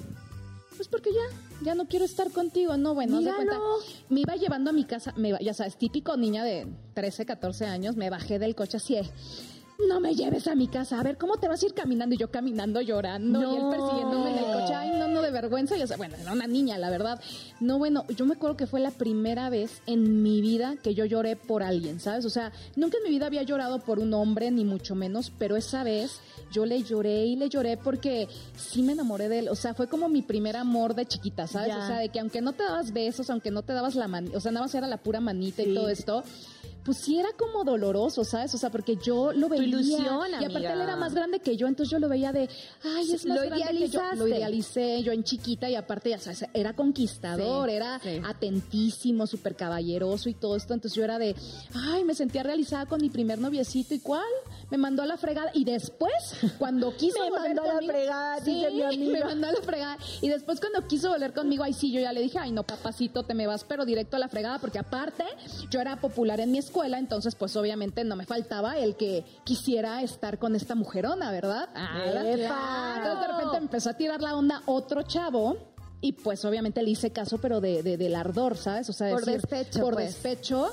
Pues 0.76 0.88
porque 0.88 1.10
ya, 1.12 1.66
ya 1.66 1.76
no 1.76 1.88
quiero 1.88 2.06
estar 2.06 2.32
contigo, 2.32 2.78
no, 2.78 2.94
bueno, 2.94 3.20
de 3.20 3.34
cuenta, 3.36 3.58
me 4.08 4.22
iba 4.22 4.36
llevando 4.38 4.70
a 4.70 4.74
mi 4.74 4.86
casa, 4.86 5.14
me 5.18 5.34
ya 5.44 5.54
sabes, 5.54 5.76
típico 5.76 6.16
niña 6.16 6.46
de 6.46 6.68
13, 6.94 7.26
14 7.26 7.66
años, 7.66 7.98
me 7.98 8.10
bajé 8.10 8.40
del 8.40 8.56
coche 8.56 8.78
así, 8.78 8.96
de, 8.96 9.04
no 9.88 10.00
me 10.02 10.14
lleves 10.14 10.48
a 10.48 10.56
mi 10.56 10.68
casa, 10.68 11.00
a 11.00 11.04
ver, 11.04 11.18
¿cómo 11.18 11.38
te 11.38 11.48
vas 11.48 11.64
a 11.64 11.66
ir 11.66 11.74
caminando? 11.74 12.14
Y 12.14 12.18
yo 12.18 12.30
caminando, 12.30 12.82
llorando, 12.82 13.40
y 13.40 13.56
él 13.56 13.64
No. 13.64 13.70
persiguiéndome 13.70 14.32
en 14.32 14.38
el 14.38 14.46
coche, 14.60 14.74
ay, 14.76 14.92
no, 15.00 15.08
no, 15.08 15.22
de 15.22 15.32
vergüenza, 15.32 15.78
y, 15.78 15.82
o 15.84 15.88
sea, 15.88 15.96
bueno, 15.96 16.16
era 16.22 16.34
una 16.34 16.48
niña, 16.48 16.78
la 16.78 16.90
verdad. 16.90 17.22
No, 17.62 17.78
bueno, 17.78 18.04
yo 18.10 18.26
me 18.26 18.34
acuerdo 18.34 18.58
que 18.58 18.68
fue 18.68 18.82
la 18.82 18.92
primera 18.92 19.50
vez 19.50 19.82
en 19.86 20.22
mi 20.22 20.42
vida 20.42 20.76
que 20.84 20.94
yo 20.96 21.06
lloré 21.06 21.36
por 21.38 21.64
alguien, 21.64 22.00
¿sabes? 22.02 22.26
O 22.26 22.30
sea, 22.30 22.52
nunca 22.76 22.98
en 22.98 23.04
mi 23.04 23.10
vida 23.10 23.28
había 23.28 23.44
llorado 23.44 23.80
por 23.80 24.00
un 24.00 24.14
hombre, 24.14 24.52
ni 24.52 24.66
mucho 24.66 24.96
menos, 24.96 25.32
pero 25.40 25.56
esa 25.56 25.84
vez 25.84 26.20
yo 26.52 26.66
le 26.66 26.84
lloré 26.84 27.26
y 27.26 27.36
le 27.38 27.48
lloré 27.48 27.78
porque 27.78 28.28
sí 28.58 28.82
me 28.84 28.94
enamoré 28.94 29.30
de 29.30 29.40
él. 29.40 29.50
O 29.50 29.56
sea, 29.56 29.74
fue 29.74 29.88
como 29.88 30.10
mi 30.10 30.22
primer 30.22 30.58
amor 30.58 30.94
de 30.94 31.06
chiquita, 31.06 31.48
¿sabes? 31.48 31.70
Ya. 31.70 31.84
O 31.84 31.88
sea, 31.88 32.00
de 32.00 32.10
que 32.10 32.20
aunque 32.20 32.42
no 32.42 32.52
te 32.54 32.64
dabas 32.64 32.92
besos, 32.92 33.30
aunque 33.30 33.50
no 33.52 33.62
te 33.62 33.72
dabas 33.74 33.96
la 33.96 34.08
mano, 34.08 34.32
o 34.36 34.40
sea, 34.42 34.52
nada 34.52 34.66
más 34.66 34.76
era 34.76 34.88
la 34.88 34.98
pura 34.98 35.22
manita 35.22 35.64
Sí. 35.64 35.70
y 35.70 35.74
todo 35.74 35.88
esto. 35.90 36.24
Pues 36.84 36.98
sí 37.00 37.20
era 37.20 37.30
como 37.38 37.64
doloroso, 37.64 38.24
¿sabes? 38.24 38.54
O 38.56 38.58
sea, 38.58 38.70
porque 38.70 38.96
yo 38.96 39.32
lo 39.34 39.50
veía. 39.50 39.64
ilusión, 39.64 40.30
y 40.32 40.36
aparte 40.36 40.56
amiga. 40.58 40.74
él 40.74 40.82
era 40.82 40.96
más 40.96 41.14
grande 41.14 41.40
que 41.40 41.56
yo, 41.58 41.68
entonces 41.68 41.92
yo 41.92 42.00
lo 42.00 42.08
veía 42.10 42.32
de, 42.32 42.50
ay, 42.84 43.12
es 43.14 43.26
más 43.26 43.38
lo 43.38 43.46
grande 43.46 43.78
que 43.80 43.88
yo. 43.90 44.02
Lo 44.16 44.28
idealicé 44.28 45.04
yo 45.04 45.12
en 45.12 45.24
chiquita 45.24 45.70
y 45.70 45.76
aparte, 45.76 46.10
ya 46.12 46.20
sabes, 46.20 46.46
era 46.54 46.74
conquistador, 46.74 47.70
Sí, 47.70 47.76
era 47.76 48.00
sí. 48.00 48.22
atentísimo, 48.26 49.28
súper 49.28 49.56
caballeroso 49.56 50.30
y 50.30 50.34
todo 50.34 50.56
esto. 50.56 50.74
Entonces 50.74 50.96
yo 50.98 51.04
era 51.04 51.20
de, 51.20 51.36
ay, 51.74 52.04
me 52.04 52.16
sentía 52.16 52.44
realizada 52.44 52.86
con 52.86 53.02
mi 53.02 53.10
primer 53.10 53.40
noviecito 53.40 53.94
y 53.94 54.00
cuál, 54.00 54.24
me 54.72 54.78
mandó 54.78 55.04
a 55.04 55.06
la 55.06 55.18
fregada. 55.18 55.52
Y 55.54 55.66
después, 55.66 56.14
cuando 56.58 56.94
quiso 56.98 57.20
Me 57.24 57.30
volver 57.30 57.56
mandó 57.56 57.64
a 57.70 57.74
la 57.74 57.82
fregada, 57.82 58.40
Sí, 58.44 58.54
dice 58.56 58.72
mi 58.72 58.82
amiga. 58.84 59.12
me 59.12 59.24
mandó 59.26 59.48
a 59.48 59.52
la 59.52 59.62
fregada. 59.62 59.98
Y 60.22 60.30
después 60.30 60.60
cuando 60.60 60.88
quiso 60.88 61.10
volver 61.10 61.34
conmigo, 61.34 61.64
ahí 61.64 61.74
sí, 61.74 61.92
yo 61.92 62.00
ya 62.00 62.14
le 62.14 62.22
dije, 62.22 62.40
ay, 62.40 62.52
no, 62.52 62.64
papacito, 62.64 63.24
te 63.24 63.34
me 63.34 63.48
vas, 63.48 63.64
pero 63.64 63.86
directo 63.86 64.16
a 64.16 64.20
la 64.20 64.30
fregada, 64.30 64.60
porque 64.60 64.80
aparte 64.80 65.24
yo 65.70 65.80
era 65.82 66.00
popular 66.00 66.40
en 66.40 66.52
mi 66.52 66.58
escuela, 66.70 66.98
entonces 67.00 67.36
pues 67.36 67.56
obviamente 67.56 68.04
no 68.04 68.16
me 68.16 68.26
faltaba 68.26 68.78
el 68.78 68.96
que 68.96 69.26
quisiera 69.44 70.02
estar 70.02 70.38
con 70.40 70.56
esta 70.56 70.76
mujerona, 70.76 71.32
¿verdad? 71.32 71.70
Ah. 71.76 72.04
Entonces 72.98 73.20
de 73.20 73.28
repente 73.28 73.58
empezó 73.58 73.90
a 73.90 73.94
tirar 73.94 74.22
la 74.22 74.36
onda 74.36 74.62
otro 74.66 75.04
chavo. 75.04 75.58
Y 76.02 76.14
pues 76.14 76.46
obviamente 76.46 76.82
le 76.82 76.92
hice 76.92 77.12
caso, 77.12 77.40
pero 77.40 77.60
de, 77.60 77.84
de- 77.84 77.98
del 77.98 78.16
ardor, 78.16 78.56
¿sabes? 78.56 78.90
O 78.90 78.94
sea, 78.94 79.10
Por 79.10 79.26
decir, 79.26 79.42
despecho, 79.42 79.82
Por 79.82 79.96
pues. 79.96 80.14
despecho. 80.14 80.72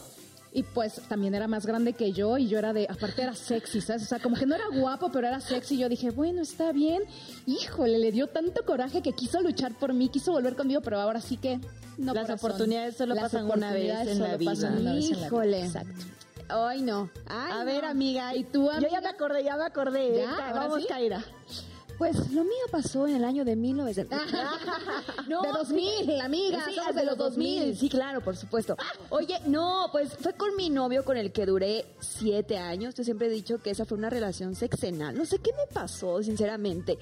Y 0.56 0.62
pues 0.62 1.02
también 1.06 1.34
era 1.34 1.46
más 1.48 1.66
grande 1.66 1.92
que 1.92 2.12
yo 2.12 2.38
y 2.38 2.48
yo 2.48 2.58
era 2.58 2.72
de, 2.72 2.86
aparte 2.88 3.20
era 3.20 3.34
sexy, 3.34 3.82
¿sabes? 3.82 4.04
O 4.04 4.06
sea, 4.06 4.20
como 4.20 4.36
que 4.36 4.46
no 4.46 4.54
era 4.54 4.64
guapo, 4.72 5.10
pero 5.12 5.28
era 5.28 5.38
sexy. 5.38 5.76
Yo 5.76 5.90
dije, 5.90 6.10
bueno, 6.10 6.40
está 6.40 6.72
bien. 6.72 7.02
Híjole, 7.44 7.98
le 7.98 8.10
dio 8.10 8.28
tanto 8.28 8.64
coraje 8.64 9.02
que 9.02 9.12
quiso 9.12 9.42
luchar 9.42 9.74
por 9.74 9.92
mí, 9.92 10.08
quiso 10.08 10.32
volver 10.32 10.56
conmigo, 10.56 10.80
pero 10.80 10.98
ahora 10.98 11.20
sí 11.20 11.36
que 11.36 11.60
no. 11.98 12.14
Las 12.14 12.24
corazón. 12.26 12.50
oportunidades 12.50 12.96
solo 12.96 13.14
Las 13.14 13.24
pasan 13.24 13.44
una 13.44 13.70
vez 13.70 13.92
oportunidades 13.92 14.08
en 14.08 14.18
la 14.22 14.26
solo 14.32 14.44
pasan 14.46 14.76
vida. 14.76 14.80
una 14.80 14.94
vez 14.94 15.04
en 15.04 15.10
la 15.12 15.16
vida. 15.18 15.26
Híjole. 15.26 15.64
Exacto. 15.66 16.04
Ay, 16.48 16.80
no. 16.80 17.10
Ay, 17.28 17.52
a 17.52 17.58
no. 17.58 17.64
ver, 17.66 17.84
amiga. 17.84 18.34
¿Y 18.34 18.44
tú, 18.44 18.64
Yo 18.64 18.70
ya 18.70 18.76
amiga? 18.78 19.00
me 19.02 19.08
acordé, 19.08 19.44
ya 19.44 19.56
me 19.58 19.64
acordé. 19.64 20.16
¿Ya? 20.16 20.24
Ca- 20.36 20.48
¿Ahora 20.48 20.60
Vamos, 20.68 20.80
sí? 20.80 20.86
Kaira. 20.88 21.22
Pues 21.98 22.30
lo 22.32 22.44
mío 22.44 22.64
pasó 22.70 23.06
en 23.06 23.16
el 23.16 23.24
año 23.24 23.44
de 23.44 23.56
1900. 23.56 24.18
no, 25.28 25.42
de 25.42 25.48
2000, 25.48 26.20
amiga. 26.20 26.64
Sí, 26.66 26.74
somos 26.74 26.94
de 26.94 27.04
los 27.04 27.16
2000. 27.16 27.76
Sí, 27.76 27.88
claro, 27.88 28.20
por 28.20 28.36
supuesto. 28.36 28.76
Oye, 29.10 29.40
no, 29.46 29.88
pues 29.92 30.14
fue 30.20 30.34
con 30.34 30.54
mi 30.56 30.68
novio 30.68 31.04
con 31.04 31.16
el 31.16 31.32
que 31.32 31.46
duré 31.46 31.86
siete 32.00 32.58
años. 32.58 32.94
Yo 32.94 33.04
siempre 33.04 33.28
he 33.28 33.30
dicho 33.30 33.62
que 33.62 33.70
esa 33.70 33.84
fue 33.84 33.96
una 33.96 34.10
relación 34.10 34.54
sexenal. 34.54 35.16
No 35.16 35.24
sé 35.24 35.38
qué 35.38 35.52
me 35.52 35.72
pasó, 35.72 36.22
sinceramente. 36.22 36.98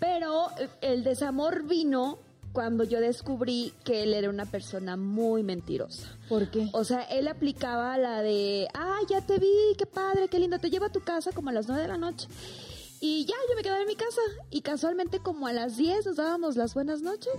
Pero 0.00 0.48
eh, 0.58 0.68
el 0.80 1.04
desamor 1.04 1.64
vino 1.64 2.18
cuando 2.54 2.84
yo 2.84 3.00
descubrí 3.00 3.72
que 3.82 4.04
él 4.04 4.14
era 4.14 4.30
una 4.30 4.46
persona 4.46 4.96
muy 4.96 5.42
mentirosa. 5.42 6.16
¿Por 6.28 6.50
qué? 6.50 6.68
O 6.72 6.84
sea, 6.84 7.02
él 7.02 7.26
aplicaba 7.26 7.98
la 7.98 8.22
de, 8.22 8.68
ah, 8.74 8.98
ya 9.08 9.20
te 9.22 9.38
vi, 9.38 9.74
qué 9.76 9.86
padre, 9.86 10.28
qué 10.28 10.38
lindo, 10.38 10.60
te 10.60 10.70
llevo 10.70 10.84
a 10.84 10.92
tu 10.92 11.00
casa 11.00 11.32
como 11.32 11.50
a 11.50 11.52
las 11.52 11.66
nueve 11.66 11.82
de 11.82 11.88
la 11.88 11.98
noche. 11.98 12.28
Y 13.06 13.26
ya, 13.26 13.34
yo 13.50 13.54
me 13.54 13.62
quedaba 13.62 13.82
en 13.82 13.86
mi 13.86 13.96
casa. 13.96 14.22
Y 14.50 14.62
casualmente 14.62 15.18
como 15.18 15.46
a 15.46 15.52
las 15.52 15.76
10 15.76 16.06
nos 16.06 16.16
dábamos 16.16 16.56
las 16.56 16.72
buenas 16.72 17.02
noches. 17.02 17.34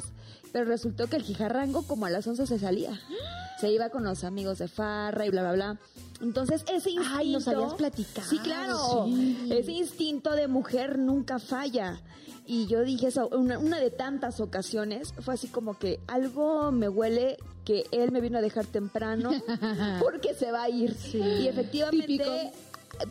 Pero 0.52 0.66
resultó 0.66 1.08
que 1.08 1.16
el 1.16 1.24
jijarrango 1.24 1.88
como 1.88 2.06
a 2.06 2.12
las 2.12 2.28
11 2.28 2.46
se 2.46 2.60
salía. 2.60 3.02
Se 3.60 3.72
iba 3.72 3.90
con 3.90 4.04
los 4.04 4.26
amigos 4.26 4.58
de 4.60 4.68
Farra 4.68 5.26
y 5.26 5.30
bla, 5.30 5.42
bla, 5.42 5.54
bla. 5.54 5.80
Entonces 6.22 6.64
ese 6.72 6.92
instinto... 6.92 7.18
Ay, 7.18 7.32
nos 7.32 7.48
habías 7.48 7.74
platicado. 7.76 8.30
Sí, 8.30 8.38
claro. 8.40 9.08
Ese 9.50 9.72
instinto 9.72 10.34
de 10.34 10.50
mujer 10.50 11.00
nunca 11.00 11.40
falla. 11.40 12.02
Y 12.46 12.68
yo 12.68 12.82
dije 12.84 13.08
eso, 13.08 13.30
una, 13.30 13.58
una 13.58 13.80
de 13.80 13.92
tantas 13.92 14.42
ocasiones, 14.42 15.14
fue 15.22 15.34
así 15.34 15.48
como 15.48 15.80
que 15.80 16.02
algo 16.06 16.72
me 16.74 16.90
huele 16.90 17.38
que 17.64 17.86
él 17.92 18.12
me 18.12 18.22
vino 18.22 18.38
a 18.38 18.42
dejar 18.42 18.66
temprano 18.66 19.32
porque 20.00 20.34
se 20.36 20.52
va 20.52 20.64
a 20.64 20.70
ir. 20.70 20.96
Y 21.14 21.48
efectivamente 21.48 22.06
Típico. 22.06 22.30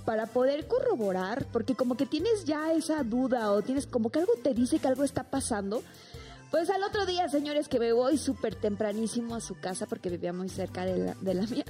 Para 0.04 0.26
poder 0.26 0.66
corroborar, 0.66 1.46
porque 1.52 1.74
como 1.74 1.96
que 1.96 2.06
tienes 2.06 2.44
ya 2.44 2.72
esa 2.72 3.02
duda 3.02 3.52
o 3.52 3.62
tienes 3.62 3.86
como 3.86 4.10
que 4.10 4.20
algo 4.20 4.32
te 4.42 4.54
dice 4.54 4.78
que 4.78 4.88
algo 4.88 5.04
está 5.04 5.24
pasando. 5.24 5.82
Pues 6.50 6.70
al 6.70 6.84
otro 6.84 7.04
día, 7.04 7.28
señores, 7.28 7.68
que 7.68 7.80
me 7.80 7.92
voy 7.92 8.16
súper 8.16 8.54
tempranísimo 8.54 9.34
a 9.34 9.40
su 9.40 9.58
casa 9.58 9.86
porque 9.86 10.10
vivía 10.10 10.32
muy 10.32 10.48
cerca 10.48 10.84
de 10.84 10.98
la, 10.98 11.14
de 11.14 11.34
la 11.34 11.42
mía 11.46 11.64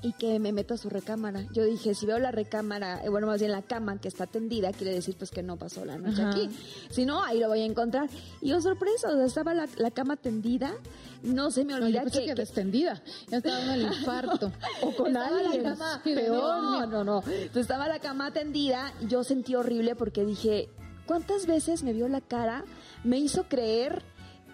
y 0.00 0.12
que 0.12 0.38
me 0.38 0.52
meto 0.52 0.74
a 0.74 0.76
su 0.76 0.88
recámara. 0.88 1.46
Yo 1.52 1.64
dije, 1.64 1.94
si 1.94 2.06
veo 2.06 2.18
la 2.18 2.30
recámara, 2.30 3.04
eh, 3.04 3.08
bueno, 3.08 3.26
más 3.26 3.40
bien 3.40 3.52
la 3.52 3.62
cama 3.62 4.00
que 4.00 4.08
está 4.08 4.26
tendida, 4.26 4.72
quiere 4.72 4.94
decir 4.94 5.16
pues 5.16 5.30
que 5.30 5.42
no 5.42 5.56
pasó 5.56 5.84
la 5.84 5.98
noche 5.98 6.22
Ajá. 6.22 6.30
aquí. 6.30 6.50
Si 6.90 7.04
no, 7.04 7.22
ahí 7.22 7.40
lo 7.40 7.48
voy 7.48 7.62
a 7.62 7.64
encontrar. 7.64 8.08
Y 8.40 8.52
oh, 8.52 8.60
sorpresa, 8.60 9.08
o 9.08 9.16
sea, 9.16 9.24
estaba 9.24 9.54
la, 9.54 9.68
la 9.76 9.90
cama 9.90 10.16
tendida. 10.16 10.72
No 11.22 11.50
se 11.50 11.64
me 11.64 11.72
No, 11.72 11.80
yo 11.80 11.86
olvida 11.86 12.04
que, 12.04 12.34
que, 12.34 12.42
extendida. 12.42 13.02
Ya 13.28 13.38
estaba 13.38 13.60
en 13.62 13.70
el 13.70 13.82
infarto. 13.92 14.52
o 14.82 14.94
con 14.94 15.16
alguien. 15.16 15.62
cama 15.62 16.00
Peor. 16.04 16.62
No, 16.62 16.86
no, 16.86 17.04
no. 17.04 17.18
Entonces 17.26 17.62
estaba 17.62 17.88
la 17.88 17.98
cama 17.98 18.32
tendida. 18.32 18.92
Yo 19.08 19.24
sentí 19.24 19.56
horrible 19.56 19.96
porque 19.96 20.24
dije, 20.24 20.68
¿cuántas 21.06 21.46
veces 21.46 21.82
me 21.82 21.92
vio 21.92 22.06
la 22.08 22.20
cara? 22.20 22.64
Me 23.02 23.18
hizo 23.18 23.44
creer 23.48 24.02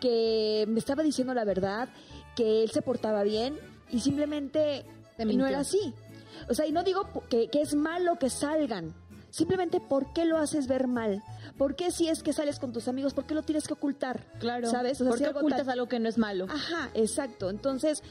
que 0.01 0.65
me 0.69 0.79
estaba 0.79 1.03
diciendo 1.03 1.35
la 1.35 1.45
verdad, 1.45 1.89
que 2.35 2.63
él 2.63 2.71
se 2.71 2.83
portaba 2.83 3.23
bien 3.23 3.59
y 3.91 4.01
simplemente 4.01 4.85
Te 5.17 5.25
no 5.25 5.47
era 5.47 5.61
así. 5.61 5.95
O 6.49 6.55
sea, 6.55 6.67
y 6.67 6.73
no 6.73 6.83
digo 6.83 7.09
que, 7.29 7.49
que 7.49 7.63
es 7.63 7.75
malo 7.75 8.19
que 8.19 8.31
salgan. 8.31 8.95
Simplemente, 9.31 9.81
¿por 9.81 10.13
qué 10.13 10.25
lo 10.27 10.39
haces 10.39 10.69
ver 10.69 10.87
mal? 10.87 11.23
¿Por 11.59 11.75
qué 11.75 11.91
si 11.91 12.09
es 12.09 12.23
que 12.23 12.33
sales 12.33 12.59
con 12.61 12.73
tus 12.73 12.87
amigos, 12.87 13.15
por 13.15 13.27
qué 13.27 13.35
lo 13.35 13.43
tienes 13.43 13.67
que 13.67 13.73
ocultar? 13.75 14.25
Claro. 14.39 14.71
¿Sabes? 14.71 15.01
O 15.01 15.05
sea, 15.05 15.09
¿Por 15.11 15.19
si 15.19 15.25
qué 15.25 15.29
algo 15.29 15.41
ocultas 15.41 15.61
tan- 15.63 15.71
algo 15.71 15.89
que 15.89 15.99
no 15.99 16.09
es 16.09 16.19
malo? 16.19 16.47
Ajá, 16.49 16.91
exacto. 16.95 17.51
Entonces, 17.51 18.03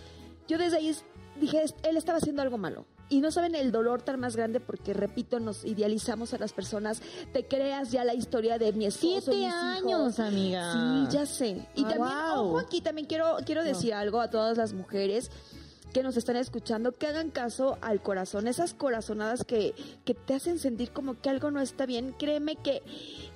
yo 0.47 0.57
desde 0.57 0.77
ahí 0.77 0.93
dije, 1.39 1.63
"Es- 1.63 1.75
él 1.83 1.95
estaba 1.97 2.17
haciendo 2.17 2.41
algo 2.41 2.57
malo. 2.57 2.85
Y 3.09 3.19
no 3.21 3.31
saben 3.31 3.53
el 3.55 3.71
dolor 3.71 4.01
tan 4.01 4.19
más 4.19 4.35
grande 4.35 4.59
porque, 4.59 4.93
repito, 4.93 5.39
nos 5.39 5.63
idealizamos 5.65 6.33
a 6.33 6.37
las 6.39 6.51
personas. 6.51 7.01
Te 7.31 7.45
creas 7.45 7.91
ya 7.91 8.03
la 8.03 8.13
historia 8.15 8.57
de 8.57 8.73
mi 8.73 8.85
esposo 8.85 9.31
y 9.31 9.35
Siete 9.35 9.37
mis 9.45 9.53
años, 9.53 9.85
hijos. 10.13 10.19
amiga. 10.19 10.73
Sí, 10.73 11.15
ya 11.15 11.25
sé. 11.25 11.49
Y 11.75 11.83
Ah, 11.85 11.89
también, 11.89 11.99
wow. 12.35 12.45
ojo 12.47 12.59
aquí, 12.59 12.81
también 12.81 13.05
quiero, 13.07 13.37
quiero 13.45 13.63
decir 13.63 13.93
algo 13.93 14.19
a 14.19 14.29
todas 14.29 14.57
las 14.57 14.73
mujeres 14.73 15.29
que 15.93 16.03
nos 16.03 16.17
están 16.17 16.35
escuchando, 16.35 16.97
que 16.97 17.07
hagan 17.07 17.29
caso 17.29 17.77
al 17.81 18.01
corazón, 18.01 18.47
esas 18.47 18.73
corazonadas 18.73 19.43
que, 19.43 19.73
que 20.03 20.13
te 20.13 20.33
hacen 20.33 20.59
sentir 20.59 20.91
como 20.91 21.21
que 21.21 21.29
algo 21.29 21.51
no 21.51 21.61
está 21.61 21.85
bien, 21.85 22.13
créeme 22.17 22.55
que, 22.55 22.81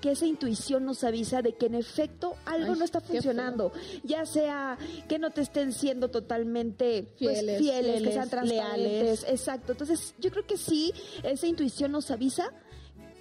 que 0.01 0.11
esa 0.11 0.25
intuición 0.25 0.85
nos 0.85 1.03
avisa 1.03 1.41
de 1.41 1.53
que 1.53 1.67
en 1.67 1.75
efecto 1.75 2.35
algo 2.45 2.73
Ay, 2.73 2.79
no 2.79 2.85
está 2.85 2.99
funcionando, 2.99 3.71
ya 4.03 4.25
sea 4.25 4.77
que 5.07 5.19
no 5.19 5.29
te 5.31 5.41
estén 5.41 5.71
siendo 5.71 6.09
totalmente 6.09 7.07
pues, 7.19 7.39
Fieles, 7.39 7.57
fieles, 7.59 7.85
que 7.85 7.97
fieles, 7.97 8.13
sean 8.13 8.29
transparentes, 8.29 8.81
leales. 8.81 9.25
exacto, 9.29 9.71
entonces 9.73 10.15
yo 10.17 10.31
creo 10.31 10.45
que 10.45 10.57
sí, 10.57 10.93
esa 11.23 11.47
intuición 11.47 11.91
nos 11.91 12.09
avisa 12.09 12.51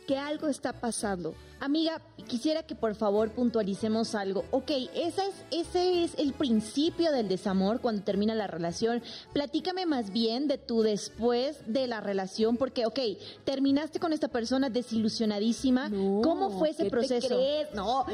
que 0.07 0.17
algo 0.17 0.49
está 0.49 0.73
pasando. 0.73 1.35
Amiga, 1.59 2.01
quisiera 2.29 2.63
que 2.63 2.75
por 2.75 2.95
favor 2.95 3.31
puntualicemos 3.31 4.15
algo. 4.15 4.45
Ok, 4.51 4.71
esa 4.95 5.25
es, 5.27 5.35
ese 5.51 6.05
es 6.05 6.15
el 6.19 6.33
principio 6.33 7.13
del 7.13 7.29
desamor 7.29 7.81
cuando 7.81 8.03
termina 8.03 8.35
la 8.35 8.47
relación. 8.47 9.03
Platícame 9.33 9.87
más 9.87 10.13
bien 10.13 10.49
de 10.49 10.59
tu 10.59 10.83
después 10.83 11.59
de 11.67 11.87
la 11.87 12.01
relación, 12.01 12.57
porque, 12.57 12.87
ok, 12.87 12.99
terminaste 13.45 13.99
con 13.99 14.13
esta 14.13 14.29
persona 14.29 14.71
desilusionadísima. 14.71 15.91
¿Cómo 15.91 16.59
fue 16.59 16.71
ese 16.71 16.85
¿qué 16.85 16.91
te 16.91 16.91
proceso? 16.91 17.29
crees? 17.29 17.75
No, 17.75 18.07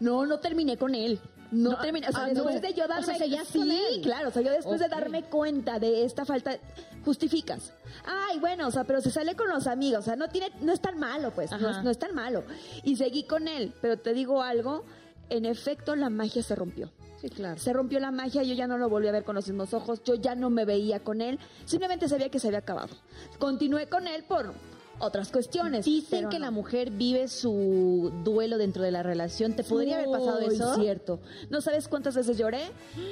no, 0.00 0.24
no 0.24 0.38
terminé 0.38 0.76
con 0.76 0.94
él. 0.94 1.20
No, 1.50 1.70
No, 1.72 1.78
terminé. 1.78 2.08
O 2.08 2.12
sea, 2.12 2.24
ah, 2.24 2.28
después 2.28 2.54
no. 2.56 2.60
de 2.60 2.74
yo 2.74 2.84
O 2.84 2.86
sea, 2.86 2.96
darme 2.96 3.18
seguías 3.18 3.48
sí, 3.48 3.58
con 3.58 3.70
él. 3.70 4.00
claro. 4.02 4.28
O 4.28 4.32
sea, 4.32 4.42
yo 4.42 4.50
después 4.50 4.80
de 4.80 4.88
darme 4.88 5.24
cuenta 5.24 5.78
de 5.78 6.04
esta 6.04 6.24
falta, 6.24 6.58
justificas. 7.04 7.72
Ay, 8.04 8.38
bueno, 8.38 8.68
o 8.68 8.70
sea, 8.70 8.84
pero 8.84 9.00
se 9.00 9.10
sale 9.10 9.34
con 9.34 9.48
los 9.48 9.66
amigos. 9.66 10.00
O 10.00 10.02
sea, 10.02 10.16
no 10.16 10.28
tiene, 10.28 10.50
no 10.60 10.72
es 10.72 10.80
tan 10.80 10.98
malo, 10.98 11.30
pues. 11.30 11.50
No 11.52 11.70
es, 11.70 11.82
no 11.82 11.90
es 11.90 11.98
tan 11.98 12.14
malo. 12.14 12.44
Y 12.82 12.96
seguí 12.96 13.24
con 13.24 13.48
él. 13.48 13.72
Pero 13.80 13.98
te 13.98 14.12
digo 14.12 14.42
algo. 14.42 14.84
En 15.30 15.44
efecto, 15.44 15.94
la 15.94 16.08
magia 16.08 16.42
se 16.42 16.54
rompió. 16.54 16.90
Sí, 17.20 17.28
claro. 17.30 17.58
Se 17.58 17.72
rompió 17.72 17.98
la 17.98 18.10
magia, 18.10 18.42
yo 18.42 18.54
ya 18.54 18.66
no 18.66 18.78
lo 18.78 18.88
volví 18.88 19.08
a 19.08 19.12
ver 19.12 19.24
con 19.24 19.34
los 19.34 19.46
mismos 19.48 19.74
ojos, 19.74 20.02
yo 20.04 20.14
ya 20.14 20.34
no 20.34 20.50
me 20.50 20.64
veía 20.64 21.00
con 21.00 21.20
él, 21.20 21.38
simplemente 21.64 22.08
sabía 22.08 22.28
que 22.28 22.38
se 22.38 22.46
había 22.46 22.60
acabado. 22.60 22.94
Continué 23.38 23.88
con 23.88 24.06
él 24.06 24.22
por 24.22 24.54
otras 25.00 25.30
cuestiones. 25.30 25.84
Dicen 25.84 26.08
pero 26.20 26.28
que 26.30 26.38
no. 26.38 26.46
la 26.46 26.50
mujer 26.50 26.90
vive 26.90 27.28
su 27.28 28.12
duelo 28.24 28.58
dentro 28.58 28.82
de 28.82 28.90
la 28.90 29.02
relación. 29.02 29.54
¿Te 29.54 29.64
podría 29.64 29.96
haber 29.96 30.10
pasado 30.10 30.38
Uy, 30.46 30.54
eso? 30.54 30.74
cierto. 30.76 31.20
¿No 31.50 31.60
sabes 31.60 31.88
cuántas 31.88 32.14
veces 32.16 32.36
lloré 32.38 32.60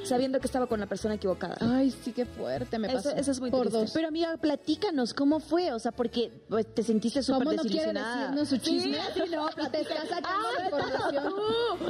sabiendo 0.04 0.40
que 0.40 0.46
estaba 0.46 0.66
con 0.66 0.80
la 0.80 0.86
persona 0.86 1.14
equivocada? 1.14 1.56
Ay, 1.60 1.90
sí, 1.90 2.12
qué 2.12 2.26
fuerte 2.26 2.78
me 2.78 2.88
pasó. 2.88 3.10
eso 3.10 3.30
es 3.30 3.40
muy 3.40 3.50
Por 3.50 3.62
triste. 3.62 3.78
dos. 3.78 3.90
Pero 3.92 4.08
amiga, 4.08 4.36
platícanos, 4.36 5.14
¿cómo 5.14 5.40
fue? 5.40 5.72
O 5.72 5.78
sea, 5.78 5.92
porque 5.92 6.30
pues, 6.48 6.66
te 6.74 6.82
sentiste 6.82 7.22
súper 7.22 7.44
¿Cómo 7.44 7.52
no 7.56 7.62
quiere 7.62 7.76
desilusionada. 7.92 8.16
decirnos 8.30 8.48
su 8.48 8.56
chisme? 8.58 8.98
Sí, 9.14 9.20
sí, 9.24 9.30
no, 9.34 9.48
y 9.66 9.70
te 9.70 9.80
está 9.80 10.06
sacando 10.06 10.46
Ah, 10.58 10.64
información. 10.64 11.32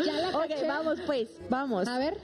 Ya 0.05 0.13
la 0.21 0.29
Ok, 0.39 0.49
caché. 0.49 0.67
vamos 0.69 0.99
pues, 1.07 1.29
vamos. 1.49 1.89
A 1.89 1.99
ver. 1.99 2.19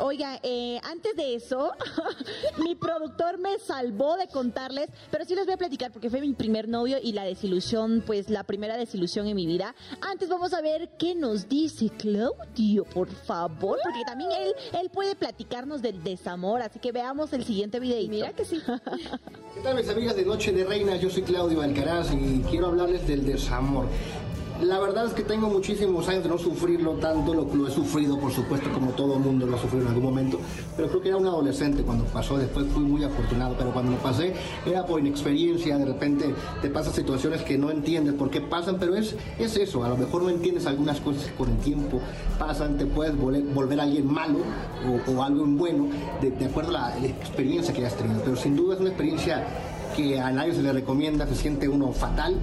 Oiga, 0.00 0.38
eh, 0.44 0.78
antes 0.84 1.16
de 1.16 1.34
eso, 1.34 1.72
mi 2.58 2.76
productor 2.76 3.38
me 3.38 3.58
salvó 3.58 4.16
de 4.16 4.28
contarles, 4.28 4.88
pero 5.10 5.24
sí 5.24 5.34
les 5.34 5.44
voy 5.44 5.54
a 5.54 5.56
platicar 5.56 5.90
porque 5.90 6.08
fue 6.08 6.20
mi 6.20 6.32
primer 6.34 6.68
novio 6.68 6.98
y 7.02 7.12
la 7.12 7.24
desilusión, 7.24 8.04
pues 8.06 8.30
la 8.30 8.44
primera 8.44 8.76
desilusión 8.76 9.26
en 9.26 9.34
mi 9.34 9.46
vida. 9.46 9.74
Antes 10.00 10.28
vamos 10.28 10.54
a 10.54 10.60
ver 10.60 10.90
qué 10.98 11.16
nos 11.16 11.48
dice 11.48 11.90
Claudio, 11.90 12.84
por 12.84 13.08
favor, 13.08 13.78
porque 13.82 14.02
también 14.06 14.30
él, 14.32 14.54
él 14.80 14.88
puede 14.90 15.16
platicarnos 15.16 15.82
del 15.82 16.02
desamor, 16.04 16.62
así 16.62 16.78
que 16.78 16.92
veamos 16.92 17.32
el 17.32 17.44
siguiente 17.44 17.80
videito. 17.80 18.10
Mira 18.10 18.32
que 18.32 18.44
sí. 18.44 18.60
¿Qué 19.54 19.60
tal 19.62 19.74
mis 19.74 19.88
amigas 19.88 20.14
de 20.14 20.24
Noche 20.24 20.52
de 20.52 20.64
Reinas? 20.64 21.00
Yo 21.00 21.10
soy 21.10 21.22
Claudio 21.22 21.60
Alcaraz 21.60 22.12
y 22.12 22.40
quiero 22.48 22.66
hablarles 22.66 23.06
del 23.06 23.26
desamor. 23.26 23.86
La 24.62 24.80
verdad 24.80 25.06
es 25.06 25.12
que 25.12 25.22
tengo 25.22 25.48
muchísimos 25.48 26.08
años 26.08 26.24
de 26.24 26.30
no 26.30 26.36
sufrirlo 26.36 26.94
tanto, 26.94 27.32
lo, 27.32 27.44
lo 27.54 27.68
he 27.68 27.70
sufrido 27.70 28.18
por 28.18 28.32
supuesto 28.32 28.72
como 28.72 28.90
todo 28.90 29.16
mundo 29.16 29.46
lo 29.46 29.56
ha 29.56 29.60
sufrido 29.60 29.82
en 29.82 29.88
algún 29.88 30.02
momento, 30.02 30.40
pero 30.76 30.88
creo 30.88 31.00
que 31.00 31.08
era 31.10 31.16
un 31.16 31.26
adolescente 31.26 31.84
cuando 31.84 32.04
pasó, 32.06 32.36
después 32.36 32.66
fui 32.72 32.82
muy 32.82 33.04
afortunado, 33.04 33.54
pero 33.56 33.72
cuando 33.72 33.92
lo 33.92 33.98
pasé 33.98 34.34
era 34.66 34.84
por 34.84 34.98
inexperiencia, 34.98 35.78
de 35.78 35.84
repente 35.84 36.34
te 36.60 36.70
pasan 36.70 36.92
situaciones 36.92 37.42
que 37.42 37.56
no 37.56 37.70
entiendes 37.70 38.14
por 38.14 38.30
qué 38.30 38.40
pasan, 38.40 38.78
pero 38.80 38.96
es, 38.96 39.14
es 39.38 39.56
eso, 39.56 39.84
a 39.84 39.90
lo 39.90 39.96
mejor 39.96 40.24
no 40.24 40.30
entiendes 40.30 40.66
algunas 40.66 41.00
cosas 41.00 41.26
que 41.26 41.34
con 41.34 41.50
el 41.50 41.58
tiempo 41.58 42.00
pasan, 42.36 42.76
te 42.76 42.86
puedes 42.86 43.16
volver, 43.16 43.44
volver 43.44 43.80
alguien 43.80 44.12
malo 44.12 44.40
o, 44.84 45.12
o 45.12 45.22
alguien 45.22 45.56
bueno 45.56 45.86
de, 46.20 46.32
de 46.32 46.46
acuerdo 46.46 46.76
a 46.76 46.96
la 46.96 47.06
experiencia 47.06 47.72
que 47.72 47.82
hayas 47.82 47.96
tenido, 47.96 48.20
pero 48.24 48.34
sin 48.34 48.56
duda 48.56 48.74
es 48.74 48.80
una 48.80 48.88
experiencia 48.88 49.46
que 49.96 50.20
a 50.20 50.30
nadie 50.30 50.52
se 50.52 50.62
le 50.62 50.72
recomienda, 50.72 51.26
se 51.26 51.34
siente 51.34 51.68
uno 51.68 51.92
fatal, 51.92 52.36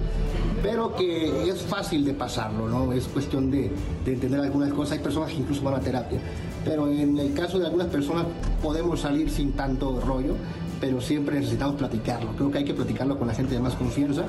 pero 0.62 0.94
que 0.94 1.48
es 1.48 1.62
fácil 1.62 2.04
de 2.04 2.14
pasarlo, 2.14 2.68
¿no? 2.68 2.92
Es 2.92 3.06
cuestión 3.08 3.50
de, 3.50 3.70
de 4.04 4.12
entender 4.12 4.40
algunas 4.40 4.72
cosas. 4.72 4.98
Hay 4.98 5.04
personas 5.04 5.30
que 5.30 5.36
incluso 5.36 5.62
van 5.62 5.74
a 5.74 5.80
terapia, 5.80 6.18
pero 6.64 6.88
en 6.88 7.18
el 7.18 7.32
caso 7.34 7.58
de 7.58 7.66
algunas 7.66 7.88
personas 7.88 8.26
podemos 8.62 9.00
salir 9.00 9.30
sin 9.30 9.52
tanto 9.52 10.00
rollo, 10.00 10.34
pero 10.80 11.00
siempre 11.00 11.38
necesitamos 11.38 11.76
platicarlo. 11.76 12.32
Creo 12.36 12.50
que 12.50 12.58
hay 12.58 12.64
que 12.64 12.74
platicarlo 12.74 13.18
con 13.18 13.28
la 13.28 13.34
gente 13.34 13.54
de 13.54 13.60
más 13.60 13.74
confianza 13.74 14.24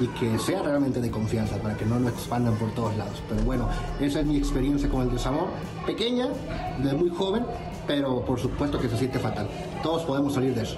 y 0.00 0.06
que 0.18 0.38
sea 0.38 0.62
realmente 0.62 1.00
de 1.00 1.10
confianza 1.10 1.56
para 1.56 1.76
que 1.76 1.84
no 1.84 1.98
lo 1.98 2.08
expandan 2.08 2.54
por 2.56 2.70
todos 2.74 2.96
lados. 2.96 3.22
Pero 3.28 3.42
bueno, 3.42 3.68
esa 4.00 4.20
es 4.20 4.26
mi 4.26 4.36
experiencia 4.36 4.88
con 4.88 5.02
el 5.02 5.10
desamor. 5.10 5.48
Pequeña, 5.86 6.28
de 6.82 6.94
muy 6.94 7.10
joven, 7.10 7.44
pero 7.86 8.24
por 8.24 8.38
supuesto 8.40 8.78
que 8.78 8.88
se 8.88 8.96
siente 8.96 9.18
fatal. 9.18 9.48
Todos 9.82 10.04
podemos 10.04 10.34
salir 10.34 10.54
de 10.54 10.62
eso. 10.62 10.76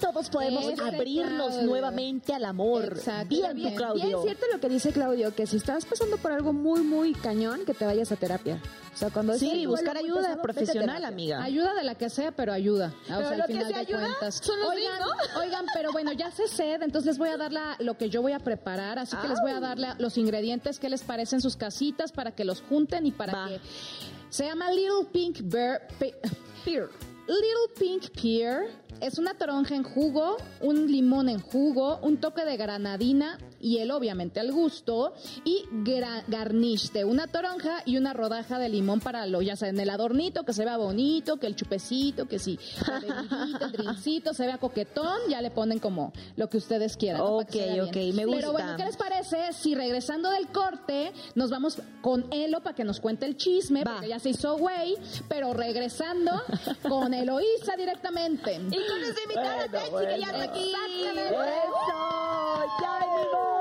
Todos 0.00 0.30
podemos 0.30 0.64
Ese 0.64 0.80
abrirnos 0.82 1.48
Claudio. 1.50 1.62
nuevamente 1.68 2.32
al 2.34 2.44
amor. 2.44 2.84
Exacto. 2.84 3.28
Bien, 3.28 3.54
Bien, 3.54 3.74
Claudio. 3.74 4.04
Bien 4.04 4.18
cierto 4.22 4.46
lo 4.52 4.60
que 4.60 4.68
dice 4.68 4.92
Claudio, 4.92 5.34
que 5.34 5.46
si 5.46 5.56
estás 5.58 5.84
pasando 5.84 6.16
por 6.16 6.32
algo 6.32 6.52
muy, 6.52 6.80
muy 6.80 7.12
cañón, 7.14 7.64
que 7.64 7.74
te 7.74 7.84
vayas 7.84 8.10
a 8.12 8.16
terapia. 8.16 8.60
O 8.92 8.96
sea, 8.96 9.10
cuando 9.10 9.34
Sí, 9.38 9.66
buscar 9.66 9.96
ayuda 9.96 10.40
profesional, 10.42 11.04
amiga. 11.04 11.42
Ayuda 11.42 11.74
de 11.74 11.84
la 11.84 11.94
que 11.94 12.10
sea, 12.10 12.32
pero 12.32 12.52
ayuda. 12.52 12.92
O 13.04 13.06
Pero 13.06 13.28
sea, 13.28 13.36
lo 13.36 13.42
al 13.44 13.46
que 13.46 13.52
final 13.52 13.66
se 13.68 13.72
de 13.74 13.78
ayuda 13.78 14.00
cuentas. 14.00 14.34
son 14.42 14.58
los 14.60 14.70
oigan, 14.70 15.00
oigan, 15.40 15.66
pero 15.74 15.92
bueno, 15.92 16.12
ya 16.12 16.30
se 16.30 16.48
sed, 16.48 16.82
entonces 16.82 17.06
les 17.06 17.18
voy 17.18 17.28
a 17.28 17.36
dar 17.36 17.52
la- 17.52 17.76
lo 17.78 17.96
que 17.96 18.10
yo 18.10 18.20
voy 18.22 18.32
a 18.32 18.40
preparar, 18.40 18.98
así 18.98 19.16
que 19.16 19.28
les 19.28 19.40
voy 19.40 19.52
a 19.52 19.60
dar 19.60 19.78
la- 19.78 19.94
los 19.98 20.18
ingredientes 20.18 20.78
que 20.80 20.88
les 20.88 21.02
parecen 21.02 21.36
en 21.36 21.40
sus 21.42 21.56
casitas 21.56 22.10
para 22.12 22.32
que 22.32 22.44
los 22.44 22.62
junten 22.62 23.06
y 23.06 23.12
para 23.12 23.32
Va. 23.32 23.48
que 23.48 23.60
se 24.28 24.44
llama 24.44 24.70
Little 24.72 25.06
Pink 25.12 25.38
Bear 25.44 25.86
pe- 25.98 26.16
Pear. 26.64 26.88
Little 27.26 27.74
Pink 27.78 28.10
Pear 28.20 28.64
es 29.00 29.18
una 29.18 29.34
toronja 29.34 29.74
en 29.74 29.82
jugo, 29.82 30.36
un 30.60 30.90
limón 30.90 31.28
en 31.28 31.40
jugo, 31.40 31.98
un 32.02 32.18
toque 32.18 32.44
de 32.44 32.56
granadina, 32.56 33.38
hielo 33.60 33.96
obviamente 33.96 34.40
al 34.40 34.52
gusto 34.52 35.12
y 35.44 35.64
gra- 35.70 36.24
garnish 36.26 36.90
de 36.92 37.04
una 37.04 37.26
toronja 37.26 37.82
y 37.84 37.96
una 37.96 38.12
rodaja 38.12 38.58
de 38.58 38.68
limón 38.68 39.00
para 39.00 39.26
lo 39.26 39.42
ya 39.42 39.56
saben 39.56 39.78
el 39.80 39.90
adornito 39.90 40.44
que 40.44 40.52
se 40.52 40.64
vea 40.64 40.76
bonito, 40.76 41.36
que 41.38 41.46
el 41.46 41.56
chupecito, 41.56 42.26
que 42.26 42.38
la 42.38 43.00
bebidita, 43.00 43.64
el 43.66 43.72
drinkcito 43.72 44.34
se 44.34 44.46
vea 44.46 44.58
coquetón, 44.58 45.18
ya 45.28 45.40
le 45.40 45.50
ponen 45.50 45.78
como 45.78 46.12
lo 46.36 46.48
que 46.48 46.56
ustedes 46.56 46.96
quieran. 46.96 47.20
Ok, 47.22 47.54
ok, 47.88 47.96
me 48.14 48.24
gusta. 48.24 48.40
Pero 48.40 48.52
bueno, 48.52 48.76
¿qué 48.76 48.84
les 48.84 48.96
parece 48.96 49.52
si 49.52 49.74
regresando 49.74 50.30
del 50.30 50.48
corte 50.48 51.12
nos 51.34 51.50
vamos 51.50 51.80
con 52.00 52.26
Elo 52.32 52.62
para 52.62 52.74
que 52.74 52.84
nos 52.84 53.00
cuente 53.00 53.26
el 53.26 53.36
chisme, 53.36 53.84
Va. 53.84 53.92
porque 53.94 54.08
ya 54.08 54.18
se 54.18 54.30
hizo 54.30 54.56
güey, 54.56 54.96
pero 55.28 55.52
regresando 55.52 56.32
con 56.88 57.12
Eloísa 57.14 57.76
directamente. 57.76 58.54
Y 58.54 58.58
con 58.88 59.00
nuestra 59.00 59.22
invitada 59.24 59.68
Techi, 59.68 59.90
que 59.90 60.20
ya 60.20 60.26
está 60.32 60.42
aquí. 60.44 60.72
¡Eso! 60.72 62.70
¡Ya 62.80 62.98
Happy! 63.20 63.59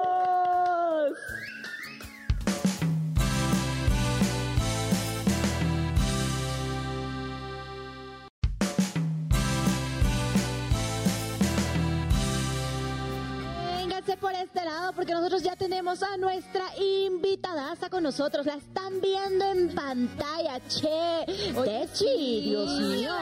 Porque 14.95 15.13
nosotros 15.13 15.43
ya 15.43 15.55
tenemos 15.55 16.01
a 16.03 16.17
nuestra 16.17 16.65
invitadaza 16.77 17.89
con 17.89 18.03
nosotros. 18.03 18.45
La 18.45 18.55
están 18.55 18.99
viendo 19.01 19.45
en 19.45 19.73
pantalla, 19.73 20.59
che. 20.67 21.25
Techi, 21.63 22.41
Dios 22.41 22.79
mío. 22.79 23.13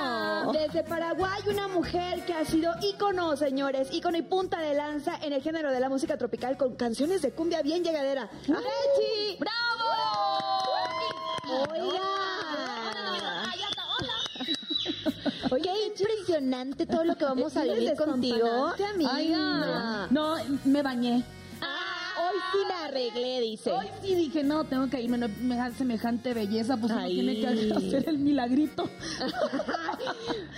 Desde 0.54 0.84
Paraguay, 0.84 1.42
una 1.48 1.68
mujer 1.68 2.26
que 2.26 2.34
ha 2.34 2.46
sido 2.46 2.74
ícono, 2.82 3.36
señores, 3.36 3.90
ícono 3.92 4.18
y 4.18 4.22
punta 4.22 4.60
de 4.60 4.74
lanza 4.76 5.18
en 5.22 5.34
el 5.34 5.42
género 5.42 5.72
de 5.72 5.80
la 5.80 5.90
música 5.90 6.18
tropical 6.18 6.58
con 6.58 6.76
canciones 6.76 7.22
de 7.22 7.32
cumbia 7.32 7.62
bien 7.62 7.84
llegadera. 7.84 8.30
¡Techi! 8.46 9.38
¡Bravo! 9.40 9.88
Oiga. 11.72 12.02
Oye, 15.50 15.72
impresionante 15.88 16.86
todo 16.86 17.06
lo 17.06 17.16
que 17.16 17.26
vamos 17.26 17.56
a 17.56 17.64
vivir 17.64 17.96
contigo. 17.96 18.74
amiga. 18.94 20.08
No, 20.10 20.36
me 20.66 20.84
bañé. 20.84 21.24
Hoy 22.20 22.40
sí 22.52 22.58
la 22.68 22.86
arreglé, 22.86 23.42
dice. 23.42 23.72
Hoy 23.72 23.88
sí 24.02 24.16
dije, 24.16 24.44
no, 24.44 24.64
tengo 24.64 24.90
que 24.90 25.02
irme, 25.02 25.18
no 25.18 25.28
me 25.42 25.56
da 25.56 25.72
semejante 25.72 26.34
belleza, 26.34 26.78
pues 26.78 26.92
uno 26.92 27.06
tiene 27.08 27.40
que 27.40 27.48
hacer 27.74 28.10
el 28.10 28.18
milagrito. 28.20 28.90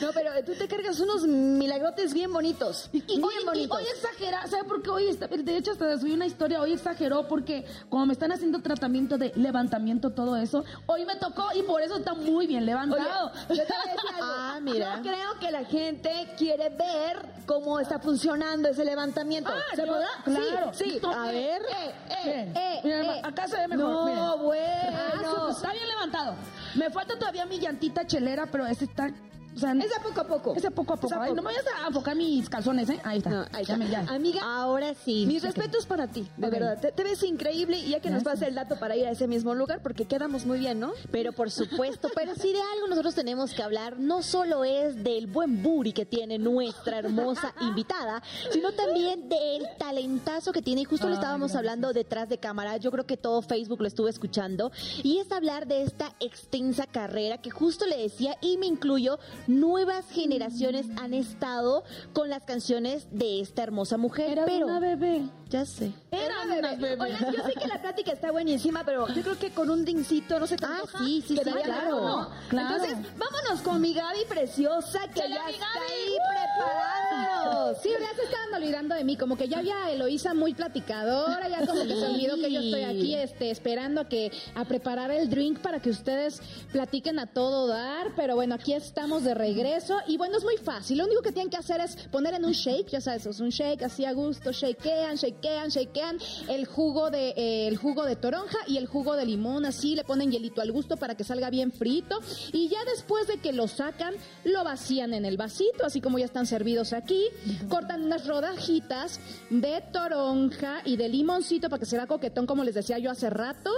No, 0.02 0.10
pero 0.14 0.32
tú 0.46 0.54
te 0.54 0.68
cargas 0.68 1.00
unos 1.00 1.28
milagrotes 1.28 2.14
bien 2.14 2.32
bonitos. 2.32 2.90
Y 2.94 3.02
bien 3.02 3.24
hoy, 3.24 3.34
y 3.42 3.46
bonitos. 3.46 3.78
hoy 3.78 3.84
exagera, 3.94 4.48
¿sabe 4.48 4.64
por 4.64 4.82
qué 4.82 4.90
hoy 4.90 5.08
está? 5.08 5.28
De 5.28 5.58
hecho, 5.58 5.72
hasta 5.72 5.98
subí 6.00 6.14
una 6.14 6.26
historia, 6.26 6.62
hoy 6.62 6.74
exageró 6.74 7.28
porque 7.28 7.66
como 7.90 8.06
me 8.06 8.14
están 8.14 8.32
haciendo 8.32 8.60
tratamiento 8.62 9.18
de 9.18 9.34
levantamiento, 9.36 10.12
todo 10.12 10.38
eso, 10.38 10.64
hoy 10.86 11.06
me 11.06 11.16
tocó 11.18 11.48
y 11.54 11.64
por 11.64 11.82
eso 11.82 11.98
está 11.98 12.14
muy 12.14 12.48
bien 12.48 12.66
levantado. 12.66 13.32
Yo 13.50 13.56
te 13.56 13.74
voy 13.74 13.90
a 13.90 13.92
decir 13.94 14.10
algo. 14.16 14.26
Ah, 14.26 14.60
mira. 14.62 14.96
Yo 14.98 15.12
creo 15.12 15.40
que 15.40 15.52
la 15.52 15.66
gente 15.66 16.12
quiere 16.38 16.70
ver 16.70 17.26
cómo 17.46 17.80
está 17.80 18.00
funcionando 18.00 18.70
ese 18.70 18.86
levantamiento. 18.86 19.52
Ah, 19.54 19.76
¿Se 19.76 19.86
yo- 19.86 19.88
podrá? 19.88 20.08
claro. 20.24 20.74
Sí, 20.74 20.92
sí. 20.92 21.00
A 21.04 21.34
eh, 21.34 21.49
ver. 21.50 21.62
eh, 21.62 21.94
eh, 22.10 22.52
eh, 22.56 22.82
eh. 22.84 23.22
acá 23.24 23.48
se 23.48 23.58
ve 23.58 23.68
mejor. 23.68 23.92
No, 23.92 24.06
miren. 24.06 24.20
Ah, 24.20 24.36
bueno. 24.36 25.44
pues, 25.46 25.56
está 25.58 25.72
bien 25.72 25.88
levantado. 25.88 26.36
Me 26.76 26.90
falta 26.90 27.18
todavía 27.18 27.46
mi 27.46 27.60
llantita 27.60 28.06
chelera, 28.06 28.46
pero 28.46 28.66
ese 28.66 28.86
está... 28.86 29.10
O 29.56 29.60
sea, 29.60 29.74
Es 29.74 29.98
a 29.98 30.02
poco 30.02 30.22
a 30.22 30.24
poco. 30.26 30.54
poco 30.54 30.94
a 30.94 30.98
poco. 30.98 31.08
Es 31.08 31.14
a 31.14 31.24
Ay, 31.24 31.30
no 31.34 31.42
me 31.42 31.48
vayas 31.48 31.66
a 31.84 31.88
enfocar 31.88 32.16
mis 32.16 32.50
calzones, 32.50 32.90
¿eh? 32.90 33.00
Ahí 33.04 33.18
está. 33.18 33.30
No, 33.30 33.46
ahí 33.54 33.64
está. 33.64 33.78
Ya. 33.78 34.00
Amiga, 34.10 34.42
Ahora 34.44 34.94
sí. 34.94 35.26
mis 35.28 35.42
respetos 35.44 35.86
para 35.86 36.08
ti, 36.08 36.28
de 36.38 36.50
verdad. 36.50 36.80
Te, 36.80 36.92
te 36.92 37.04
ves 37.04 37.24
increíble 37.24 37.78
y 37.78 37.90
ya 37.90 38.00
que 38.00 38.10
nos 38.10 38.24
pase 38.24 38.48
el 38.48 38.56
dato 38.56 38.78
para 38.80 38.96
ir 38.96 39.06
a 39.08 39.12
ese 39.12 39.28
mismo 39.28 39.56
lugar, 39.56 39.82
porque 39.82 40.06
quedamos 40.06 40.46
muy 40.46 40.60
bien, 40.60 40.80
¿no? 40.80 40.92
Pero 41.12 41.34
por 41.34 41.52
supuesto, 41.52 42.10
pero 42.16 42.36
si 42.36 42.52
de 42.54 42.60
algo 42.76 42.88
nosotros 42.88 43.16
tenemos 43.16 43.54
que 43.54 43.64
hablar, 43.64 44.00
no 44.00 44.22
solo 44.22 44.64
es 44.64 45.04
del 45.04 45.28
buen 45.28 45.62
booty 45.64 45.94
que 45.94 46.06
tiene 46.06 46.38
nuestra 46.38 47.00
hermosa 47.00 47.54
invitada, 47.62 48.22
sino 48.52 48.72
también 48.72 49.30
del 49.30 49.64
talentazo 49.78 50.52
que 50.52 50.62
tiene. 50.62 50.82
Y 50.82 50.86
justo 50.86 51.08
lo 51.08 51.14
Ay, 51.14 51.20
estábamos 51.20 51.52
gracias. 51.52 51.58
hablando 51.60 51.94
detrás 51.94 52.30
de 52.30 52.38
cámara. 52.38 52.78
Yo 52.78 52.92
creo 52.92 53.06
que 53.06 53.18
todo 53.18 53.42
Facebook 53.42 53.82
lo 53.82 53.88
estuve 53.88 54.10
escuchando. 54.10 54.72
Y 55.04 55.18
es 55.20 55.32
hablar 55.32 55.68
de 55.68 55.84
esta 55.84 56.14
extensa 56.20 56.86
carrera 56.86 57.40
que 57.42 57.50
justo 57.50 57.86
le 57.86 57.98
decía, 57.98 58.38
y 58.42 58.58
me 58.58 58.66
incluyo, 58.68 59.20
nuevas 59.50 60.10
generaciones 60.10 60.86
han 60.98 61.14
estado 61.14 61.84
con 62.14 62.30
las 62.30 62.44
canciones 62.44 63.08
de 63.12 63.42
esta 63.42 63.64
hermosa 63.64 63.98
mujer. 63.98 64.32
Era 64.32 64.46
pero 64.46 64.68
una 64.68 64.80
bebé. 64.80 65.24
Ya 65.50 65.66
sé. 65.66 65.92
Era 66.12 66.46
bebé. 66.46 66.60
una 66.60 66.76
bebé. 66.76 66.98
Oigan, 67.04 67.34
yo 67.34 67.44
sé 67.44 67.54
que 67.60 67.68
la 67.68 67.82
plática 67.82 68.12
está 68.12 68.32
buenísima, 68.32 68.84
pero 68.84 69.08
yo 69.08 69.22
creo 69.22 69.38
que 69.40 69.52
con 69.52 69.70
un 69.70 69.84
drincito 69.84 70.40
no 70.40 70.48
se 70.48 70.56
te 70.58 70.66
Ah, 70.66 70.82
sí, 71.00 71.24
sí, 71.28 71.36
sí, 71.36 71.42
claro. 71.44 71.62
mejor, 71.64 72.02
¿no? 72.02 72.30
Claro. 72.50 72.76
Entonces, 72.76 72.98
vámonos 73.18 73.62
con 73.62 73.82
mi 73.82 73.94
Gaby 73.94 74.26
preciosa, 74.28 75.00
que 75.14 75.22
¡Chale, 75.22 75.36
ya 75.36 75.46
mi 75.46 75.52
está 75.54 75.66
Gaby! 75.74 75.92
ahí 75.92 76.18
preparándonos. 76.30 77.78
Sí, 77.82 77.90
ya 78.00 78.16
se 78.16 78.24
estaban 78.24 78.54
olvidando 78.54 78.96
de 78.96 79.04
mí, 79.04 79.18
como 79.18 79.38
que 79.38 79.48
ya 79.48 79.60
había 79.60 79.90
Eloísa 79.92 80.34
muy 80.34 80.54
platicadora, 80.54 81.48
ya 81.50 81.66
como 81.66 81.82
que 81.84 81.96
se 81.96 82.06
olvidó 82.08 82.36
que 82.36 82.52
yo 82.52 82.60
estoy 82.62 82.84
aquí 82.84 83.16
este, 83.16 83.52
esperando 83.52 84.02
a 84.02 84.08
que 84.10 84.32
a 84.56 84.66
preparar 84.66 85.12
el 85.12 85.30
drink 85.30 85.60
para 85.60 85.80
que 85.82 85.90
ustedes 85.90 86.42
platiquen 86.72 87.20
a 87.20 87.28
todo 87.28 87.68
dar, 87.68 88.14
pero 88.16 88.36
bueno, 88.36 88.56
aquí 88.56 88.74
estamos 88.74 89.24
de 89.24 89.34
regreso 89.34 89.98
y 90.08 90.18
bueno, 90.18 90.38
es 90.38 90.44
muy 90.44 90.58
fácil, 90.58 90.98
lo 90.98 91.06
único 91.06 91.22
que 91.22 91.32
tienen 91.32 91.50
que 91.50 91.58
hacer 91.58 91.82
es 91.82 91.96
poner 92.12 92.34
en 92.34 92.46
un 92.46 92.52
shake, 92.54 92.90
ya 92.90 93.02
sabes, 93.02 93.26
es 93.26 93.40
un 93.40 93.50
shake 93.50 93.84
así 93.84 94.06
a 94.06 94.14
gusto, 94.14 94.52
shakean, 94.52 95.16
shakean, 95.40 95.70
shakean 95.70 96.18
el 96.50 96.66
jugo 96.66 97.10
de 97.10 97.30
eh, 97.36 97.68
el 97.68 97.78
jugo 97.78 98.06
de 98.06 98.16
toronja 98.16 98.58
y 98.68 98.78
el 98.78 98.88
jugo 98.88 99.16
de 99.16 99.26
limón, 99.26 99.66
así 99.66 99.96
le 99.96 100.04
ponen 100.04 100.32
hielito 100.32 100.62
al 100.62 100.72
gusto 100.72 100.98
para 100.98 101.16
que 101.16 101.24
salga 101.24 101.50
bien 101.50 101.72
frito 101.72 102.20
y 102.52 102.68
ya 102.70 102.84
después 102.86 103.28
de 103.28 103.38
que 103.38 103.54
lo 103.54 103.68
sacan, 103.68 104.14
lo 104.44 104.64
vacían 104.64 105.14
en 105.14 105.26
el 105.26 105.38
vasito, 105.38 105.86
así 105.86 106.02
como 106.02 106.20
ya 106.20 106.26
están 106.26 106.46
servidos 106.46 106.94
aquí, 106.94 107.24
cortan 107.70 108.04
unas 108.04 108.28
rodajitas 108.28 109.20
de 109.50 109.82
toronja 109.94 110.82
y 110.86 110.98
de 110.98 111.10
limoncito 111.10 111.70
para 111.70 111.80
que 111.80 111.86
sea 111.86 112.08
coquetón 112.08 112.46
como 112.46 112.64
les 112.64 112.76
decía 112.76 112.98
yo 113.00 113.12
hace 113.12 113.30
rato 113.30 113.72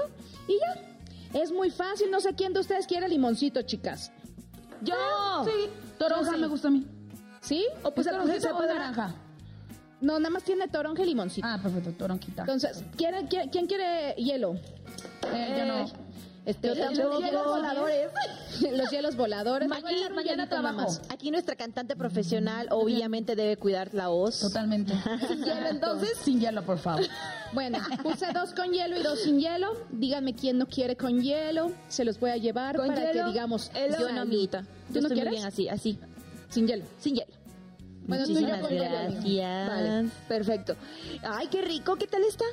y 0.48 0.54
ya. 0.54 0.88
Es 1.40 1.50
muy 1.52 1.70
fácil, 1.72 2.12
no 2.12 2.20
sé 2.20 2.36
quién 2.36 2.52
de 2.52 2.60
ustedes 2.60 2.86
quiere 2.88 3.08
limoncito, 3.08 3.62
chicas. 3.62 4.12
Yo. 4.82 4.96
Sí, 5.46 5.70
toronja 5.98 6.34
sí. 6.34 6.38
me 6.42 6.48
gusta 6.48 6.68
a 6.68 6.72
mí. 6.72 6.86
¿Sí? 7.40 7.66
O 7.84 7.92
pues, 7.94 8.06
¿Es 8.06 8.12
toronjita 8.14 8.40
se 8.42 8.52
o 8.52 8.58
podrá- 8.58 8.74
naranja? 8.74 9.16
No, 10.02 10.20
nada 10.20 10.30
más 10.32 10.44
tiene 10.44 10.68
toronja 10.68 11.04
y 11.04 11.06
limoncito. 11.08 11.48
Ah, 11.48 11.60
perfecto, 11.62 11.92
toronjita. 11.92 12.42
Entonces, 12.42 12.84
¿quién, 12.98 13.28
quién, 13.28 13.50
quién 13.50 13.68
quiere 13.68 14.14
hielo? 14.16 14.56
Eh, 15.34 15.56
yo 15.60 15.66
no. 15.66 16.12
Este, 16.44 16.70
Yo 16.70 16.74
los 16.90 17.20
hielos 17.22 17.46
voladores. 17.46 18.10
los 18.76 18.90
hielos 18.90 19.16
voladores. 19.16 19.70
Mañana- 19.70 20.10
mañana 20.10 20.72
más. 20.74 21.00
Aquí 21.10 21.30
nuestra 21.30 21.56
cantante 21.56 21.96
profesional 21.96 22.68
obviamente 22.72 23.36
debe 23.36 23.58
cuidar 23.58 23.94
la 23.94 24.08
voz. 24.08 24.40
Totalmente. 24.40 24.92
Sin 25.28 25.44
hielo, 25.44 25.68
entonces. 25.70 26.18
Sin 26.24 26.40
hielo, 26.40 26.64
por 26.64 26.80
favor. 26.80 27.06
Bueno, 27.54 27.80
puse 28.02 28.32
dos 28.32 28.54
con 28.54 28.72
hielo 28.72 28.98
y 28.98 29.04
dos 29.04 29.20
sin 29.24 29.38
hielo. 29.38 29.74
Díganme 29.92 30.34
quién 30.34 30.58
no 30.58 30.68
quiere 30.68 30.96
con 30.96 31.22
hielo. 31.22 31.74
Se 31.90 32.06
los 32.06 32.18
voy 32.18 32.30
a 32.30 32.38
llevar 32.38 32.78
Con 32.78 32.88
para 32.88 33.12
hielo, 33.12 33.26
que 33.26 33.30
digamos. 33.34 33.70
Yo 34.00 34.10
no, 34.10 34.22
amiguita. 34.22 34.62
¿Tú 34.62 34.94
Yo 34.94 35.02
no 35.02 35.08
estoy 35.08 35.10
muy 35.10 35.10
quieres? 35.16 35.32
bien 35.34 35.46
así, 35.46 35.68
así, 35.68 36.00
Sin 36.48 36.66
hielo. 36.66 36.86
sin 37.00 37.16
hielo. 37.16 37.34
Bueno, 38.08 38.26
tú 38.26 38.32
y 38.32 38.36
yo 38.36 38.42
Muchísimas 38.42 38.72
gracias. 38.72 39.68
Vale, 39.68 40.10
perfecto. 40.28 40.76
Ay, 41.24 41.48
qué 41.48 41.62
rico, 41.62 41.96
¿qué 41.96 42.08
tal 42.08 42.24
está? 42.24 42.46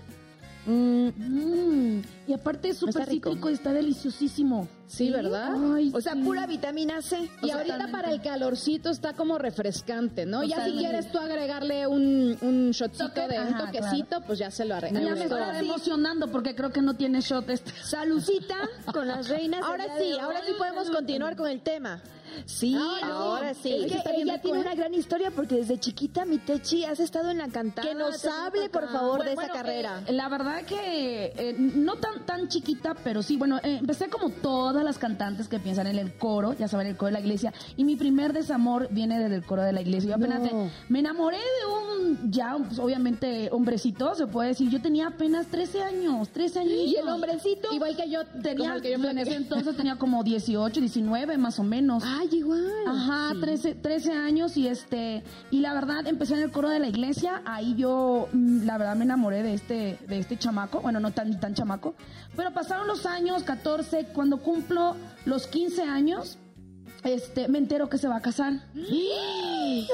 Mm, 0.66 1.08
Mm, 1.16 2.02
y 2.26 2.32
aparte 2.34 2.68
es 2.68 2.78
súper 2.78 3.08
rico. 3.08 3.30
cítrico 3.30 3.50
y 3.50 3.54
está 3.54 3.72
deliciosísimo. 3.72 4.68
Sí, 4.88 5.10
¿verdad? 5.10 5.52
Ay, 5.74 5.92
O 5.94 6.00
sea, 6.00 6.14
sí. 6.14 6.20
pura 6.22 6.46
vitamina 6.46 7.02
C. 7.02 7.28
Y 7.42 7.50
ahorita 7.50 7.88
para 7.92 8.10
el 8.10 8.20
calorcito 8.22 8.90
está 8.90 9.12
como 9.12 9.36
refrescante, 9.38 10.24
¿no? 10.26 10.42
Ya 10.44 10.64
si 10.64 10.72
quieres 10.72 11.12
tú 11.12 11.18
agregarle 11.18 11.86
un, 11.86 12.36
un 12.40 12.70
shotcito 12.70 13.08
Toque, 13.08 13.28
de 13.28 13.38
un 13.40 13.56
toquecito, 13.58 14.22
pues 14.22 14.38
ya 14.38 14.50
se 14.50 14.64
lo 14.64 14.70
Ya 14.70 14.76
arreglamos. 14.78 15.18
me 15.18 15.24
estaba 15.24 15.58
emocionando 15.58 16.30
porque 16.32 16.54
creo 16.54 16.70
que 16.72 16.80
no 16.82 16.94
tiene 16.94 17.20
shot 17.20 17.48
este. 17.50 17.70
Salucita 17.82 18.56
con 18.92 19.06
las 19.06 19.28
reinas. 19.28 19.62
Ahora 19.62 19.84
sí, 19.98 20.12
ahora 20.18 20.40
sí 20.46 20.52
podemos 20.56 20.88
continuar 20.90 21.36
con 21.36 21.48
el 21.48 21.60
tema. 21.60 22.00
Sí, 22.44 22.76
ahora 23.02 23.52
sí. 23.54 23.72
Es 23.86 24.02
que 24.02 24.10
ella 24.20 24.40
tiene 24.40 24.60
una 24.60 24.74
gran 24.74 24.92
historia 24.94 25.30
porque 25.30 25.56
desde 25.56 25.78
chiquita, 25.80 26.24
mi 26.24 26.38
Techi, 26.38 26.84
has 26.84 27.00
estado 27.00 27.30
en 27.30 27.38
la 27.38 27.48
cantada. 27.48 27.88
Que 27.88 27.94
nos 27.94 28.24
hable, 28.26 28.68
por 28.68 28.88
favor, 28.92 29.24
de 29.24 29.34
Bueno, 29.34 29.42
esa 29.42 29.52
carrera. 29.52 30.02
eh, 30.06 30.12
la 30.12 30.28
verdad 30.28 30.62
que 30.62 31.32
eh, 31.36 31.56
no 31.58 31.96
tan 31.96 32.24
tan 32.26 32.46
chiquita, 32.48 32.94
pero 33.02 33.22
sí, 33.22 33.36
bueno, 33.36 33.58
eh, 33.62 33.78
empecé 33.80 34.08
como 34.08 34.30
todas 34.78 34.94
las 34.94 34.98
cantantes 34.98 35.48
que 35.48 35.58
piensan 35.58 35.88
en 35.88 35.98
el 35.98 36.12
coro, 36.12 36.52
ya 36.52 36.68
saben, 36.68 36.86
el 36.86 36.96
coro 36.96 37.06
de 37.08 37.12
la 37.14 37.20
iglesia, 37.20 37.52
y 37.76 37.82
mi 37.82 37.96
primer 37.96 38.32
desamor 38.32 38.86
viene 38.92 39.18
desde 39.18 39.34
el 39.34 39.42
coro 39.42 39.62
de 39.62 39.72
la 39.72 39.80
iglesia. 39.80 40.10
Yo 40.10 40.14
apenas 40.14 40.40
No. 40.40 40.70
me 40.88 41.00
enamoré 41.00 41.36
de 41.36 42.04
un, 42.06 42.30
ya, 42.30 42.56
pues, 42.56 42.78
obviamente, 42.78 43.48
hombrecito, 43.50 44.14
se 44.14 44.28
puede 44.28 44.50
decir. 44.50 44.70
Yo 44.70 44.80
tenía 44.80 45.08
apenas 45.08 45.48
13 45.48 45.82
años, 45.82 46.28
13 46.28 46.60
años. 46.60 46.72
Y 46.72 46.94
el 46.94 47.08
hombrecito. 47.08 47.72
Igual 47.72 47.96
que 47.96 48.08
yo, 48.08 48.24
tenía, 48.40 48.74
el 48.76 48.82
que 48.82 48.92
yo 48.96 49.04
en 49.04 49.18
ese 49.18 49.34
entonces 49.34 49.76
tenía 49.76 49.96
como 49.96 50.22
18, 50.22 50.78
19 50.78 51.38
más 51.38 51.58
o 51.58 51.64
menos. 51.64 52.04
Ay, 52.06 52.28
igual. 52.30 52.62
Ajá, 52.86 53.32
13, 53.40 53.74
13 53.74 54.12
años 54.12 54.56
y 54.56 54.68
este 54.68 55.24
y 55.50 55.58
la 55.58 55.74
verdad 55.74 56.06
empecé 56.06 56.34
en 56.34 56.40
el 56.42 56.52
coro 56.52 56.68
de 56.68 56.78
la 56.78 56.86
iglesia, 56.86 57.42
ahí 57.44 57.74
yo 57.76 58.28
mm, 58.32 58.64
la 58.64 58.78
verdad 58.78 58.94
me 58.94 59.04
enamoré 59.04 59.42
de 59.42 59.54
este 59.54 59.98
de 60.06 60.18
este 60.20 60.36
chamaco, 60.38 60.80
bueno, 60.80 61.00
no 61.00 61.10
tan 61.10 61.40
tan 61.40 61.54
chamaco, 61.54 61.94
pero 62.36 62.52
pasaron 62.52 62.86
los 62.86 63.06
años 63.06 63.42
14, 63.42 64.06
cuando 64.14 64.38
cumplo 64.68 64.96
los 65.24 65.46
15 65.46 65.82
años, 65.82 66.36
este 67.04 67.48
me 67.48 67.58
entero 67.58 67.88
que 67.88 67.98
se 67.98 68.08
va 68.08 68.16
a 68.16 68.20
casar. 68.20 68.52
¿Y 68.74 69.86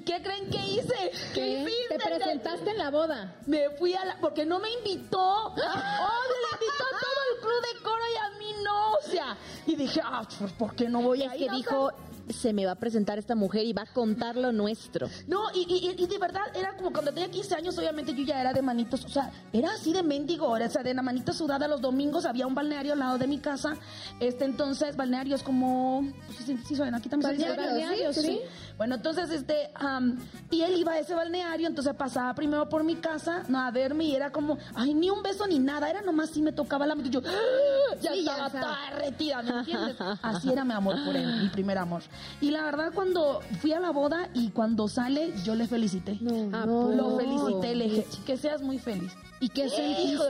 qué 0.00 0.22
creen 0.22 0.48
que 0.50 0.58
hice? 0.58 1.12
¿Qué? 1.34 1.66
Te 1.88 1.98
presentaste 1.98 2.70
en 2.70 2.78
la 2.78 2.90
boda. 2.90 3.36
Me 3.46 3.68
fui 3.78 3.92
a 3.94 4.04
la... 4.06 4.16
Porque 4.20 4.46
no 4.46 4.58
me 4.58 4.70
invitó. 4.70 5.18
Oh, 5.20 5.54
le 5.54 6.56
invitó 6.56 6.84
a 6.84 6.98
todo 6.98 7.20
el 7.34 7.40
club 7.40 7.60
de 7.74 7.82
coro 7.82 8.02
y 8.14 8.16
a 8.16 8.38
mí 8.38 8.62
no. 8.64 8.92
O 8.92 9.02
sea, 9.02 9.36
y 9.66 9.76
dije, 9.76 10.00
ah, 10.02 10.26
pues, 10.38 10.52
¿por 10.52 10.74
qué 10.74 10.88
no 10.88 11.02
voy 11.02 11.22
Es 11.22 11.30
a 11.30 11.36
ir? 11.36 11.50
que 11.50 11.56
dijo, 11.56 11.90
se 12.28 12.52
me 12.52 12.64
va 12.66 12.72
a 12.72 12.76
presentar 12.76 13.18
esta 13.18 13.34
mujer 13.34 13.64
y 13.64 13.72
va 13.72 13.82
a 13.82 13.92
contar 13.92 14.36
lo 14.36 14.52
nuestro. 14.52 15.08
No, 15.26 15.44
y, 15.54 15.60
y- 15.68 16.02
y 16.02 16.06
de 16.06 16.18
verdad 16.18 16.42
era 16.54 16.76
como 16.76 16.92
cuando 16.92 17.12
tenía 17.12 17.30
15 17.30 17.54
años, 17.54 17.76
obviamente 17.78 18.14
yo 18.14 18.24
ya 18.24 18.40
era 18.40 18.52
de 18.52 18.62
manitos, 18.62 19.04
o 19.04 19.08
sea, 19.08 19.30
era 19.52 19.72
así 19.72 19.92
de 19.92 20.02
mendigo, 20.02 20.46
o 20.48 20.68
sea, 20.68 20.82
de 20.82 20.94
la 20.94 21.02
manita 21.02 21.32
sudada 21.32 21.66
los 21.68 21.80
domingos, 21.80 22.24
había 22.24 22.46
un 22.46 22.54
balneario 22.54 22.92
al 22.92 22.98
lado 22.98 23.18
de 23.18 23.26
mi 23.26 23.38
casa, 23.38 23.74
este 24.20 24.44
entonces, 24.44 24.96
balneario 24.96 25.36
es 25.36 25.42
como, 25.42 26.06
pues, 26.26 26.38
sí, 26.38 26.58
sí, 26.66 26.76
saben, 26.76 26.94
aquí 26.94 27.08
también 27.08 27.32
Balneario, 27.32 27.64
balneario, 27.66 28.12
sí, 28.12 28.20
sí. 28.20 28.26
sí. 28.28 28.40
Bueno, 28.76 28.96
entonces, 28.96 29.30
este, 29.30 29.70
am, 29.74 30.18
y 30.50 30.62
él 30.62 30.76
iba 30.76 30.92
a 30.92 30.98
ese 30.98 31.14
balneario, 31.14 31.66
entonces 31.66 31.94
pasaba 31.94 32.34
primero 32.34 32.68
por 32.68 32.84
mi 32.84 32.96
casa, 32.96 33.44
no, 33.48 33.60
a 33.60 33.70
verme, 33.70 34.04
y 34.04 34.14
era 34.16 34.30
como, 34.30 34.58
ay, 34.74 34.94
ni 34.94 35.10
un 35.10 35.22
beso 35.22 35.46
ni 35.46 35.58
nada, 35.58 35.88
era 35.90 36.02
nomás 36.02 36.30
si 36.30 36.42
me 36.42 36.52
tocaba 36.52 36.86
la 36.86 36.94
mano, 36.94 37.08
yo, 37.08 37.20
¡ah! 37.24 37.96
ya 38.00 38.12
Sí, 38.12 38.24
ya 38.24 38.32
estaba 38.32 38.50
sabes. 38.50 39.16
toda 39.16 39.42
¿me 39.42 39.50
entiendes? 39.58 39.96
Así 40.22 40.50
era 40.52 40.64
mi 40.64 40.72
amor 40.72 40.96
por 41.04 41.16
él, 41.16 41.26
mi 41.42 41.48
primer 41.48 41.78
amor. 41.78 42.02
Y 42.40 42.50
la 42.50 42.62
verdad, 42.64 42.92
cuando 42.94 43.40
fui 43.60 43.72
a 43.72 43.80
la 43.80 43.90
boda 43.90 44.28
y 44.34 44.50
cuando 44.50 44.88
sale, 44.88 45.32
yo 45.44 45.54
le 45.54 45.66
felicité. 45.66 46.18
Ah, 46.52 46.64
Lo 46.66 46.96
poco. 46.96 47.18
felicité, 47.18 47.74
le 47.74 47.84
dije, 47.84 48.06
que 48.26 48.36
seas 48.36 48.62
muy 48.62 48.78
feliz. 48.78 49.12
¿Y 49.40 49.48
qué 49.48 49.66
Hijo 49.66 49.76
de 49.76 49.82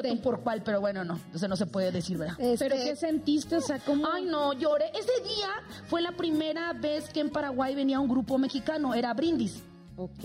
tu 0.03 0.09
sentiste? 0.09 0.16
por 0.23 0.40
cuál, 0.40 0.62
pero 0.62 0.81
bueno, 0.81 1.05
no, 1.05 1.16
entonces 1.27 1.49
no 1.49 1.57
se 1.57 1.66
puede 1.66 1.90
decir, 1.92 2.16
¿verdad? 2.16 2.35
¿Pero 2.59 2.77
qué 2.77 2.97
sentiste? 2.97 3.57
O 3.57 3.61
sea, 3.61 3.79
¿cómo? 3.79 4.07
Ay, 4.11 4.25
no, 4.25 4.55
lloré. 4.55 4.87
Ese 4.90 5.12
día 5.23 5.49
fue 5.88 6.01
la 6.01 6.12
primera 6.12 6.73
vez 6.73 7.11
que 7.11 7.21
en 7.21 7.29
Paraguay 7.31 7.75
venía 7.75 8.01
un 8.01 8.09
grupo 8.09 8.38
mexicano, 8.38 8.95
era 8.95 9.12
Brindis. 9.12 9.62
Ok. 9.97 10.25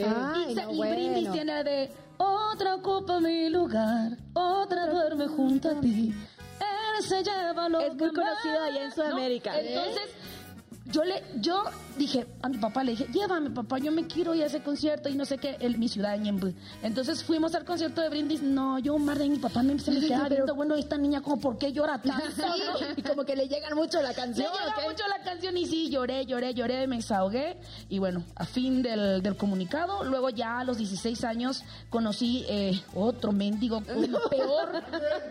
y, 0.49 0.53
se- 0.55 0.73
y 0.73 0.79
Brindis 0.79 1.31
tiene 1.33 1.63
de 1.65 1.91
Otra 2.19 2.75
ocupa 2.75 3.19
mi 3.19 3.49
lugar, 3.49 4.17
otra 4.33 4.87
duerme 4.87 5.27
junto 5.27 5.69
a 5.69 5.79
ti. 5.81 6.13
Él 6.59 7.03
se 7.03 7.21
lleva 7.23 7.69
lo 7.69 7.79
Es 7.81 7.93
muy 7.93 8.09
conocido 8.13 8.63
allá 8.63 8.85
en 8.85 8.91
Sudamérica. 8.91 9.51
¿No? 9.51 9.57
Entonces, 9.59 10.03
yo 10.93 11.03
le, 11.03 11.21
yo 11.41 11.63
dije 11.97 12.27
a 12.41 12.49
mi 12.49 12.57
papá, 12.57 12.83
le 12.83 12.91
dije, 12.91 13.07
llévame 13.13 13.49
papá, 13.49 13.77
yo 13.79 13.91
me 13.91 14.07
quiero 14.07 14.35
ir 14.35 14.43
a 14.43 14.45
ese 14.47 14.61
concierto 14.61 15.09
y 15.09 15.15
no 15.15 15.25
sé 15.25 15.37
qué, 15.37 15.57
en 15.59 15.79
mi 15.79 15.87
ciudad 15.87 16.11
de 16.13 16.19
Ñemby. 16.19 16.55
Entonces 16.83 17.23
fuimos 17.23 17.55
al 17.55 17.65
concierto 17.65 18.01
de 18.01 18.09
Brindis, 18.09 18.41
no, 18.41 18.79
yo 18.79 18.93
un 18.95 19.05
mar 19.05 19.17
de 19.17 19.27
mi 19.29 19.37
papá 19.37 19.63
me, 19.63 19.77
se 19.79 19.91
me 19.91 19.99
queda 19.99 20.29
viendo, 20.29 20.55
bueno, 20.55 20.75
esta 20.75 20.97
niña 20.97 21.21
como, 21.21 21.39
¿por 21.39 21.57
qué 21.57 21.71
llora 21.71 22.01
tanto? 22.01 22.23
Y 22.95 23.01
como 23.01 23.23
que 23.25 23.35
le 23.35 23.47
llegan 23.47 23.75
mucho 23.75 24.01
la 24.01 24.09
Le 24.09 24.15
canción. 24.15 24.51
llega 24.51 24.87
mucho 24.87 25.03
la 25.07 25.23
canción 25.23 25.57
y 25.57 25.65
sí, 25.65 25.89
lloré, 25.89 26.25
lloré, 26.25 26.53
lloré, 26.53 26.87
me 26.87 26.97
desahogué. 26.97 27.57
Y 27.89 27.99
bueno, 27.99 28.23
a 28.35 28.45
fin 28.45 28.81
del, 28.81 29.21
del 29.21 29.35
comunicado, 29.37 30.03
luego 30.03 30.29
ya 30.29 30.59
a 30.59 30.63
los 30.63 30.77
16 30.77 31.23
años 31.23 31.63
conocí 31.89 32.45
eh, 32.47 32.79
otro 32.95 33.31
mendigo, 33.31 33.81
uno 33.95 34.19
peor, 34.29 34.83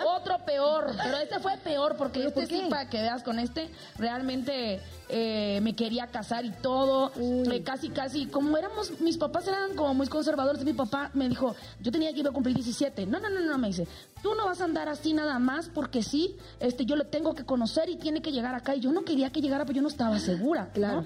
otro 0.07 0.45
peor. 0.45 0.93
Pero 1.03 1.17
este 1.19 1.39
fue 1.41 1.57
peor 1.59 1.97
porque 1.97 2.25
este 2.27 2.47
sí, 2.47 2.63
para 2.69 2.89
que 2.89 3.01
veas 3.01 3.23
con 3.23 3.39
este, 3.39 3.71
realmente 3.97 4.81
eh, 5.09 5.61
me 5.63 5.75
quería 5.75 6.09
casar 6.09 6.45
y 6.45 6.51
todo. 6.63 7.13
Eh, 7.17 7.63
casi, 7.63 7.91
casi, 7.91 8.27
como 8.27 8.57
éramos, 8.57 9.01
mis 9.01 9.17
papás 9.17 9.47
eran 9.49 9.75
como 9.75 9.95
muy 9.95 10.07
conservadores. 10.07 10.65
Mi 10.65 10.73
papá 10.73 11.11
me 11.15 11.29
dijo, 11.29 11.55
yo 11.81 11.93
tenía 11.93 12.13
que 12.13 12.21
ir 12.21 12.29
a 12.29 12.33
cumplir 12.33 12.55
17. 12.55 13.07
No, 13.07 13.21
no, 13.21 13.29
no, 13.31 13.41
no, 13.41 13.59
me 13.59 13.69
dice, 13.69 13.87
tú 14.23 14.35
no 14.35 14.45
vas 14.47 14.61
a 14.61 14.65
andar 14.65 14.89
así 14.89 15.13
nada 15.13 15.39
más 15.39 15.69
porque 15.69 16.03
sí, 16.03 16.37
este, 16.61 16.85
yo 16.85 16.97
le 16.97 17.05
tengo 17.05 17.35
que 17.35 17.45
conocer 17.45 17.89
y 17.89 17.97
tiene 17.97 18.23
que 18.23 18.33
llegar 18.33 18.55
acá. 18.55 18.75
Y 18.75 18.81
yo 18.81 18.93
no 18.93 19.05
quería 19.05 19.31
que 19.31 19.41
llegara, 19.41 19.65
pero 19.65 19.77
yo 19.77 19.83
no 19.83 19.89
estaba 19.89 20.19
segura. 20.19 20.71
Claro. 20.73 21.05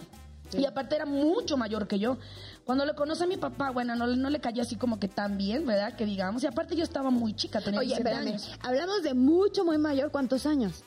Y 0.52 0.64
aparte 0.66 0.96
era 0.96 1.06
mucho 1.06 1.56
mayor 1.56 1.86
que 1.86 1.98
yo. 1.98 2.18
Cuando 2.64 2.84
le 2.84 2.94
conoce 2.94 3.24
a 3.24 3.26
mi 3.26 3.36
papá, 3.36 3.70
bueno, 3.70 3.94
no, 3.96 4.06
no 4.06 4.30
le 4.30 4.40
cayó 4.40 4.62
así 4.62 4.76
como 4.76 4.98
que 4.98 5.08
tan 5.08 5.38
bien, 5.38 5.66
¿verdad? 5.66 5.94
Que 5.94 6.04
digamos. 6.04 6.42
Y 6.42 6.46
aparte 6.46 6.76
yo 6.76 6.84
estaba 6.84 7.10
muy 7.10 7.34
chica, 7.34 7.60
tenía 7.60 7.80
Oye, 7.80 7.88
17 7.88 8.10
espérame. 8.10 8.28
años. 8.28 8.58
Hablamos 8.62 9.02
de 9.02 9.14
mucho, 9.14 9.64
muy 9.64 9.78
mayor. 9.78 10.10
¿Cuántos 10.10 10.46
años? 10.46 10.82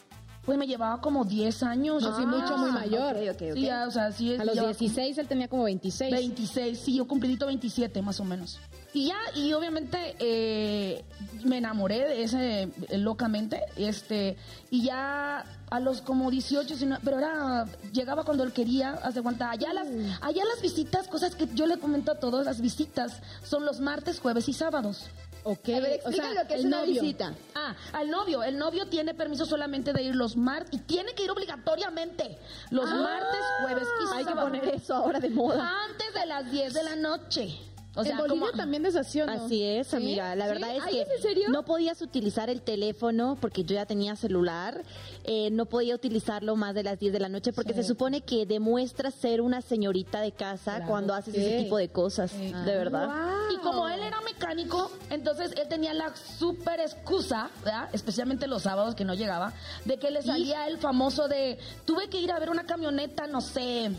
Pues 0.46 0.58
me 0.58 0.68
llevaba 0.68 1.00
como 1.00 1.24
10 1.24 1.64
años. 1.64 2.04
Pues 2.04 2.16
sí, 2.18 2.26
mucho, 2.26 2.58
muy 2.58 2.72
mayor. 2.72 3.16
ok. 3.16 3.54
Sí, 3.54 3.62
ya, 3.62 3.88
o 3.88 3.92
sea, 3.92 4.12
sí. 4.12 4.36
A 4.36 4.44
los 4.44 4.56
ya- 4.56 4.64
16 4.64 5.18
él 5.18 5.28
tenía 5.28 5.48
como 5.48 5.64
26. 5.64 6.12
26, 6.12 6.80
sí, 6.80 6.96
yo 6.96 7.08
cumplidito 7.08 7.46
27 7.46 8.02
más 8.02 8.20
o 8.20 8.26
menos. 8.26 8.60
Y 8.96 9.08
ya, 9.08 9.16
y 9.36 9.54
obviamente 9.54 10.16
eh, 10.20 11.04
me 11.46 11.58
enamoré 11.58 12.00
de 12.08 12.24
ese 12.24 12.64
eh, 12.90 12.98
locamente, 13.00 13.62
este, 13.76 14.38
y 14.70 14.84
ya 14.84 15.46
a 15.72 15.80
los 15.80 16.02
como 16.02 16.30
18, 16.30 16.68
19, 16.68 17.02
pero 17.04 17.18
era, 17.18 17.66
llegaba 17.92 18.24
cuando 18.24 18.44
él 18.44 18.52
quería, 18.54 18.92
hace 19.02 19.24
cuenta, 19.24 19.50
allá 19.50 19.74
las, 19.74 19.88
allá 20.22 20.44
las 20.46 20.62
visitas, 20.62 21.08
cosas 21.08 21.34
que 21.36 21.48
yo 21.56 21.66
le 21.66 21.80
comento 21.80 22.12
a 22.12 22.20
todos, 22.20 22.46
las 22.46 22.62
visitas 22.62 23.14
son 23.44 23.66
los 23.66 23.80
martes, 23.80 24.20
jueves 24.20 24.48
y 24.48 24.54
sábados. 24.54 25.06
Ok, 25.46 25.70
A 25.70 25.80
ver, 25.80 26.00
o 26.06 26.12
sea, 26.12 26.32
lo 26.34 26.48
que 26.48 26.54
es 26.56 26.62
el 26.62 26.68
una 26.68 26.80
novio. 26.82 27.02
visita. 27.02 27.34
Ah, 27.54 27.76
al 27.94 28.10
novio. 28.10 28.44
El 28.44 28.58
novio 28.58 28.88
tiene 28.88 29.14
permiso 29.14 29.46
solamente 29.46 29.92
de 29.92 30.02
ir 30.04 30.16
los 30.16 30.38
martes 30.38 30.70
y 30.74 30.78
tiene 30.84 31.14
que 31.14 31.24
ir 31.24 31.32
obligatoriamente 31.32 32.38
los 32.70 32.90
martes, 32.90 33.40
jueves 33.62 33.88
y 34.14 34.18
Hay 34.18 34.26
que 34.26 34.34
poner 34.36 34.68
eso 34.70 34.96
ahora 34.96 35.20
de 35.20 35.30
moda. 35.30 35.84
Antes 35.86 36.14
de 36.14 36.26
las 36.26 36.50
10 36.50 36.74
de 36.74 36.84
la 36.84 36.96
noche. 36.96 37.60
O 37.96 38.04
sea, 38.04 38.14
en 38.14 38.18
Bolivia 38.18 38.48
como- 38.48 38.58
también 38.58 38.86
es 38.88 38.96
así, 38.96 39.22
¿o 39.22 39.26
no? 39.28 39.32
Así 39.46 39.64
es, 39.64 39.88
¿Sí? 39.88 39.96
amiga. 39.96 40.36
La 40.36 40.46
¿Sí? 40.48 40.52
verdad 40.54 40.76
es 40.76 40.84
que 40.86 41.06
no 41.50 41.64
podías 41.64 42.02
utilizar 42.02 42.50
el 42.50 42.62
teléfono 42.62 43.38
porque 43.40 43.64
yo 43.64 43.76
ya 43.76 43.86
tenía 43.86 44.16
celular. 44.16 44.84
eh, 45.26 45.50
no 45.52 45.66
podía 45.68 45.96
utilizarlo 45.96 46.58
más 46.58 46.76
de 46.76 46.84
las 46.84 47.00
10 47.00 47.14
de 47.14 47.20
la 47.22 47.30
noche 47.30 47.54
porque 47.54 47.74
se 47.74 47.84
supone 47.84 48.22
que 48.22 48.46
demuestras 48.46 49.14
ser 49.14 49.40
una 49.40 49.62
señorita 49.62 50.20
de 50.20 50.34
casa 50.34 50.76
Claro, 50.76 50.88
cuando 50.90 51.14
haces 51.14 51.34
ese 51.36 51.64
tipo 51.64 51.78
de 51.78 51.88
cosas. 51.90 52.38
De 52.38 52.76
verdad. 52.76 53.10
Y 53.54 53.58
como 53.60 53.88
él 53.88 54.02
era 54.02 54.20
mecánico, 54.22 54.92
entonces 55.10 55.54
él 55.56 55.68
tenía 55.70 55.94
la 55.94 56.14
súper 56.16 56.82
excusa, 56.82 57.50
¿verdad? 57.64 57.88
especialmente 57.94 58.48
los 58.48 58.64
sábados 58.64 58.96
que 58.96 59.06
no 59.06 59.14
llegaba, 59.14 59.54
de 59.86 59.98
que 59.98 60.12
le 60.12 60.22
salía 60.24 60.68
el 60.68 60.78
famoso 60.78 61.30
de, 61.30 61.58
tuve 61.86 62.10
que 62.10 62.20
ir 62.20 62.32
a 62.34 62.40
ver 62.40 62.50
una 62.50 62.66
camioneta, 62.66 63.26
no 63.28 63.40
sé, 63.40 63.92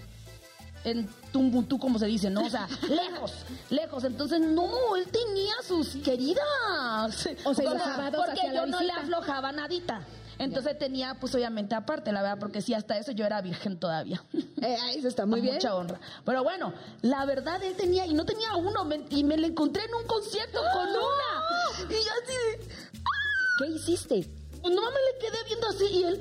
en 0.84 1.08
Tumbuntú, 1.32 1.78
como 1.78 1.98
se 1.98 2.06
dice, 2.06 2.30
¿no? 2.30 2.44
O 2.44 2.50
sea, 2.50 2.68
lejos, 2.88 3.32
lejos. 3.70 4.04
Entonces, 4.04 4.40
no, 4.40 4.96
él 4.96 5.06
tenía 5.08 5.54
sus 5.66 5.96
queridas. 5.96 6.44
O 7.44 7.54
sea, 7.54 7.64
los 7.70 7.82
porque 8.16 8.48
la 8.48 8.54
yo 8.54 8.66
no 8.66 8.80
le 8.80 8.92
aflojaba 8.92 9.52
nadita. 9.52 10.02
Entonces 10.36 10.76
tenía, 10.78 11.14
pues 11.20 11.32
obviamente 11.36 11.76
aparte, 11.76 12.10
la 12.10 12.20
verdad, 12.20 12.38
porque 12.40 12.60
sí, 12.60 12.74
hasta 12.74 12.98
eso 12.98 13.12
yo 13.12 13.24
era 13.24 13.40
virgen 13.40 13.78
todavía. 13.78 14.22
Eh, 14.64 14.78
eso 14.96 15.08
está 15.08 15.26
muy 15.26 15.40
Con 15.40 15.42
bien. 15.42 15.54
Mucha 15.56 15.74
honra. 15.74 16.00
Pero 16.24 16.42
bueno, 16.42 16.72
la 17.02 17.26
verdad 17.26 17.62
él 17.62 17.74
tenía, 17.76 18.06
y 18.06 18.14
no 18.14 18.24
tenía 18.24 18.56
uno, 18.56 18.86
me- 18.86 19.04
y 19.10 19.22
me 19.22 19.36
lo 19.36 19.46
encontré 19.46 19.84
en 19.84 19.94
un 19.94 20.06
concierto 20.06 20.58
con 20.72 20.88
una. 20.88 21.90
Y 21.90 21.92
yo 21.92 22.10
así 22.22 22.32
de, 22.32 22.68
¿Qué 23.58 23.66
hiciste? 23.66 24.30
Pues 24.64 24.74
no 24.74 24.80
me 24.80 24.88
le 24.88 25.18
quedé 25.20 25.36
viendo 25.46 25.66
así, 25.68 25.84
y 25.92 26.02
él 26.04 26.20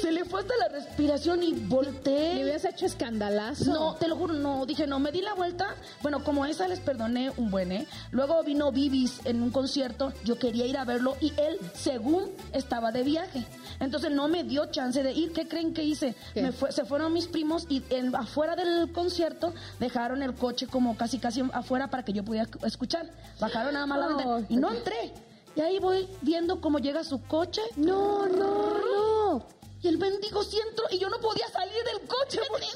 se 0.00 0.12
le 0.12 0.24
fue 0.24 0.40
hasta 0.40 0.54
la 0.56 0.68
respiración 0.68 1.42
y 1.42 1.52
Le 1.52 1.66
volteé. 1.66 2.42
hubieras 2.44 2.64
hecho 2.64 2.86
escandalazo. 2.86 3.64
No, 3.72 3.96
te 3.96 4.06
lo 4.06 4.14
juro, 4.14 4.34
no. 4.34 4.64
Dije, 4.66 4.86
no, 4.86 5.00
me 5.00 5.10
di 5.10 5.20
la 5.20 5.34
vuelta. 5.34 5.74
Bueno, 6.00 6.22
como 6.22 6.46
esa 6.46 6.68
les 6.68 6.78
perdoné 6.78 7.32
un 7.36 7.50
buen, 7.50 7.72
¿eh? 7.72 7.86
Luego 8.12 8.40
vino 8.44 8.70
Bibis 8.70 9.20
en 9.24 9.42
un 9.42 9.50
concierto. 9.50 10.12
Yo 10.24 10.38
quería 10.38 10.64
ir 10.66 10.78
a 10.78 10.84
verlo 10.84 11.16
y 11.20 11.32
él, 11.40 11.58
según, 11.74 12.30
estaba 12.52 12.92
de 12.92 13.02
viaje. 13.02 13.44
Entonces 13.80 14.12
no 14.12 14.28
me 14.28 14.44
dio 14.44 14.66
chance 14.66 15.02
de 15.02 15.12
ir. 15.12 15.32
¿Qué 15.32 15.48
creen 15.48 15.74
que 15.74 15.82
hice? 15.82 16.14
Me 16.36 16.52
fue- 16.52 16.70
se 16.70 16.84
fueron 16.84 17.12
mis 17.12 17.26
primos 17.26 17.66
y 17.68 17.82
en- 17.90 18.14
afuera 18.14 18.54
del 18.54 18.92
concierto 18.92 19.52
dejaron 19.80 20.22
el 20.22 20.34
coche 20.34 20.68
como 20.68 20.96
casi, 20.96 21.18
casi 21.18 21.42
afuera 21.52 21.88
para 21.88 22.04
que 22.04 22.12
yo 22.12 22.22
pudiera 22.24 22.48
escuchar. 22.62 23.10
Bajaron 23.40 23.74
nada 23.74 23.86
más 23.86 23.98
la 23.98 24.06
ventana 24.06 24.46
y 24.48 24.56
no 24.56 24.70
entré. 24.72 25.12
Y 25.60 25.62
ahí 25.62 25.78
voy 25.78 26.08
viendo 26.22 26.58
cómo 26.58 26.78
llega 26.78 27.04
su 27.04 27.20
coche. 27.24 27.60
No, 27.76 28.26
no, 28.26 28.78
no. 28.78 29.46
Y 29.82 29.88
el 29.88 29.98
mendigo 29.98 30.42
sí 30.42 30.58
entró 30.66 30.86
y 30.90 30.98
yo 30.98 31.10
no 31.10 31.18
podía 31.20 31.46
salir 31.48 31.76
del 31.84 32.08
coche 32.08 32.40
porque, 32.48 32.66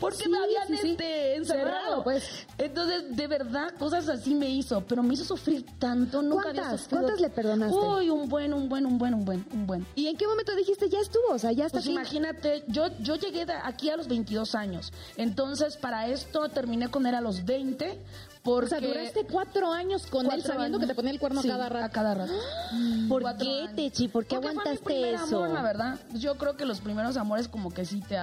porque 0.00 0.28
me 0.30 0.38
habían 0.38 0.68
sí, 0.68 0.78
sí. 0.78 0.90
este, 0.92 1.36
encerrado. 1.36 1.68
Cerrado, 1.70 2.04
pues. 2.04 2.24
Entonces, 2.56 3.14
de 3.14 3.26
verdad, 3.26 3.74
cosas 3.78 4.08
así 4.08 4.34
me 4.34 4.48
hizo, 4.48 4.82
pero 4.88 5.02
me 5.02 5.12
hizo 5.12 5.24
sufrir 5.24 5.66
tanto. 5.78 6.22
Nunca 6.22 6.48
había 6.48 6.62
¿Cuántas? 6.62 6.80
sufrido. 6.80 7.02
¿Cuántas 7.02 7.20
le 7.20 7.28
perdonaste? 7.28 7.76
Uy, 7.76 8.08
un 8.08 8.26
buen, 8.26 8.54
un 8.54 8.70
buen, 8.70 8.86
un 8.86 8.96
buen, 8.96 9.12
un 9.12 9.24
buen, 9.26 9.46
un 9.52 9.66
buen. 9.66 9.86
¿Y 9.94 10.06
en 10.06 10.16
qué 10.16 10.26
momento 10.26 10.56
dijiste, 10.56 10.88
ya 10.88 11.00
estuvo? 11.00 11.28
O 11.32 11.38
sea, 11.38 11.52
ya 11.52 11.66
está 11.66 11.76
Pues 11.76 11.84
aquí? 11.84 11.92
imagínate, 11.92 12.64
yo, 12.68 12.86
yo 13.00 13.16
llegué 13.16 13.44
aquí 13.64 13.90
a 13.90 13.98
los 13.98 14.08
22 14.08 14.54
años. 14.54 14.94
Entonces, 15.18 15.76
para 15.76 16.08
esto 16.08 16.48
terminé 16.48 16.90
con 16.90 17.04
él 17.06 17.14
a 17.14 17.20
los 17.20 17.44
20. 17.44 18.00
Porque 18.48 18.66
O 18.66 18.68
sea, 18.68 18.80
duraste 18.80 19.26
cuatro 19.30 19.72
años 19.72 20.06
con 20.06 20.26
él 20.30 20.42
sabiendo 20.42 20.78
años. 20.78 20.80
que 20.80 20.86
te 20.86 20.94
ponía 20.94 21.10
el 21.12 21.18
cuerno 21.20 21.42
Sí, 21.42 21.48
cada 21.48 21.68
rato. 21.68 21.84
A 21.84 21.88
cada 21.90 22.14
rato. 22.14 22.32
¿Por 23.08 23.22
Cuatro 23.22 23.46
qué, 23.46 23.58
años. 23.62 23.74
Techi? 23.76 24.08
¿Por 24.08 24.24
qué 24.26 24.36
Porque 24.36 24.46
fue 24.48 24.54
mi 24.54 24.60
aguantaste 24.60 24.84
primer 24.84 25.14
eso? 25.14 25.24
amor, 25.44 25.50
la 25.50 25.62
verdad. 25.62 25.98
Yo 26.14 26.36
creo 26.36 26.56
que 26.56 26.64
los 26.64 26.80
primeros 26.80 27.16
amores 27.16 27.48
como 27.48 27.70
que 27.70 27.84
sí 27.84 28.00
te... 28.00 28.16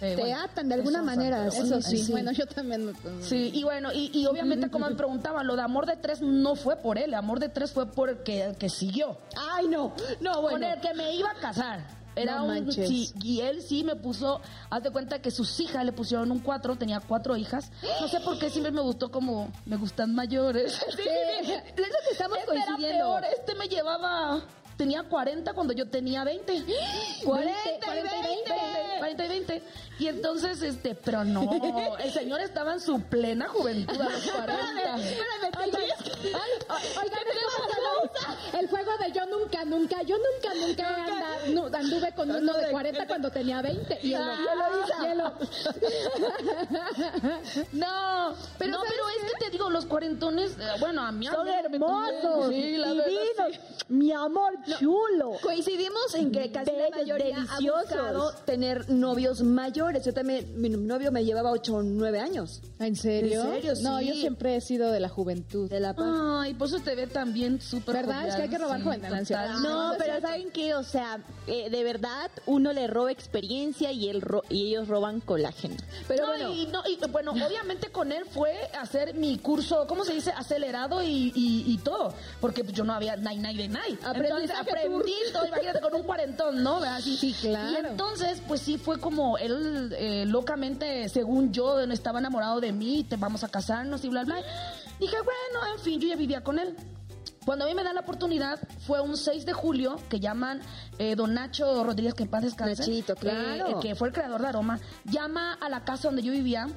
Te 0.00 0.14
bueno, 0.14 0.40
atan 0.44 0.68
de 0.68 0.76
alguna 0.76 0.98
eso, 0.98 1.04
manera, 1.06 1.46
Eso 1.48 1.56
bueno, 1.62 1.82
sí. 1.82 2.06
Bueno, 2.12 2.30
yo 2.30 2.46
también 2.46 2.86
me... 2.86 2.92
Sí, 3.20 3.50
y 3.52 3.64
bueno, 3.64 3.92
y, 3.92 4.16
y 4.16 4.26
obviamente 4.26 4.70
como 4.70 4.88
me 4.88 4.94
preguntaban, 4.94 5.44
lo 5.44 5.56
de 5.56 5.62
amor 5.62 5.86
de 5.86 5.96
tres 5.96 6.22
no 6.22 6.54
fue 6.54 6.76
por 6.76 6.98
él, 6.98 7.06
el 7.06 7.14
amor 7.14 7.40
de 7.40 7.48
tres 7.48 7.72
fue 7.72 7.86
porque 7.90 8.44
el 8.44 8.56
que 8.56 8.68
siguió. 8.68 9.18
Ay, 9.36 9.66
no, 9.66 9.92
no, 10.20 10.34
Con 10.34 10.42
bueno. 10.42 10.68
el 10.68 10.80
que 10.80 10.94
me 10.94 11.12
iba 11.16 11.32
a 11.32 11.34
casar. 11.34 11.97
Era 12.22 12.38
No 12.38 12.44
un 12.46 12.72
sí, 12.72 13.10
y 13.22 13.40
él 13.40 13.62
sí 13.62 13.84
me 13.84 13.96
puso, 13.96 14.40
haz 14.70 14.82
de 14.82 14.90
cuenta 14.90 15.20
que 15.20 15.30
sus 15.30 15.58
hijas 15.60 15.84
le 15.84 15.92
pusieron 15.92 16.30
un 16.30 16.40
cuatro, 16.40 16.76
tenía 16.76 17.00
cuatro 17.00 17.36
hijas. 17.36 17.70
No 18.00 18.08
sé 18.08 18.20
por 18.20 18.38
qué 18.38 18.50
siempre 18.50 18.72
me 18.72 18.80
gustó 18.80 19.10
como 19.10 19.50
me 19.66 19.76
gustan 19.76 20.14
mayores. 20.14 20.72
Sí, 20.96 21.02
Es 21.38 21.78
lo 21.78 21.84
que 21.84 22.12
estamos 22.12 22.38
Este 22.38 22.56
era 22.56 22.76
peor, 22.76 23.24
este 23.24 23.54
me 23.54 23.68
llevaba 23.68 24.42
tenía 24.78 25.02
40 25.02 25.52
cuando 25.52 25.72
yo 25.74 25.86
tenía 25.90 26.24
20. 26.24 26.64
40, 27.24 27.52
40 27.84 28.16
y 28.16 28.22
20. 28.22 28.54
40 28.98 29.24
y 29.24 29.28
20. 29.28 29.62
Y 29.98 30.06
entonces, 30.06 30.62
este, 30.62 30.94
pero 30.94 31.24
no, 31.24 31.50
el 31.98 32.12
señor 32.12 32.40
estaba 32.40 32.72
en 32.74 32.80
su 32.80 33.00
plena 33.02 33.48
juventud 33.48 34.00
a 34.00 34.08
los 34.08 34.22
40. 34.30 34.94
Oigan, 35.58 37.18
el 38.60 38.68
juego 38.68 38.90
de 38.98 39.12
yo 39.12 39.26
nunca, 39.26 39.64
nunca, 39.64 40.02
yo 40.02 40.16
nunca, 40.16 40.54
nunca 40.54 41.04
anda- 41.44 41.78
anduve 41.78 42.12
con 42.14 42.30
uno 42.30 42.52
de 42.54 42.70
40 42.70 43.06
cuando 43.08 43.30
tenía 43.30 43.60
20. 43.60 43.98
Y 44.02 44.14
él 44.14 44.22
lo- 45.16 45.32
No, 47.72 48.34
pero, 48.58 48.72
no, 48.72 48.80
pero 48.82 49.08
es 49.08 49.32
que 49.32 49.44
te 49.44 49.50
digo, 49.50 49.68
los 49.70 49.86
cuarentones, 49.86 50.52
eh, 50.52 50.64
bueno, 50.80 51.02
a 51.02 51.10
mí 51.12 51.26
Son 51.26 51.48
hermosos, 51.48 52.50
divinos. 52.50 52.96
sí. 53.06 53.60
Mi 53.88 54.12
amor 54.12 54.52
chulo. 54.78 55.32
Coincidimos 55.42 56.14
en 56.14 56.30
que 56.32 56.50
casi 56.50 56.70
la 56.72 56.76
Bellos, 56.84 56.96
mayoría 56.96 57.36
deliciosos. 57.36 57.74
ha 57.74 57.80
buscado 57.82 58.32
tener 58.44 58.88
novios 58.90 59.42
mayores. 59.42 60.04
Yo 60.04 60.12
también, 60.12 60.60
mi 60.60 60.68
novio 60.70 61.10
me 61.12 61.24
llevaba 61.24 61.50
8 61.50 61.74
o 61.76 61.82
9 61.82 62.20
años. 62.20 62.60
¿En 62.78 62.96
serio? 62.96 63.42
¿En 63.44 63.50
serio? 63.62 63.72
No, 63.82 63.98
Sí. 63.98 64.08
yo 64.08 64.14
siempre 64.14 64.56
he 64.56 64.60
sido 64.60 64.90
de 64.92 65.00
la 65.00 65.08
juventud. 65.08 65.68
De 65.70 65.80
la 65.80 65.94
paz. 65.94 66.06
Ay, 66.40 66.54
por 66.54 66.68
eso 66.68 66.78
te 66.80 66.94
ve 66.94 67.06
también 67.06 67.60
súper 67.60 67.96
¿Verdad? 67.96 68.28
Es 68.28 68.36
que 68.36 68.42
hay 68.42 68.48
que 68.48 68.58
robar 68.58 68.82
jovial, 68.82 69.00
juventud. 69.00 69.34
No, 69.62 69.92
pero 69.98 70.20
¿saben 70.20 70.50
qué? 70.50 70.74
O 70.74 70.82
sea, 70.82 71.18
eh, 71.46 71.70
de 71.70 71.84
verdad, 71.84 72.30
uno 72.46 72.72
le 72.72 72.86
roba 72.86 73.10
experiencia 73.12 73.92
y, 73.92 74.08
él 74.08 74.20
ro- 74.20 74.42
y 74.48 74.68
ellos 74.68 74.88
roban 74.88 75.20
colágeno. 75.20 75.76
Pero 76.06 76.22
No, 76.26 76.28
bueno, 76.32 76.54
y, 76.54 76.66
no, 76.66 76.82
y, 76.86 76.98
bueno, 77.10 77.32
obviamente 77.32 77.90
con 77.90 78.12
él 78.12 78.24
fue 78.30 78.54
hacer 78.78 79.14
mi 79.14 79.38
curso, 79.38 79.86
¿cómo 79.88 80.04
se 80.04 80.14
dice? 80.14 80.30
Acelerado 80.36 81.02
y, 81.02 81.32
y, 81.34 81.64
y 81.66 81.78
todo. 81.78 82.14
Porque 82.40 82.62
pues, 82.64 82.74
yo 82.76 82.84
no 82.84 82.92
había 82.92 83.16
nai, 83.16 83.38
nai 83.38 83.56
de 83.56 83.68
nai. 83.68 83.98
Aprendizaje 84.04 84.57
aprendí 84.60 85.14
todo, 85.32 85.46
imagínate, 85.46 85.80
con 85.80 85.94
un 85.94 86.02
cuarentón, 86.02 86.62
¿no? 86.62 86.76
Así. 86.78 87.16
Sí, 87.16 87.34
claro. 87.40 87.72
Y 87.72 87.90
entonces, 87.90 88.42
pues 88.46 88.60
sí, 88.60 88.78
fue 88.78 88.98
como 88.98 89.38
él 89.38 89.94
eh, 89.98 90.24
locamente, 90.26 91.08
según 91.08 91.52
yo, 91.52 91.80
estaba 91.80 92.18
enamorado 92.18 92.60
de 92.60 92.72
mí, 92.72 93.04
te 93.08 93.16
vamos 93.16 93.44
a 93.44 93.48
casarnos 93.48 94.04
y 94.04 94.08
bla, 94.08 94.24
bla. 94.24 94.36
Dije, 94.98 95.16
bueno, 95.16 95.74
en 95.74 95.80
fin, 95.80 96.00
yo 96.00 96.08
ya 96.08 96.16
vivía 96.16 96.42
con 96.42 96.58
él. 96.58 96.76
Cuando 97.48 97.64
a 97.64 97.68
mí 97.68 97.74
me 97.74 97.82
dan 97.82 97.94
la 97.94 98.02
oportunidad, 98.02 98.58
fue 98.86 99.00
un 99.00 99.16
6 99.16 99.46
de 99.46 99.54
julio 99.54 99.96
que 100.10 100.20
llaman 100.20 100.60
eh, 100.98 101.14
Don 101.16 101.32
Nacho 101.32 101.82
Rodríguez, 101.82 102.12
que 102.12 102.24
en 102.24 102.28
paz 102.28 102.42
descanse. 102.42 102.82
Nachito, 102.82 103.14
eh, 103.14 103.16
claro. 103.16 103.80
que 103.80 103.94
fue 103.94 104.08
el 104.08 104.14
creador 104.14 104.42
de 104.42 104.48
Aroma, 104.48 104.78
llama 105.04 105.54
a 105.54 105.70
la 105.70 105.82
casa 105.82 106.08
donde 106.08 106.22
yo 106.22 106.30
vivía. 106.30 106.68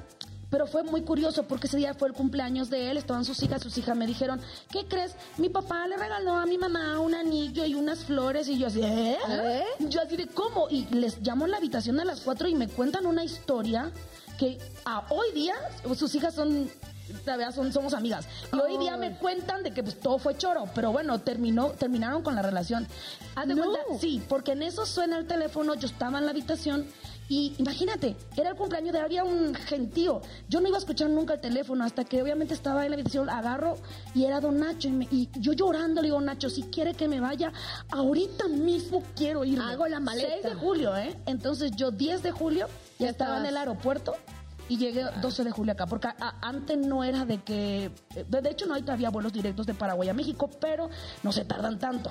Pero 0.52 0.66
fue 0.66 0.82
muy 0.82 1.00
curioso 1.00 1.44
porque 1.44 1.66
ese 1.66 1.78
día 1.78 1.94
fue 1.94 2.08
el 2.08 2.14
cumpleaños 2.14 2.68
de 2.68 2.90
él, 2.90 2.98
estaban 2.98 3.24
sus 3.24 3.42
hijas, 3.42 3.62
sus 3.62 3.78
hijas 3.78 3.96
me 3.96 4.06
dijeron, 4.06 4.38
¿qué 4.70 4.84
crees? 4.84 5.16
Mi 5.38 5.48
papá 5.48 5.86
le 5.88 5.96
regaló 5.96 6.34
a 6.34 6.44
mi 6.44 6.58
mamá 6.58 7.00
un 7.00 7.14
anillo 7.14 7.64
y 7.64 7.74
unas 7.74 8.04
flores 8.04 8.48
y 8.48 8.58
yo 8.58 8.66
así, 8.66 8.82
¿eh? 8.82 9.16
¿Eh? 9.30 9.64
Yo 9.78 10.02
así 10.02 10.14
de, 10.14 10.26
¿cómo? 10.26 10.68
Y 10.68 10.84
les 10.94 11.22
llamo 11.22 11.46
a 11.46 11.48
la 11.48 11.56
habitación 11.56 11.98
a 12.00 12.04
las 12.04 12.20
cuatro 12.20 12.48
y 12.48 12.54
me 12.54 12.68
cuentan 12.68 13.06
una 13.06 13.24
historia 13.24 13.90
que 14.38 14.58
a 14.84 15.06
hoy 15.08 15.32
día 15.32 15.54
sus 15.96 16.14
hijas 16.14 16.34
son 16.34 16.70
son, 17.54 17.72
somos 17.72 17.94
amigas. 17.94 18.26
Y 18.52 18.56
hoy 18.56 18.78
día 18.78 18.96
me 18.96 19.16
cuentan 19.16 19.62
de 19.62 19.72
que 19.72 19.82
pues, 19.82 19.98
todo 19.98 20.18
fue 20.18 20.36
choro, 20.36 20.64
pero 20.74 20.92
bueno, 20.92 21.20
terminó, 21.20 21.70
terminaron 21.70 22.22
con 22.22 22.34
la 22.34 22.42
relación. 22.42 22.86
Haz 23.34 23.48
de 23.48 23.54
No. 23.54 23.64
cuenta, 23.64 23.80
sí, 24.00 24.22
porque 24.28 24.52
en 24.52 24.62
eso 24.62 24.86
suena 24.86 25.18
el 25.18 25.26
teléfono, 25.26 25.74
yo 25.74 25.86
estaba 25.86 26.18
en 26.18 26.24
la 26.26 26.30
habitación 26.30 26.86
y 27.34 27.54
imagínate, 27.58 28.14
era 28.36 28.50
el 28.50 28.56
cumpleaños 28.56 28.92
de 28.92 29.00
había 29.00 29.24
un 29.24 29.54
gentío. 29.54 30.20
Yo 30.50 30.60
no 30.60 30.68
iba 30.68 30.76
a 30.76 30.80
escuchar 30.80 31.08
nunca 31.08 31.34
el 31.34 31.40
teléfono 31.40 31.82
hasta 31.84 32.04
que 32.04 32.20
obviamente 32.22 32.52
estaba 32.52 32.84
en 32.84 32.90
la 32.90 32.96
habitación, 32.96 33.30
agarro 33.30 33.76
y 34.14 34.24
era 34.24 34.40
don 34.40 34.58
Nacho. 34.58 34.88
Y, 34.88 34.92
me- 34.92 35.08
y 35.10 35.28
yo 35.38 35.52
llorando 35.54 36.02
le 36.02 36.08
digo, 36.08 36.20
Nacho, 36.20 36.50
si 36.50 36.64
quiere 36.64 36.92
que 36.94 37.08
me 37.08 37.20
vaya, 37.20 37.50
ahorita 37.90 38.48
mismo 38.48 39.02
quiero 39.16 39.44
ir. 39.44 39.58
Hago 39.60 39.86
la 39.86 40.00
maleta. 40.00 40.28
6 40.30 40.42
de 40.44 40.54
julio, 40.54 40.94
¿eh? 40.96 41.16
Entonces 41.26 41.70
yo 41.74 41.90
10 41.90 42.22
de 42.22 42.32
julio 42.32 42.66
ya, 42.98 43.06
Ya 43.06 43.10
estaba 43.12 43.38
en 43.38 43.46
el 43.46 43.56
aeropuerto 43.56 44.14
y 44.68 44.76
llegué 44.78 45.04
12 45.20 45.44
de 45.44 45.50
julio 45.50 45.72
acá, 45.72 45.86
porque 45.86 46.08
a- 46.08 46.34
antes 46.40 46.78
no 46.78 47.04
era 47.04 47.24
de 47.24 47.38
que, 47.38 47.90
de, 48.28 48.40
de 48.40 48.50
hecho 48.50 48.66
no 48.66 48.74
hay 48.74 48.82
todavía 48.82 49.10
vuelos 49.10 49.32
directos 49.32 49.66
de 49.66 49.74
Paraguay 49.74 50.08
a 50.08 50.14
México, 50.14 50.48
pero 50.60 50.88
no 51.22 51.32
se 51.32 51.44
tardan 51.44 51.78
tanto. 51.78 52.10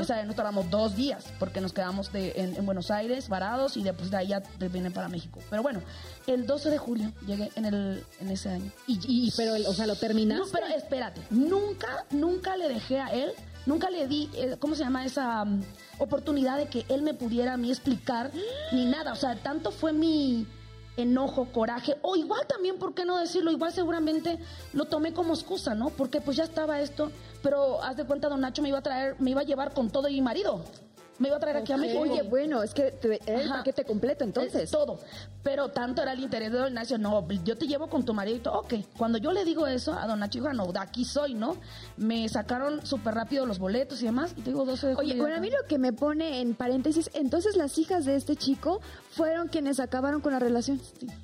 Esa 0.00 0.16
vez 0.16 0.26
nos 0.26 0.36
tardamos 0.36 0.68
dos 0.70 0.94
días, 0.96 1.24
porque 1.38 1.60
nos 1.60 1.72
quedamos 1.72 2.12
de, 2.12 2.32
en, 2.36 2.56
en 2.56 2.66
Buenos 2.66 2.90
Aires 2.90 3.28
varados 3.28 3.76
y 3.76 3.82
después 3.82 4.10
de 4.10 4.16
ahí 4.18 4.28
ya 4.28 4.42
vienen 4.70 4.92
para 4.92 5.08
México. 5.08 5.40
Pero 5.48 5.62
bueno, 5.62 5.80
el 6.26 6.46
12 6.46 6.70
de 6.70 6.78
julio 6.78 7.12
llegué 7.26 7.50
en, 7.54 7.64
el, 7.64 8.04
en 8.20 8.30
ese 8.30 8.50
año. 8.50 8.70
Y, 8.86 8.98
y- 9.06 9.32
pero, 9.36 9.54
o 9.68 9.72
sea, 9.74 9.86
lo 9.86 9.96
terminaste. 9.96 10.44
No, 10.44 10.50
pero 10.52 10.66
espérate, 10.66 11.20
nunca, 11.30 12.04
nunca 12.10 12.56
le 12.56 12.68
dejé 12.68 13.00
a 13.00 13.08
él, 13.08 13.32
nunca 13.66 13.88
le 13.90 14.06
di, 14.08 14.28
eh, 14.34 14.56
¿cómo 14.58 14.74
se 14.74 14.82
llama 14.84 15.04
esa 15.04 15.44
mm, 15.44 15.62
oportunidad 15.98 16.58
de 16.58 16.66
que 16.66 16.84
él 16.88 17.02
me 17.02 17.14
pudiera 17.14 17.54
a 17.54 17.56
mí 17.56 17.70
explicar 17.70 18.30
ni 18.72 18.84
nada? 18.86 19.12
O 19.12 19.16
sea, 19.16 19.36
tanto 19.36 19.70
fue 19.70 19.92
mi 19.92 20.46
enojo, 20.96 21.46
coraje, 21.52 21.96
o 22.02 22.16
igual 22.16 22.46
también, 22.46 22.78
¿por 22.78 22.94
qué 22.94 23.04
no 23.04 23.18
decirlo? 23.18 23.50
Igual 23.50 23.72
seguramente 23.72 24.38
lo 24.72 24.84
tomé 24.86 25.12
como 25.12 25.34
excusa, 25.34 25.74
¿no? 25.74 25.90
Porque 25.90 26.20
pues 26.20 26.36
ya 26.36 26.44
estaba 26.44 26.80
esto, 26.80 27.10
pero 27.42 27.82
haz 27.82 27.96
de 27.96 28.04
cuenta, 28.04 28.28
don 28.28 28.40
Nacho 28.40 28.62
me 28.62 28.68
iba 28.68 28.78
a 28.78 28.82
traer, 28.82 29.16
me 29.18 29.30
iba 29.30 29.40
a 29.40 29.44
llevar 29.44 29.72
con 29.74 29.90
todo 29.90 30.08
y 30.08 30.14
mi 30.14 30.22
marido. 30.22 30.62
Me 31.18 31.28
iba 31.28 31.36
a 31.36 31.40
traer 31.40 31.58
aquí 31.58 31.72
a 31.72 31.76
México. 31.76 32.00
Oye, 32.00 32.22
bueno, 32.22 32.62
es 32.62 32.74
que 32.74 32.90
te- 32.90 33.20
el 33.26 33.46
Ajá. 33.46 33.58
paquete 33.58 33.84
completo 33.84 34.24
entonces. 34.24 34.62
Es 34.64 34.70
todo. 34.70 34.98
Pero 35.42 35.68
tanto 35.68 36.02
era 36.02 36.12
el 36.12 36.20
interés 36.20 36.50
de 36.52 36.58
Don 36.58 36.74
Nacho, 36.74 36.98
no, 36.98 37.26
yo 37.44 37.56
te 37.56 37.66
llevo 37.66 37.88
con 37.88 38.04
tu 38.04 38.14
marido 38.14 38.36
y 38.36 38.40
todo. 38.40 38.60
Ok, 38.60 38.74
cuando 38.96 39.18
yo 39.18 39.32
le 39.32 39.44
digo 39.44 39.66
eso 39.66 39.92
a 39.92 40.06
Don 40.06 40.18
Nacho, 40.20 40.40
no, 40.52 40.72
de 40.72 40.78
aquí 40.80 41.04
soy, 41.04 41.34
¿no? 41.34 41.56
Me 41.96 42.28
sacaron 42.28 42.84
súper 42.86 43.14
rápido 43.14 43.44
los 43.46 43.58
boletos 43.58 44.02
y 44.02 44.06
demás, 44.06 44.32
y 44.36 44.40
te 44.42 44.50
digo 44.50 44.64
12 44.64 44.88
de 44.88 44.94
Oye, 44.96 45.14
bueno, 45.16 45.36
a 45.36 45.40
mí 45.40 45.50
lo 45.50 45.66
que 45.68 45.78
me 45.78 45.92
pone 45.92 46.40
en 46.40 46.54
paréntesis, 46.54 47.10
entonces 47.14 47.56
las 47.56 47.76
hijas 47.78 48.04
de 48.04 48.16
este 48.16 48.34
chico 48.36 48.80
fueron 49.10 49.48
quienes 49.48 49.80
acabaron 49.80 50.20
con 50.20 50.32
la 50.32 50.38
relación. 50.38 50.80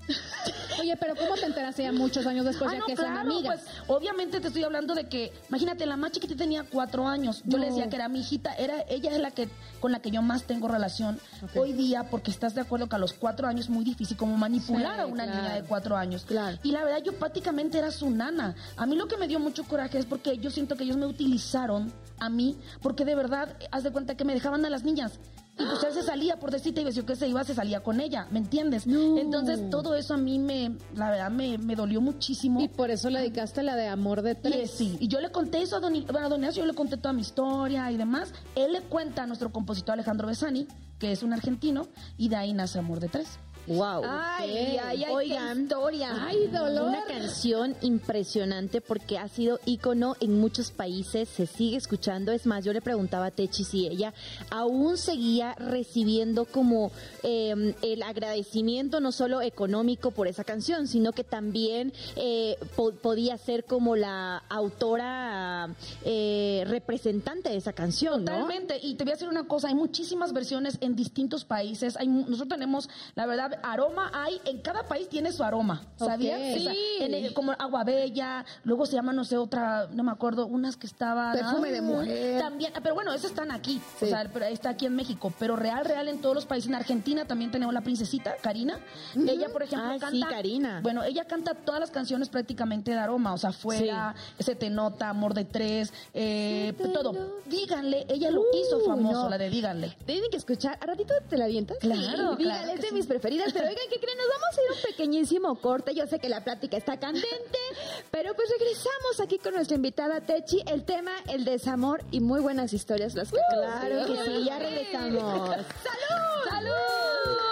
Oye, 0.80 0.96
pero 0.96 1.14
¿cómo 1.16 1.34
te 1.34 1.46
enteraste 1.46 1.82
ya 1.82 1.92
muchos 1.92 2.24
años 2.26 2.44
después 2.44 2.70
Ah, 2.72 2.76
no, 2.78 2.86
que 2.86 2.94
son 2.96 3.04
claro, 3.06 3.20
amigas? 3.20 3.60
pues 3.64 3.74
obviamente 3.88 4.40
te 4.40 4.46
estoy 4.48 4.62
hablando 4.62 4.94
de 4.94 5.08
que, 5.08 5.32
imagínate, 5.48 5.86
la 5.86 5.96
más 5.96 6.12
chiquitita 6.12 6.38
tenía 6.44 6.64
cuatro 6.70 7.06
años. 7.08 7.42
Yo 7.44 7.58
le 7.58 7.66
decía 7.66 7.88
que 7.88 7.96
era 7.96 8.08
mi 8.08 8.20
hijita, 8.20 8.54
era, 8.54 8.84
ella 8.88 9.10
es 9.10 9.18
la 9.18 9.30
que 9.32 9.48
con 9.80 9.92
la 9.92 10.00
que 10.00 10.10
yo 10.10 10.22
más 10.22 10.44
tengo 10.44 10.68
relación 10.68 11.18
hoy 11.54 11.72
día, 11.72 12.08
porque 12.10 12.30
estás 12.30 12.54
de 12.54 12.60
acuerdo 12.60 12.88
que 12.88 12.96
a 12.96 12.98
los 12.98 13.12
cuatro 13.12 13.46
años 13.48 13.66
es 13.66 13.70
muy 13.70 13.84
difícil 13.84 14.16
como 14.16 14.36
manipular 14.36 14.96
Sí, 14.96 15.00
a 15.02 15.06
una 15.06 15.24
claro. 15.24 15.42
niña 15.42 15.54
de 15.54 15.62
cuatro 15.64 15.96
años. 15.96 16.24
Claro. 16.26 16.58
Y 16.62 16.72
la 16.72 16.84
verdad, 16.84 17.02
yo 17.04 17.18
prácticamente 17.18 17.78
era 17.78 17.90
su 17.90 18.10
nana. 18.10 18.54
A 18.76 18.86
mí 18.86 18.96
lo 18.96 19.08
que 19.08 19.16
me 19.16 19.28
dio 19.28 19.38
mucho 19.40 19.64
coraje 19.64 19.98
es 19.98 20.06
porque 20.06 20.38
yo 20.38 20.50
siento 20.50 20.76
que 20.76 20.84
ellos 20.84 20.96
me 20.96 21.06
utilizaron 21.06 21.92
a 22.18 22.28
mí, 22.28 22.56
porque 22.82 23.04
de 23.04 23.14
verdad, 23.14 23.56
haz 23.70 23.82
de 23.84 23.90
cuenta 23.90 24.16
que 24.16 24.24
me 24.24 24.34
dejaban 24.34 24.64
a 24.64 24.70
las 24.70 24.82
niñas. 24.84 25.12
Y 25.58 25.64
pues 25.64 25.82
él 25.82 25.92
se 25.92 26.02
salía 26.02 26.38
por 26.38 26.50
decirte 26.50 26.82
y 26.82 26.84
decía 26.84 27.04
que 27.04 27.16
se 27.16 27.26
iba, 27.26 27.42
se 27.42 27.54
salía 27.54 27.80
con 27.80 28.00
ella, 28.00 28.28
¿me 28.30 28.38
entiendes? 28.38 28.86
Entonces 28.86 29.70
todo 29.70 29.96
eso 29.96 30.14
a 30.14 30.16
mí 30.16 30.38
me, 30.38 30.76
la 30.94 31.10
verdad, 31.10 31.30
me, 31.30 31.58
me 31.58 31.74
dolió 31.74 32.00
muchísimo. 32.00 32.60
Y 32.60 32.68
por 32.68 32.90
eso 32.90 33.10
le 33.10 33.20
dedicaste 33.20 33.62
la 33.62 33.74
de 33.74 33.88
amor 33.88 34.22
de 34.22 34.34
tres. 34.34 34.70
sí, 34.70 34.96
y 35.00 35.08
yo 35.08 35.20
le 35.20 35.30
conté 35.30 35.62
eso 35.62 35.76
a 35.76 35.80
Don, 35.80 35.92
bueno, 35.92 36.26
a 36.26 36.28
don 36.28 36.40
Ignacio, 36.40 36.62
yo 36.62 36.66
le 36.66 36.74
conté 36.74 36.96
toda 36.96 37.12
mi 37.12 37.22
historia 37.22 37.90
y 37.90 37.96
demás. 37.96 38.32
Él 38.54 38.72
le 38.72 38.82
cuenta 38.82 39.24
a 39.24 39.26
nuestro 39.26 39.50
compositor 39.50 39.94
Alejandro 39.94 40.28
Besani, 40.28 40.68
que 40.98 41.12
es 41.12 41.22
un 41.22 41.32
argentino, 41.32 41.88
y 42.16 42.28
de 42.28 42.36
ahí 42.36 42.52
nace 42.52 42.78
Amor 42.78 43.00
de 43.00 43.08
Tres. 43.08 43.38
Wow. 43.68 44.02
Ay, 44.04 44.78
ay, 44.82 45.04
ay, 45.04 45.12
Oigan, 45.12 45.56
qué 45.56 45.62
historia. 45.62 46.16
Ay, 46.26 46.46
dolor. 46.48 46.88
Una 46.88 47.04
canción 47.04 47.76
impresionante 47.82 48.80
porque 48.80 49.18
ha 49.18 49.28
sido 49.28 49.60
ícono 49.66 50.16
en 50.20 50.40
muchos 50.40 50.70
países, 50.70 51.28
se 51.28 51.46
sigue 51.46 51.76
escuchando. 51.76 52.32
Es 52.32 52.46
más, 52.46 52.64
yo 52.64 52.72
le 52.72 52.80
preguntaba 52.80 53.26
a 53.26 53.30
Techi 53.30 53.64
si 53.64 53.86
ella 53.86 54.14
aún 54.50 54.96
seguía 54.96 55.54
recibiendo 55.54 56.44
como 56.46 56.90
eh, 57.22 57.74
el 57.82 58.02
agradecimiento 58.02 59.00
no 59.00 59.12
solo 59.12 59.42
económico 59.42 60.10
por 60.10 60.28
esa 60.28 60.44
canción, 60.44 60.86
sino 60.88 61.12
que 61.12 61.24
también 61.24 61.92
eh, 62.16 62.56
po- 62.76 62.92
podía 62.92 63.36
ser 63.38 63.64
como 63.64 63.96
la 63.96 64.42
autora 64.48 65.68
eh, 66.04 66.64
representante 66.66 67.50
de 67.50 67.56
esa 67.56 67.72
canción, 67.72 68.24
¿no? 68.24 68.32
Totalmente. 68.32 68.78
Y 68.82 68.94
te 68.94 69.04
voy 69.04 69.12
a 69.12 69.14
decir 69.16 69.28
una 69.28 69.46
cosa, 69.46 69.68
hay 69.68 69.74
muchísimas 69.74 70.32
versiones 70.32 70.78
en 70.80 70.96
distintos 70.96 71.44
países. 71.44 71.96
Hay, 71.96 72.08
nosotros 72.08 72.48
tenemos, 72.48 72.88
la 73.14 73.26
verdad, 73.26 73.57
aroma 73.62 74.10
hay, 74.14 74.40
en 74.44 74.58
cada 74.60 74.82
país 74.84 75.08
tiene 75.08 75.32
su 75.32 75.42
aroma, 75.42 75.82
¿sabías? 75.96 76.40
O 76.40 76.60
sea, 76.62 76.72
Sí. 76.72 76.78
en 77.00 77.14
el- 77.14 77.34
como 77.34 77.52
agua 77.52 77.84
bella, 77.84 78.44
luego 78.64 78.86
se 78.86 78.94
llama, 78.94 79.12
no 79.12 79.24
sé, 79.24 79.36
otra, 79.36 79.88
no 79.92 80.02
me 80.02 80.10
acuerdo, 80.12 80.46
unas 80.46 80.76
que 80.76 80.86
estaban... 80.86 81.32
Perfume 81.36 81.70
de 81.70 81.80
mujer. 81.82 82.40
También, 82.40 82.72
pero 82.82 82.94
bueno, 82.94 83.12
esas 83.12 83.30
están 83.30 83.50
aquí, 83.50 83.80
Sí. 83.98 84.06
o 84.06 84.08
sea, 84.08 84.22
está 84.48 84.70
aquí 84.70 84.86
en 84.86 84.94
México, 84.96 85.32
pero 85.38 85.56
real, 85.56 85.84
real 85.84 86.08
en 86.08 86.20
todos 86.20 86.34
los 86.34 86.46
países. 86.46 86.68
En 86.68 86.74
Argentina 86.74 87.24
también 87.26 87.50
tenemos 87.50 87.72
la 87.74 87.80
princesita, 87.80 88.34
Karina. 88.40 88.78
Ella, 89.16 89.48
por 89.50 89.62
ejemplo, 89.62 89.88
Ah, 89.88 89.98
canta... 89.98 90.10
sí, 90.10 90.22
Karina. 90.22 90.80
Bueno, 90.82 91.02
ella 91.04 91.24
canta 91.24 91.54
todas 91.54 91.80
las 91.80 91.90
canciones 91.90 92.28
prácticamente 92.28 92.90
de 92.92 92.98
aroma, 92.98 93.32
o 93.34 93.38
sea, 93.38 93.52
fuera, 93.52 94.14
se 94.38 94.54
te 94.54 94.70
nota, 94.70 95.08
amor 95.08 95.34
de 95.34 95.44
tres, 95.44 95.92
eh, 96.14 96.74
todo. 96.92 97.12
Díganle, 97.46 98.06
ella 98.08 98.30
lo 98.30 98.42
hizo 98.54 98.80
famoso, 98.80 99.24
no. 99.24 99.28
la 99.30 99.38
de 99.38 99.50
díganle. 99.50 99.96
Tienen 100.06 100.30
que 100.30 100.36
escuchar. 100.36 100.78
¿A 100.80 100.86
ratito 100.86 101.14
te 101.28 101.36
la 101.38 101.44
avientas? 101.46 101.78
Claro, 101.78 102.00
Sí, 102.00 102.06
claro 102.08 102.36
dígale, 102.36 102.72
es 102.74 102.80
de 102.82 102.92
mis 102.92 103.06
Pero 103.52 103.68
oigan, 103.68 103.88
¿qué 103.90 104.00
creen? 104.00 104.18
Nos 104.18 104.28
vamos 104.28 104.58
a 104.58 104.62
ir 104.62 104.68
a 104.68 104.72
un 104.74 104.82
pequeñísimo 104.82 105.60
corte. 105.60 105.94
Yo 105.94 106.06
sé 106.06 106.18
que 106.18 106.28
la 106.28 106.42
plática 106.44 106.76
está 106.76 106.98
candente. 106.98 107.58
Pero 108.10 108.34
pues 108.34 108.48
regresamos 108.50 109.20
aquí 109.22 109.38
con 109.38 109.54
nuestra 109.54 109.76
invitada 109.76 110.20
Techi. 110.20 110.62
El 110.66 110.84
tema, 110.84 111.12
el 111.28 111.44
desamor 111.44 112.02
y 112.10 112.20
muy 112.20 112.40
buenas 112.40 112.72
historias 112.72 113.14
las 113.14 113.30
que 113.30 113.38
Claro 113.50 114.06
que 114.06 114.24
sí, 114.24 114.44
ya 114.44 114.58
regresamos. 114.58 115.48
¡Salud! 115.48 116.50
¡Salud! 116.50 117.47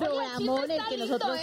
Programón 0.00 0.70
el 0.70 0.80
que 0.88 0.96
nosotros... 0.98 1.38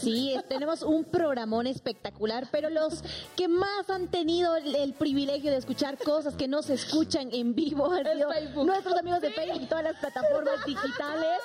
Sí, 0.00 0.32
es- 0.34 0.48
tenemos 0.48 0.82
un 0.82 1.04
programón 1.04 1.66
espectacular, 1.66 2.48
pero 2.50 2.70
los 2.70 3.02
que 3.36 3.48
más 3.48 3.88
han 3.90 4.08
tenido 4.08 4.56
el, 4.56 4.74
el 4.74 4.92
privilegio 4.94 5.50
de 5.50 5.56
escuchar 5.56 5.98
cosas 5.98 6.34
que 6.34 6.48
no 6.48 6.62
se 6.62 6.74
escuchan 6.74 7.28
en 7.32 7.54
vivo 7.54 7.90
han 7.92 8.04
sido 8.04 8.64
nuestros 8.64 8.96
amigos 8.98 9.20
de 9.20 9.30
Facebook 9.32 9.62
y 9.62 9.66
todas 9.66 9.84
las 9.84 9.96
plataformas 9.96 10.64
digitales. 10.64 11.38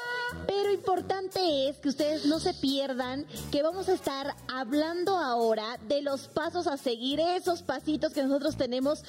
Pero 0.47 0.72
importante 0.72 1.68
es 1.70 1.78
que 1.78 1.89
ustedes 1.89 2.26
no 2.26 2.39
se 2.39 2.53
pierdan 2.53 3.26
que 3.51 3.64
vamos 3.64 3.89
a 3.89 3.93
estar 3.93 4.34
hablando 4.47 5.18
ahora 5.18 5.78
de 5.88 6.01
los 6.01 6.28
pasos 6.30 6.68
a 6.68 6.78
seguir, 6.78 7.20
esos 7.20 7.64
pasitos 7.64 8.14
que 8.14 8.24
nosotros 8.24 8.55
tenemos 8.55 9.03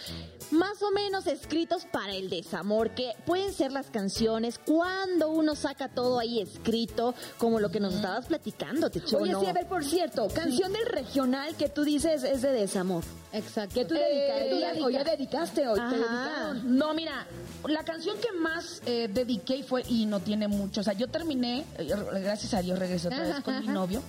más 0.50 0.82
o 0.82 0.90
menos 0.90 1.26
escritos 1.26 1.84
para 1.90 2.14
el 2.14 2.28
desamor, 2.28 2.90
que 2.90 3.12
pueden 3.24 3.52
ser 3.52 3.72
las 3.72 3.90
canciones, 3.90 4.58
cuando 4.58 5.28
uno 5.28 5.54
saca 5.54 5.88
todo 5.88 6.18
ahí 6.18 6.40
escrito, 6.40 7.14
como 7.42 7.58
lo 7.58 7.72
que 7.72 7.80
nos 7.80 7.94
estabas 7.94 8.26
platicando, 8.26 8.88
te 8.88 9.00
Oye, 9.16 9.34
sí, 9.34 9.46
a 9.46 9.52
ver, 9.52 9.66
por 9.66 9.84
cierto, 9.84 10.28
canción 10.28 10.72
del 10.72 10.86
regional 10.86 11.56
que 11.56 11.68
tú 11.68 11.82
dices 11.82 12.22
es 12.22 12.40
de 12.40 12.52
desamor. 12.52 13.02
Exacto. 13.32 13.74
Que 13.74 13.84
tú 13.84 13.96
Eh, 13.96 13.98
dedicarías, 13.98 14.78
o 14.80 14.90
ya 14.90 15.02
dedicaste, 15.02 15.62
te 15.62 15.96
dedicaron. 15.96 16.78
No, 16.78 16.94
mira, 16.94 17.26
la 17.66 17.82
canción 17.82 18.16
que 18.18 18.30
más 18.38 18.80
eh, 18.86 19.08
dediqué 19.12 19.64
fue, 19.64 19.82
y 19.88 20.06
no 20.06 20.20
tiene 20.20 20.46
mucho, 20.46 20.82
o 20.82 20.84
sea, 20.84 20.92
yo 20.92 21.08
terminé, 21.08 21.64
eh, 21.78 21.92
gracias 22.22 22.54
a 22.54 22.62
Dios 22.62 22.78
regresé 22.78 23.08
otra 23.08 23.22
vez 23.22 23.40
con 23.40 23.58
mi 23.58 23.66
novio, 23.66 24.02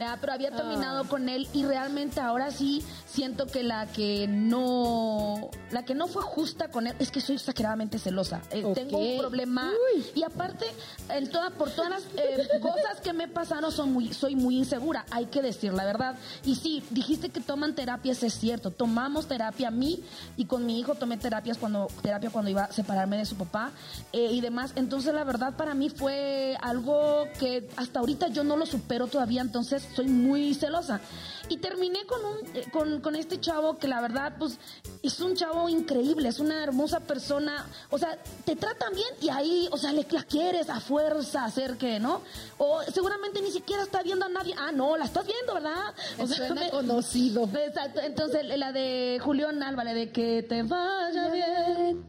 ah, 0.00 0.16
pero 0.18 0.32
había 0.32 0.50
terminado 0.50 1.06
con 1.08 1.28
él 1.28 1.46
y 1.52 1.64
realmente 1.64 2.20
ahora 2.20 2.50
sí 2.50 2.82
siento 3.06 3.46
que 3.48 3.64
la 3.64 3.86
que 3.86 4.26
no, 4.28 5.50
la 5.72 5.84
que 5.84 5.94
no 5.94 6.06
fue 6.06 6.22
justa 6.22 6.68
con 6.70 6.86
él, 6.86 6.94
es 7.00 7.10
que 7.10 7.20
soy 7.20 7.36
exageradamente 7.36 7.98
celosa. 7.98 8.40
Eh. 8.50 8.64
Tengo 8.74 8.96
un 8.96 9.18
problema 9.18 9.70
y 10.14 10.22
aparte, 10.22 10.64
en 11.10 11.28
toda, 11.28 11.50
por 11.50 11.70
todas 11.70 11.90
las 11.90 12.02
eh, 12.16 12.48
cosas 12.62 12.77
que 13.02 13.12
me 13.12 13.28
pasaron, 13.28 13.72
son 13.72 13.92
muy, 13.92 14.12
soy 14.12 14.36
muy 14.36 14.56
insegura, 14.58 15.04
hay 15.10 15.26
que 15.26 15.42
decir 15.42 15.72
la 15.72 15.84
verdad. 15.84 16.16
Y 16.44 16.56
sí, 16.56 16.82
dijiste 16.90 17.30
que 17.30 17.40
toman 17.40 17.74
terapias, 17.74 18.22
es 18.22 18.34
cierto, 18.34 18.70
tomamos 18.70 19.26
terapia 19.26 19.68
a 19.68 19.70
mí 19.70 20.02
y 20.36 20.46
con 20.46 20.66
mi 20.66 20.78
hijo 20.78 20.94
tomé 20.94 21.16
terapias 21.16 21.58
cuando, 21.58 21.88
terapia 22.02 22.30
cuando 22.30 22.50
iba 22.50 22.64
a 22.64 22.72
separarme 22.72 23.18
de 23.18 23.24
su 23.24 23.36
papá 23.36 23.70
eh, 24.12 24.30
y 24.32 24.40
demás. 24.40 24.72
Entonces 24.76 25.14
la 25.14 25.24
verdad 25.24 25.56
para 25.56 25.74
mí 25.74 25.90
fue 25.90 26.56
algo 26.60 27.24
que 27.38 27.68
hasta 27.76 28.00
ahorita 28.00 28.28
yo 28.28 28.44
no 28.44 28.56
lo 28.56 28.66
supero 28.66 29.06
todavía, 29.06 29.40
entonces 29.40 29.86
soy 29.94 30.08
muy 30.08 30.54
celosa. 30.54 31.00
Y 31.48 31.58
terminé 31.58 32.04
con, 32.04 32.22
un, 32.24 32.56
eh, 32.56 32.66
con, 32.70 33.00
con 33.00 33.16
este 33.16 33.40
chavo 33.40 33.78
que 33.78 33.88
la 33.88 34.02
verdad 34.02 34.34
pues 34.38 34.58
es 35.02 35.20
un 35.20 35.34
chavo 35.34 35.68
increíble, 35.68 36.28
es 36.28 36.40
una 36.40 36.62
hermosa 36.62 37.00
persona, 37.00 37.66
o 37.90 37.98
sea, 37.98 38.18
te 38.44 38.54
tratan 38.56 38.92
bien 38.92 39.08
y 39.20 39.28
ahí, 39.30 39.68
o 39.70 39.78
sea, 39.78 39.92
le 39.92 40.06
la 40.10 40.22
quieres 40.24 40.68
a 40.68 40.80
fuerza 40.80 41.44
hacer 41.44 41.76
que, 41.76 42.00
¿no? 42.00 42.22
O 42.58 42.67
seguramente 42.92 43.40
ni 43.42 43.50
siquiera 43.50 43.82
está 43.82 44.02
viendo 44.02 44.24
a 44.26 44.28
nadie. 44.28 44.54
Ah, 44.58 44.70
no, 44.72 44.96
la 44.96 45.04
estás 45.04 45.26
viendo, 45.26 45.54
¿verdad? 45.54 45.94
O 46.18 46.26
Me 46.26 46.34
suena 46.34 46.54
me- 46.54 46.70
conocido. 46.70 47.48
Exacto, 47.66 48.00
entonces 48.00 48.44
la 48.58 48.72
de 48.72 49.20
Julián 49.22 49.62
Álvarez, 49.62 49.94
de 49.94 50.12
que 50.12 50.42
te 50.42 50.62
vaya 50.62 51.28
bien, 51.30 52.04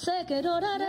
sé 0.00 0.24
que 0.26 0.42
lloraré. 0.42 0.86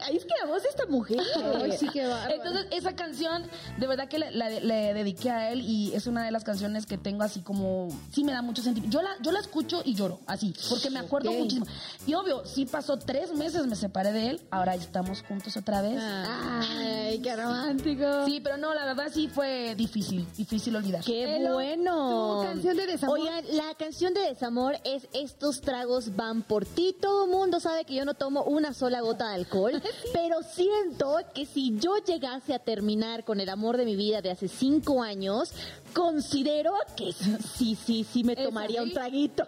Ay, 0.00 0.16
es 0.16 0.24
que 0.24 0.34
la 0.40 0.46
voz 0.48 0.62
de 0.62 0.68
esta 0.68 0.86
mujer. 0.86 1.18
Ay, 1.62 1.72
sí 1.78 1.88
que 1.88 2.06
bárbaro. 2.06 2.34
Entonces, 2.34 2.66
esa 2.70 2.94
canción, 2.94 3.44
de 3.78 3.86
verdad 3.86 4.08
que 4.08 4.18
le, 4.18 4.30
la- 4.32 4.50
le 4.50 4.94
dediqué 4.94 5.30
a 5.30 5.50
él 5.52 5.60
y 5.60 5.92
es 5.94 6.06
una 6.06 6.24
de 6.24 6.30
las 6.30 6.44
canciones 6.44 6.86
que 6.86 6.98
tengo 6.98 7.22
así 7.22 7.40
como, 7.40 7.88
sí 8.12 8.24
me 8.24 8.32
da 8.32 8.42
mucho 8.42 8.62
sentimiento. 8.62 8.98
Yo 8.98 9.02
la, 9.02 9.10
yo 9.22 9.30
la 9.32 9.40
escucho 9.40 9.82
y 9.84 9.94
lloro, 9.94 10.20
así, 10.26 10.54
porque 10.68 10.90
me 10.90 10.98
acuerdo 10.98 11.30
muchísimo. 11.32 11.66
Y 12.06 12.14
obvio, 12.14 12.44
sí 12.44 12.66
pasó 12.66 12.98
tres 12.98 13.32
meses, 13.32 13.66
me 13.66 13.76
separé 13.76 14.12
de 14.12 14.30
él, 14.30 14.40
ahora 14.50 14.74
estamos 14.74 15.22
juntos 15.22 15.56
otra 15.56 15.82
vez. 15.82 15.98
Ay, 16.00 17.20
qué 17.20 17.36
romántico. 17.36 18.26
Sí, 18.26 18.40
pero 18.42 18.56
no, 18.56 18.74
la 18.74 18.84
verdad 18.86 19.06
sí 19.12 19.28
fue 19.28 19.74
difícil, 19.76 20.26
difícil 20.36 20.74
olvidar. 20.76 21.04
¡Qué 21.04 21.46
bueno! 21.50 22.40
tu 22.42 22.48
canción 22.48 22.76
de 22.76 22.86
desamor. 22.86 23.18
Oigan, 23.20 23.44
la 23.52 23.74
canción 23.78 24.14
de 24.14 24.20
desamor 24.22 24.76
es 24.84 25.06
Estos 25.12 25.60
tragos 25.60 26.16
van 26.16 26.42
por 26.42 26.64
ti. 26.64 26.96
Todo 27.00 27.26
mundo 27.26 27.60
sabe 27.60 27.84
que 27.84 27.91
yo 27.94 28.04
no 28.04 28.14
tomo 28.14 28.44
una 28.44 28.74
sola 28.74 29.00
gota 29.00 29.28
de 29.28 29.34
alcohol, 29.34 29.82
pero 30.12 30.42
siento 30.42 31.18
que 31.34 31.46
si 31.46 31.78
yo 31.78 31.96
llegase 31.98 32.54
a 32.54 32.58
terminar 32.58 33.24
con 33.24 33.40
el 33.40 33.48
amor 33.48 33.76
de 33.76 33.84
mi 33.84 33.96
vida 33.96 34.22
de 34.22 34.30
hace 34.30 34.48
cinco 34.48 35.02
años, 35.02 35.52
considero 35.94 36.74
que 36.96 37.12
sí, 37.12 37.76
sí, 37.76 38.04
sí 38.10 38.24
me 38.24 38.36
tomaría 38.36 38.82
un 38.82 38.92
traguito. 38.92 39.44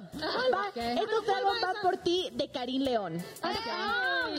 Va, 0.53 0.69
ok. 0.69 0.77
Estos 0.77 1.25
tragos 1.25 1.61
van 1.61 1.77
por 1.83 1.97
ti 1.99 2.29
de 2.33 2.49
Karim 2.49 2.83
León. 2.83 3.23
Ay, 3.43 3.57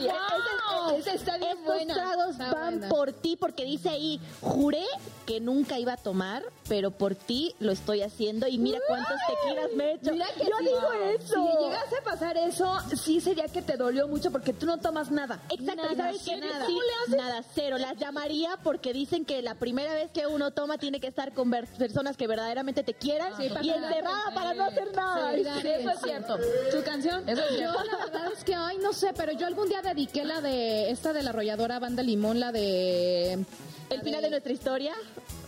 wow. 0.06 0.96
ese- 0.96 1.10
ese 1.10 1.16
está 1.16 1.36
bien 1.38 1.50
Estos 1.58 1.64
buena. 1.74 1.94
tragos 1.94 2.30
Está 2.30 2.52
van 2.52 2.78
buena. 2.78 2.88
por 2.88 3.12
ti 3.12 3.36
porque 3.36 3.64
dice 3.64 3.88
ahí, 3.88 4.20
juré 4.40 4.84
que 5.26 5.40
nunca 5.40 5.78
iba 5.78 5.94
a 5.94 5.96
tomar, 5.96 6.44
pero 6.68 6.90
por 6.92 7.14
ti 7.14 7.54
lo 7.58 7.72
estoy 7.72 8.02
haciendo 8.02 8.46
y 8.46 8.58
mira 8.58 8.78
cuántos 8.86 9.16
tequilas 9.26 9.72
me 9.74 9.84
he 9.84 9.94
hecho. 9.94 10.12
Mira 10.12 10.26
que 10.36 10.44
Yo 10.44 10.56
sí. 10.58 10.64
digo 10.64 10.92
eso. 11.18 11.34
Si 11.58 11.64
llegase 11.64 11.96
a 11.96 12.02
pasar 12.04 12.36
eso, 12.36 12.78
sí 13.02 13.20
sería 13.20 13.46
que 13.48 13.62
te 13.62 13.76
dolió 13.76 14.06
mucho 14.08 14.30
porque 14.30 14.52
tú 14.52 14.66
no 14.66 14.78
tomas 14.78 15.10
nada. 15.10 15.40
Exacto, 15.50 15.82
Nada, 15.82 15.92
¿y 15.92 15.96
¿sabes 15.96 16.22
qué? 16.24 16.36
Nada. 16.36 16.66
Sí, 16.66 16.78
nada, 17.16 17.42
cero. 17.54 17.78
Las 17.78 17.96
llamaría 17.96 18.56
porque 18.62 18.92
dicen 18.92 19.24
que 19.24 19.42
la 19.42 19.54
primera 19.56 19.94
vez 19.94 20.10
que 20.12 20.26
uno 20.26 20.52
toma 20.52 20.78
tiene 20.78 21.00
que 21.00 21.08
estar 21.08 21.32
con 21.32 21.50
ver- 21.50 21.66
personas 21.96 22.16
que 22.18 22.26
verdaderamente 22.26 22.82
te 22.82 22.92
quieran 22.92 23.32
Sí, 23.38 23.44
y 23.44 23.70
encerrada 23.70 24.34
para 24.34 24.52
no 24.52 24.64
hacer 24.66 24.94
nada. 24.94 25.32
Sí, 25.34 25.42
Sí, 25.62 25.68
eso 25.68 25.90
es 25.90 26.00
cierto. 26.02 26.36
¿Tu 26.70 26.82
canción? 26.82 27.26
Eso 27.26 27.42
es 27.42 27.58
Yo 27.58 27.72
la 27.72 28.04
verdad 28.04 28.32
es 28.36 28.44
que, 28.44 28.54
ay, 28.54 28.76
no 28.82 28.92
sé, 28.92 29.12
pero 29.16 29.32
yo 29.32 29.46
algún 29.46 29.68
día 29.70 29.80
dediqué 29.80 30.22
la 30.24 30.42
de 30.42 30.90
esta 30.90 31.14
de 31.14 31.22
la 31.22 31.30
arrolladora 31.30 31.78
Banda 31.78 32.02
Limón, 32.02 32.38
la 32.38 32.52
de... 32.52 33.44
El 33.88 34.02
final 34.02 34.20
de 34.20 34.28
nuestra 34.30 34.52
historia. 34.52 34.92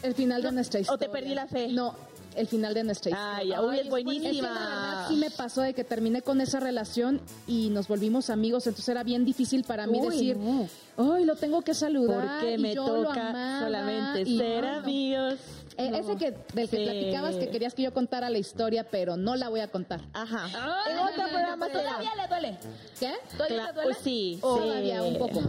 El 0.02 0.14
final 0.14 0.40
de 0.42 0.52
nuestra 0.52 0.78
¿O 0.78 0.82
historia. 0.82 1.06
te 1.06 1.12
perdí 1.12 1.34
la 1.34 1.46
fe? 1.48 1.68
No, 1.68 1.94
el 2.34 2.46
final 2.46 2.72
de 2.72 2.84
nuestra 2.84 3.10
historia. 3.10 3.36
Ay, 3.36 3.50
uy, 3.62 3.74
es 3.74 3.80
Es 3.80 3.82
que 3.84 3.90
buenísima. 3.90 4.48
la 4.48 4.60
verdad 4.60 5.08
sí 5.08 5.16
me 5.16 5.30
pasó 5.30 5.60
de 5.60 5.74
que 5.74 5.84
terminé 5.84 6.22
con 6.22 6.40
esa 6.40 6.60
relación 6.60 7.20
y 7.46 7.68
nos 7.70 7.88
volvimos 7.88 8.30
amigos, 8.30 8.66
entonces 8.66 8.88
era 8.88 9.02
bien 9.02 9.24
difícil 9.26 9.64
para 9.64 9.86
mí 9.86 9.98
Uy, 10.00 10.08
decir, 10.08 10.36
no. 10.38 10.68
ay, 11.14 11.24
lo 11.26 11.34
tengo 11.36 11.60
que 11.62 11.74
saludar. 11.74 12.38
Porque 12.40 12.56
me 12.58 12.74
toca 12.74 13.28
amaba", 13.30 13.60
solamente 13.66 14.24
ser 14.24 14.62
no, 14.64 14.72
no. 14.72 14.78
amigos. 14.78 15.34
Eh, 15.78 15.92
Ese 15.94 16.16
que 16.16 16.32
del 16.54 16.68
que 16.68 16.76
Sí. 16.76 16.84
platicabas 16.84 17.36
que 17.36 17.48
querías 17.50 17.72
que 17.72 17.82
yo 17.82 17.94
contara 17.94 18.28
la 18.30 18.38
historia, 18.38 18.84
pero 18.90 19.16
no 19.16 19.36
la 19.36 19.48
voy 19.48 19.60
a 19.60 19.68
contar. 19.68 20.00
Ajá. 20.12 20.46
En 20.90 20.98
otro 20.98 21.22
programa. 21.28 21.68
Todavía 21.68 22.14
le 22.16 22.26
duele. 22.26 22.58
¿Qué? 22.98 23.12
¿Todavía 23.36 23.66
te 23.68 23.72
duele? 23.74 23.82
pues 23.92 23.98
sí, 24.02 24.38
Todavía 24.40 25.02
sí. 25.02 25.08
un 25.08 25.18
poco. 25.18 25.40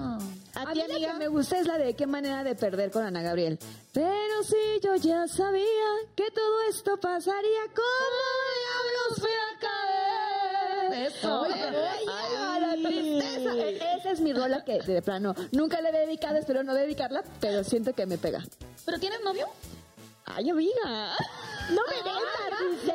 ¿A 0.55 0.61
A 0.61 0.73
ti, 0.73 0.82
mí 0.88 0.99
la 0.99 1.07
que 1.07 1.13
me 1.19 1.27
gusta 1.30 1.57
es 1.59 1.65
la 1.67 1.77
de 1.77 1.93
qué 1.95 2.05
manera 2.07 2.43
de 2.43 2.53
perder 2.55 2.91
con 2.91 3.03
Ana 3.03 3.21
Gabriel. 3.21 3.57
Pero 3.91 4.43
si 4.43 4.55
yo 4.84 4.95
ya 4.97 5.27
sabía 5.27 5.65
que 6.15 6.30
todo 6.32 6.61
esto 6.69 6.97
pasaría, 6.97 7.61
¿cómo 7.75 8.25
diablos 8.59 9.19
fui 9.19 9.32
a 9.32 9.59
caer? 9.59 11.07
Eso. 11.07 11.43
Ay, 11.43 12.61
la 12.61 12.89
tristeza. 12.89 13.55
E- 13.55 13.97
Esa 13.97 14.11
es 14.11 14.21
mi 14.21 14.34
rola 14.34 14.63
que 14.63 14.80
de 14.82 15.01
plano 15.01 15.34
nunca 15.51 15.82
le 15.82 15.89
he 15.89 16.05
dedicado, 16.05 16.36
espero 16.38 16.63
no 16.63 16.73
dedicarla, 16.73 17.23
pero 17.39 17.63
siento 17.63 17.93
que 17.93 18.05
me 18.05 18.17
pega. 18.17 18.43
¿Pero 18.86 18.99
tienes 18.99 19.21
novio? 19.23 19.47
Ay, 20.30 20.49
amiga. 20.49 21.15
No 21.69 21.82
me 21.88 21.95
vendas, 22.03 22.82
dice. 22.82 22.93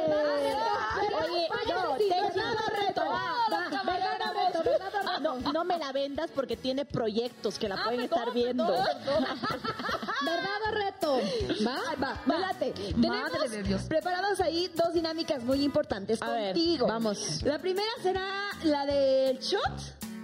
Oye, 1.23 1.49
no, 1.73 1.97
te 1.97 2.87
reto. 2.87 3.03
No, 5.21 5.53
no 5.53 5.65
me 5.65 5.79
la 5.79 5.93
vendas 5.93 6.31
porque 6.35 6.57
tiene 6.57 6.85
proyectos 6.85 7.59
que 7.59 7.69
la 7.69 7.83
pueden 7.83 8.01
estar 8.01 8.33
viendo. 8.33 8.67
¿Verdad 8.67 10.61
o 10.69 10.71
reto? 10.75 11.21
¿Va? 11.67 11.79
Va, 12.03 12.39
late. 12.39 12.73
Tenemos 12.73 13.51
de 13.51 13.63
Dios. 13.63 13.83
preparados 13.83 14.41
ahí 14.41 14.71
dos 14.75 14.93
dinámicas 14.95 15.43
muy 15.43 15.63
importantes 15.63 16.21
A 16.23 16.31
ver, 16.31 16.55
contigo. 16.55 16.87
vamos. 16.87 17.43
La 17.43 17.59
primera 17.59 17.91
será 18.03 18.27
la 18.65 18.87
del 18.87 19.39
shot. 19.39 19.63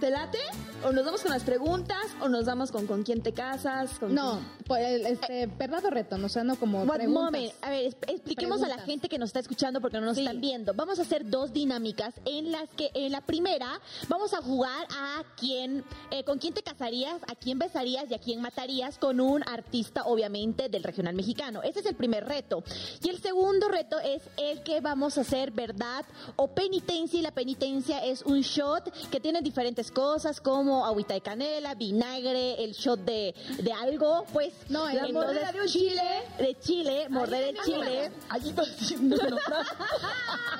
¿Te 0.00 0.08
late? 0.08 0.38
¿O 0.82 0.92
nos 0.92 1.04
vamos 1.04 1.20
con 1.20 1.30
las 1.30 1.42
preguntas? 1.42 1.98
¿O 2.22 2.28
nos 2.30 2.46
vamos 2.46 2.72
con 2.72 2.86
con 2.86 3.02
quién 3.02 3.20
te 3.20 3.34
casas? 3.34 3.98
Con 3.98 4.14
No, 4.14 4.40
pues, 4.66 5.04
este, 5.04 5.46
verdad 5.46 5.84
o 5.84 5.90
reto, 5.90 6.16
no, 6.16 6.24
o 6.24 6.28
sea, 6.30 6.42
no 6.42 6.56
como 6.56 6.86
preguntas. 6.86 7.22
moment. 7.22 7.52
A 7.60 7.68
ver, 7.68 7.94
expliquemos 8.06 8.62
a 8.62 8.68
la 8.68 8.78
gente 8.78 9.10
que 9.10 9.18
nos 9.18 9.28
está 9.28 9.40
escuchando 9.40 9.82
porque 9.82 10.00
no 10.00 10.06
nos 10.06 10.16
están 10.16 10.40
viendo. 10.40 10.72
Vamos 10.72 10.98
a 10.98 11.02
hacer 11.02 11.28
dos 11.28 11.52
dinámicas 11.52 12.14
en 12.24 12.50
las 12.50 12.70
que 12.70 12.90
en 12.94 13.12
la 13.12 13.20
primera 13.20 13.78
vamos 14.08 14.32
a 14.32 14.40
jugar 14.40 14.86
a 14.96 15.22
quién, 15.36 15.84
eh, 16.10 16.24
con 16.24 16.38
quién 16.38 16.54
te 16.54 16.62
casarías, 16.62 17.20
a 17.28 17.34
quién 17.34 17.58
besarías 17.58 18.10
y 18.10 18.14
a 18.14 18.18
quién 18.18 18.40
matarías 18.40 18.96
con 18.96 19.20
un 19.20 19.42
artista, 19.46 20.04
obviamente, 20.04 20.70
del 20.70 20.82
regional 20.82 21.14
mexicano. 21.14 21.62
Ese 21.62 21.80
es 21.80 21.86
el 21.86 21.94
primer 21.94 22.24
reto. 22.24 22.64
Y 23.02 23.10
el 23.10 23.20
segundo 23.20 23.68
reto 23.68 23.98
es 23.98 24.22
el 24.38 24.62
que 24.62 24.80
vamos 24.80 25.18
a 25.18 25.22
hacer 25.22 25.50
verdad 25.50 26.06
o 26.36 26.48
penitencia. 26.48 27.18
Y 27.20 27.22
la 27.22 27.32
penitencia 27.32 28.02
es 28.02 28.22
un 28.22 28.40
shot 28.40 28.90
que 29.10 29.20
tiene 29.20 29.42
diferentes 29.42 29.89
cosas 29.90 30.40
como 30.40 30.84
agüita 30.86 31.14
de 31.14 31.20
canela, 31.20 31.74
vinagre, 31.74 32.62
el 32.64 32.72
shot 32.72 33.00
de, 33.00 33.34
de 33.58 33.72
algo, 33.72 34.24
pues. 34.32 34.52
No, 34.68 34.86
La 34.92 35.08
mordida 35.08 35.52
de 35.52 35.60
un 35.60 35.66
chile. 35.68 36.02
de 36.38 36.58
chile, 36.60 37.08
morder 37.08 37.44
el 37.54 37.60
chile. 37.62 38.10
Allí. 38.28 38.50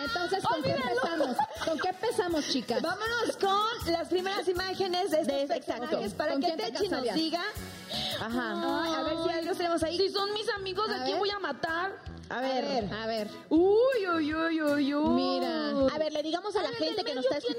Entonces, 0.03 0.43
¿con 0.45 0.62
qué 0.62 0.70
empezamos? 0.72 1.37
¿Con 1.64 1.78
qué 1.78 1.89
empezamos, 1.89 2.49
chicas? 2.49 2.83
Vámonos 2.83 3.37
con 3.41 3.93
las 3.93 4.09
primeras 4.09 4.49
imágenes 4.49 5.11
de 5.11 5.20
estos 5.20 5.26
De- 5.39 5.47
personajes 5.47 5.93
exacto. 5.93 6.16
para 6.16 6.33
¿Con 6.33 6.41
que 6.41 6.47
quién 6.47 6.59
te 6.59 6.72
Techi 6.72 6.89
nos 6.89 7.14
diga. 7.14 7.43
Ajá. 8.20 8.99
A 8.99 9.03
ver 9.03 9.14
si 9.24 9.31
algo 9.39 9.55
tenemos 9.55 9.83
ahí. 9.83 9.97
Si 9.99 10.11
son 10.11 10.33
mis 10.33 10.49
amigos, 10.51 10.89
¿a, 10.91 10.95
A 11.03 11.05
quién 11.05 11.12
ver. 11.12 11.18
voy 11.18 11.31
a 11.31 11.39
matar? 11.39 11.93
A 12.28 12.41
ver. 12.41 12.93
A 12.95 13.07
ver. 13.07 13.28
Uy, 13.49 14.09
uy, 14.14 14.35
uy, 14.35 14.62
uy, 14.62 14.95
uy. 14.95 15.09
Mira. 15.11 15.70
A 15.95 15.99
ver, 15.99 16.12
le 16.12 16.22
digamos 16.22 16.55
a 16.57 16.62
la 16.62 16.68
A 16.68 16.70
ver, 16.70 16.81
gente 16.81 17.05
que 17.05 17.14
nos 17.14 17.24
está 17.24 17.41
¿quién 17.41 17.53
es? 17.57 17.59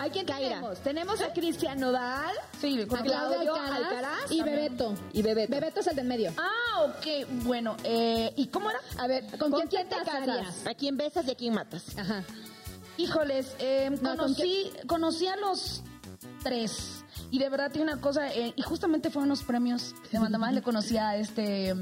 ¿A 0.00 0.08
quién 0.10 0.24
Kaira. 0.26 0.48
tenemos? 0.48 0.78
Tenemos 0.80 1.20
a 1.20 1.32
Cristian 1.32 1.78
Nodal 1.80 2.34
Sí, 2.60 2.80
A 2.82 3.02
Claudio 3.02 3.54
Alcaraz, 3.54 3.76
Alcaraz 3.76 4.30
y 4.32 4.38
también. 4.38 4.56
Bebeto. 4.76 4.94
y 5.12 5.22
Bebeto. 5.22 5.50
Bebeto 5.50 5.80
es 5.80 5.86
el 5.88 5.96
del 5.96 6.06
medio. 6.06 6.32
Ah, 6.38 6.82
ok. 6.84 7.28
Bueno, 7.44 7.76
eh, 7.84 8.32
¿y 8.36 8.46
cómo 8.48 8.70
era? 8.70 8.80
A 8.98 9.06
ver, 9.06 9.24
¿Con 9.38 9.52
quién 9.52 9.88
te 9.88 9.96
casarías? 9.96 10.66
¿A 10.66 10.74
quién 10.74 10.96
besas 10.96 11.26
y 11.26 11.30
a 11.30 11.34
quién 11.34 11.54
matas? 11.54 11.84
Ajá. 11.98 12.24
Híjoles, 12.96 13.54
eh, 13.58 13.88
No, 13.90 14.10
¿con 14.10 14.16
conocí, 14.16 14.70
conocí 14.86 15.26
a 15.26 15.36
los 15.36 15.82
tres. 16.42 17.04
Y 17.30 17.38
de 17.38 17.48
verdad 17.48 17.70
tiene 17.70 17.92
una 17.92 18.00
cosa, 18.00 18.28
eh, 18.34 18.52
y 18.56 18.62
justamente 18.62 19.10
fueron 19.10 19.28
los 19.28 19.42
premios 19.42 19.94
de 20.10 20.18
Mandamás, 20.18 20.52
le 20.52 20.62
conocí 20.62 20.96
a 20.96 21.16
este, 21.16 21.74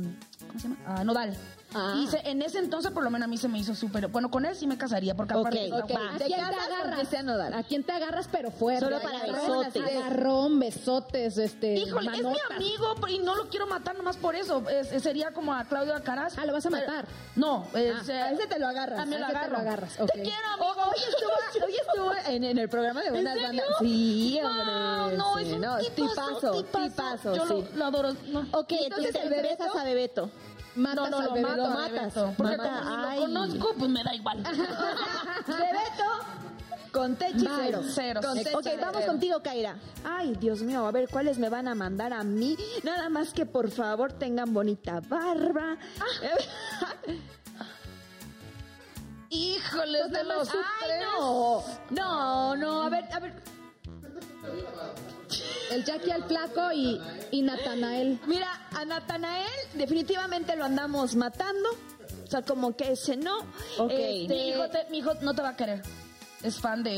¿cómo 0.46 0.58
se 0.60 0.68
llama? 0.68 0.76
A 0.86 1.04
Nodal. 1.04 1.36
Ah. 1.74 1.94
Y 2.02 2.06
se- 2.06 2.26
en 2.28 2.40
ese 2.40 2.58
entonces 2.58 2.90
por 2.92 3.02
lo 3.04 3.10
menos 3.10 3.26
a 3.26 3.28
mí 3.28 3.36
se 3.36 3.46
me 3.46 3.58
hizo 3.58 3.74
súper, 3.74 4.08
bueno, 4.08 4.30
con 4.30 4.46
él 4.46 4.56
sí 4.56 4.66
me 4.66 4.78
casaría, 4.78 5.14
porque 5.14 5.34
aparte 5.34 5.64
está 5.64 5.76
ok. 5.84 5.90
guapo. 5.90 6.04
¿A 6.14 6.18
¿Te 6.18 6.24
quién 6.24 6.38
te 6.38 6.44
agarras? 6.44 7.54
¿A 7.54 7.62
quién 7.62 7.84
te 7.84 7.92
agarras 7.92 8.28
pero 8.32 8.50
fuerte? 8.50 8.84
Solo 8.86 9.00
para 9.00 9.20
besotes. 9.20 9.82
Agarrón, 9.84 10.58
besotes, 10.58 11.36
este. 11.36 11.74
Híjole, 11.74 12.10
manotas. 12.10 12.40
es 12.42 12.48
mi 12.48 12.56
amigo 12.68 12.94
pero- 12.94 13.08
y 13.12 13.18
no 13.18 13.34
lo 13.36 13.48
quiero 13.50 13.66
matar 13.66 13.96
nomás 13.96 14.16
por 14.16 14.34
eso. 14.34 14.62
Es- 14.70 15.02
sería 15.02 15.32
como 15.32 15.52
a 15.52 15.64
Claudio 15.64 15.94
Alcaraz. 15.94 16.38
Ah, 16.38 16.46
¿lo 16.46 16.54
vas 16.54 16.64
a 16.64 16.70
Pero- 16.70 16.86
matar? 16.86 17.06
No, 17.36 17.66
es, 17.74 18.08
Ah, 18.08 18.12
eh, 18.12 18.22
A 18.22 18.32
ese 18.32 18.46
te 18.46 18.58
lo 18.58 18.66
agarras. 18.66 18.98
a 19.00 19.04
mí 19.04 19.14
a 19.14 19.18
lo 19.18 19.26
ese 19.26 19.38
te 19.38 19.50
lo 19.50 19.56
agarras, 19.58 20.00
ok. 20.00 20.10
Te 20.12 20.22
quiero, 20.22 20.46
amigo. 20.54 20.70
O- 20.72 20.88
hoy 20.90 20.96
estuvo, 21.08 21.66
hoy 21.66 21.74
estuvo 21.76 22.32
en, 22.34 22.44
en 22.44 22.58
el 22.58 22.68
programa 22.70 23.02
de 23.02 23.10
unas 23.12 23.34
serio? 23.34 23.46
bandas. 23.48 23.66
Sí, 23.80 24.40
hombre. 24.42 25.16
no, 25.18 25.36
sí, 25.36 25.42
es 25.42 25.52
un 25.52 25.60
no, 25.60 25.78
tipazo, 25.78 26.52
tipazo, 26.52 26.88
tipazo, 26.88 27.34
Yo 27.34 27.42
sí. 27.46 27.48
lo, 27.72 27.76
lo 27.76 27.84
adoro. 27.84 28.12
No. 28.28 28.40
Ok, 28.52 28.72
entonces 28.72 29.14
entonces 29.14 29.22
el 29.22 29.42
besas 29.42 29.76
a 29.76 29.84
Bebeto. 29.84 30.30
Matas 30.78 31.10
no, 31.10 31.10
no, 31.10 31.18
al 31.18 31.42
lo 31.42 31.48
mato, 31.48 31.56
lo 31.56 31.68
matas. 31.70 32.14
Porque 32.36 32.56
Mata- 32.56 32.80
como 32.82 32.96
ni 32.96 33.04
ay. 33.06 33.16
lo 33.18 33.22
conozco, 33.26 33.74
pues 33.78 33.90
me 33.90 34.04
da 34.04 34.14
igual. 34.14 34.42
Bebeto 35.46 36.04
con 36.92 37.16
Techi 37.16 37.44
Bye. 37.46 37.76
cero. 37.92 38.20
Con 38.24 38.38
sí. 38.38 38.44
Techi 38.44 38.56
Ok, 38.56 38.66
vamos 38.80 39.04
contigo, 39.04 39.42
Kaira. 39.42 39.76
Ay, 40.04 40.34
Dios 40.40 40.62
mío, 40.62 40.86
a 40.86 40.90
ver 40.90 41.08
cuáles 41.08 41.38
me 41.38 41.48
van 41.48 41.68
a 41.68 41.74
mandar 41.74 42.12
a 42.12 42.22
mí. 42.22 42.56
Nada 42.82 43.08
más 43.08 43.32
que 43.32 43.44
por 43.44 43.70
favor 43.70 44.12
tengan 44.12 44.54
bonita 44.54 45.00
barba. 45.00 45.76
Híjoles 49.30 50.10
de 50.10 50.24
los 50.24 50.48
Ay, 50.50 51.00
no. 51.02 51.62
No, 51.90 52.56
no, 52.56 52.82
a 52.82 52.88
ver, 52.88 53.04
a 53.12 53.20
ver. 53.20 53.34
El 55.70 55.84
Jackie 55.84 56.10
al 56.10 56.24
flaco 56.24 56.72
y, 56.72 57.00
y 57.30 57.42
Natanael. 57.42 58.18
Mira, 58.26 58.48
a 58.76 58.84
Natanael 58.84 59.48
definitivamente 59.74 60.56
lo 60.56 60.64
andamos 60.64 61.14
matando. 61.16 61.68
O 62.24 62.30
sea, 62.30 62.42
como 62.42 62.76
que 62.76 62.92
ese 62.92 63.16
no. 63.16 63.38
Ok. 63.78 63.90
Este, 63.90 64.28
Mi, 64.34 64.48
hijo 64.50 64.68
te- 64.68 64.86
mi 64.90 64.98
hijo 64.98 65.14
no 65.22 65.34
te 65.34 65.42
va 65.42 65.50
a 65.50 65.56
querer. 65.56 65.82
Es 66.42 66.56
fan 66.60 66.82
de, 66.82 66.90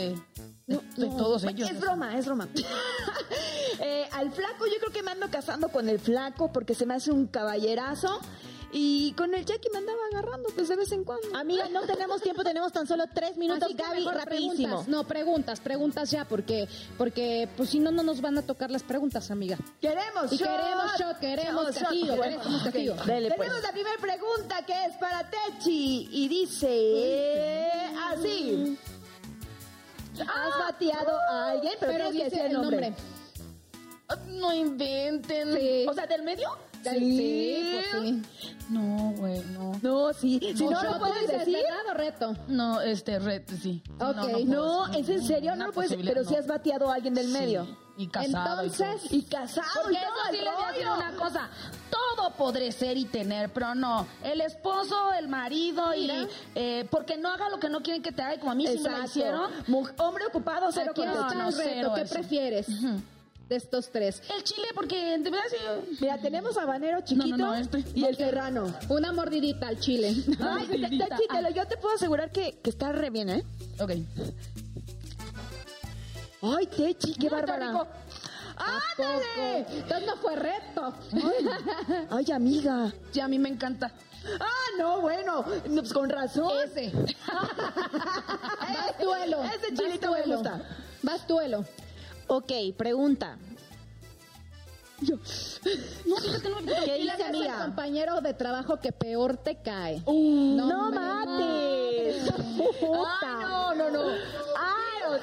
de, 0.67 0.75
no, 0.75 0.83
de 0.97 1.07
no, 1.09 1.17
todos 1.17 1.45
ellos. 1.45 1.71
Es 1.71 1.81
broma, 1.81 2.17
es 2.19 2.27
broma. 2.27 2.49
Eh, 3.83 4.07
al 4.13 4.31
flaco, 4.33 4.67
yo 4.67 4.75
creo 4.79 4.93
que 4.93 5.03
me 5.03 5.13
ando 5.13 5.31
casando 5.31 5.69
con 5.71 5.89
el 5.89 5.99
flaco 5.99 6.53
porque 6.53 6.75
se 6.75 6.85
me 6.85 6.95
hace 6.95 7.11
un 7.13 7.27
caballerazo. 7.29 8.21
Y 8.73 9.13
con 9.15 9.35
el 9.35 9.45
Jackie 9.45 9.69
me 9.73 9.79
andaba 9.79 9.99
agarrando, 10.13 10.49
pues 10.55 10.69
de 10.69 10.77
vez 10.77 10.93
en 10.93 11.03
cuando. 11.03 11.37
Amiga, 11.37 11.69
no 11.71 11.83
tenemos 11.83 12.23
tiempo, 12.23 12.45
tenemos 12.45 12.73
tan 12.73 12.87
solo 12.87 13.05
tres 13.13 13.37
minutos. 13.37 13.65
Así 13.65 13.75
que 13.75 13.83
Gaby, 13.83 14.05
rapidísimo. 14.05 14.55
preguntas. 14.59 14.89
No, 14.89 15.05
preguntas, 15.05 15.61
preguntas 15.61 16.11
ya, 16.11 16.25
porque, 16.25 16.69
porque 16.97 17.49
pues 17.57 17.71
si 17.71 17.81
no, 17.81 17.91
no 17.91 18.03
nos 18.05 18.21
van 18.21 18.39
a 18.39 18.43
tocar 18.43 18.71
las 18.71 18.85
preguntas, 18.85 19.31
amiga. 19.33 19.59
Queremos 19.81 20.33
Y 20.33 20.37
shot. 20.37 20.49
queremos 20.49 20.93
shot, 20.99 21.19
queremos 21.19 21.65
Shot, 21.67 21.75
castigo, 21.83 22.15
shot. 22.15 22.23
queremos 22.23 22.63
castigo. 22.63 22.95
Dele, 23.07 23.29
pues. 23.35 23.41
Tenemos 23.49 23.63
la 23.65 23.73
primera 23.73 23.97
pregunta 24.01 24.65
que 24.67 24.85
es 24.87 24.97
para 24.99 25.29
Techi 25.29 26.09
y 26.13 26.29
dice 26.29 27.91
así. 28.13 28.79
¿Has 30.21 30.59
bateado 30.59 31.19
a 31.31 31.51
alguien? 31.51 31.75
Pero, 31.81 31.93
Pero 31.93 32.11
tienes 32.11 32.31
que 32.33 32.37
dice 32.37 32.43
decir 32.43 32.57
el 32.57 32.63
nombre. 32.63 32.95
Ah, 34.09 34.17
No 34.29 34.53
inventen. 34.53 35.55
Sí. 35.57 35.87
O 35.89 35.95
sea, 35.95 36.07
¿del 36.07 36.23
medio? 36.23 36.51
Sí, 36.83 37.81
pues 37.93 38.05
sí. 38.05 38.23
No, 38.71 39.13
güey, 39.17 39.41
no. 39.53 39.73
No, 39.83 40.13
sí. 40.13 40.41
Si 40.55 40.65
no, 40.65 40.83
lo 40.83 40.99
puedes 40.99 41.27
decir. 41.29 41.55
¿verdad 41.57 41.91
o 41.91 41.95
reto? 41.95 42.37
No, 42.49 42.81
este, 42.81 43.19
red, 43.19 43.43
sí. 43.49 43.57
Sí, 43.57 43.83
Ok, 44.01 44.45
No, 44.47 44.87
es 44.93 45.09
en 45.09 45.23
serio, 45.23 45.57
no 45.57 45.67
lo 45.67 45.73
puedes 45.73 45.95
Pero 45.95 46.25
si 46.25 46.37
has 46.37 46.47
bateado 46.47 46.91
a 46.91 46.95
alguien 46.95 47.15
del 47.15 47.29
medio. 47.29 47.65
Sí, 47.65 47.77
Y 47.99 48.07
casado. 48.09 48.63
Entonces, 48.63 49.13
Y 49.13 49.23
casado 49.23 49.67
Porque 49.83 49.95
y 49.95 49.97
eso 49.97 50.13
sí 50.31 50.37
les 50.45 50.55
voy 50.55 50.65
a 50.65 50.73
decir 50.73 50.87
una 50.87 51.13
cosa. 51.17 51.51
Todo 51.91 52.31
podré 52.33 52.71
ser 52.73 52.97
y 52.97 53.05
tener, 53.07 53.51
pero 53.53 53.75
no. 53.75 54.07
El 54.23 54.41
esposo, 54.41 55.13
el 55.19 55.29
marido 55.29 55.95
y... 55.95 56.11
Eh, 56.55 56.87
porque 56.91 57.17
no 57.17 57.31
haga 57.31 57.49
lo 57.49 57.59
que 57.59 57.69
no 57.69 57.83
quieren 57.83 58.03
que 58.03 58.13
te 58.13 58.23
haga 58.23 58.35
y 58.35 58.39
como 58.39 58.53
a 58.53 58.55
mí 58.55 58.67
sí 58.67 58.79
me 58.79 58.91
lo 58.91 59.05
hicieron. 59.05 59.51
Hombre 59.99 60.27
ocupado, 60.27 60.71
cero 60.73 60.93
aquí 60.93 61.03
está 61.03 61.35
no, 61.35 61.49
el 61.49 61.57
reto. 61.57 61.71
cero 61.75 61.93
¿Qué 61.95 62.03
eso. 62.03 62.15
prefieres 62.15 62.69
de 63.51 63.57
estos 63.57 63.91
tres? 63.91 64.23
El 64.35 64.45
chile, 64.45 64.69
porque 64.75 65.19
de 65.19 65.31
verdad 65.31 65.45
sí... 65.51 65.97
Mira, 66.01 66.19
tenemos 66.19 66.57
habanero 66.57 67.01
chiquito 67.03 67.37
no, 67.37 67.55
este. 67.55 67.85
y 67.95 68.05
el 68.05 68.17
serrano. 68.17 68.73
Una 68.89 69.13
mordidita 69.13 69.67
al 69.69 69.79
chile. 69.79 70.15
Ay, 70.41 70.69
mordidita. 70.69 71.17
Te 71.17 71.53
yo 71.53 71.67
te 71.67 71.77
puedo 71.77 71.97
asegurar 71.97 72.31
que, 72.31 72.59
que 72.63 72.71
está 72.71 72.93
re 72.93 73.11
bien, 73.11 73.29
¿eh? 73.29 73.45
Ok. 73.81 73.91
Ay, 76.43 76.67
Techi, 76.69 77.15
qué 77.15 77.29
bárbara. 77.29 77.89
¡Ándale! 78.57 79.67
Entonces 79.69 80.07
no 80.07 80.17
fue 80.17 80.37
reto. 80.37 80.95
Ay, 82.11 82.31
amiga. 82.33 82.93
Sí, 83.11 83.21
a 83.21 83.27
mí 83.27 83.39
me 83.39 83.49
encanta. 83.49 83.93
Ah, 84.39 84.79
no, 84.79 85.01
bueno, 85.01 85.45
no, 85.69 85.81
pues 85.81 85.93
con 85.93 86.09
razón. 86.09 86.53
Ese. 86.65 86.93
Vas 87.27 88.99
duelo. 89.01 89.43
Ese 89.43 89.75
chilito 89.75 90.13
me 90.13 90.23
gusta. 90.23 90.63
Vas 91.03 91.27
duelo. 91.27 91.65
Ok, 92.33 92.53
pregunta. 92.77 93.37
No, 95.01 95.17
no 96.51 96.61
me 96.61 96.73
¿Qué 96.75 96.81
¿Quién 96.85 96.99
dice, 97.01 97.13
es 97.15 97.21
el 97.21 97.27
amiga? 97.37 97.59
compañero 97.65 98.21
de 98.21 98.35
trabajo 98.35 98.79
que 98.79 98.93
peor 98.93 99.37
te 99.39 99.57
cae? 99.57 100.01
Uh, 100.07 100.57
No 100.57 100.91
me 100.93 100.97
mates. 101.01 102.31
Ay, 102.41 103.41
no, 103.41 103.75
no, 103.75 103.91
no. 103.91 104.03
Ay, 104.57 105.21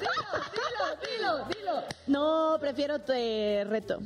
dilo, 0.51 0.97
dilo, 1.01 1.45
dilo. 1.55 1.83
No, 2.07 2.57
prefiero 2.59 2.99
te 2.99 3.63
reto. 3.69 3.99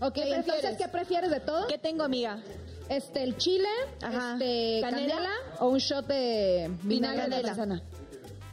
Ok, 0.00 0.16
entonces, 0.16 0.44
prefieres? 0.46 0.78
¿qué 0.78 0.88
prefieres 0.88 1.30
de 1.30 1.40
todo? 1.40 1.66
¿Qué 1.68 1.78
tengo, 1.78 2.02
amiga? 2.02 2.40
Este, 2.88 3.22
el 3.22 3.36
chile, 3.36 3.68
Ajá. 4.02 4.32
este, 4.32 4.80
¿Canela? 4.80 5.14
canela, 5.14 5.30
o 5.60 5.68
un 5.68 5.78
shot 5.78 6.06
de 6.08 6.70
vinagre 6.82 7.28
de 7.28 7.42
manzana. 7.44 7.82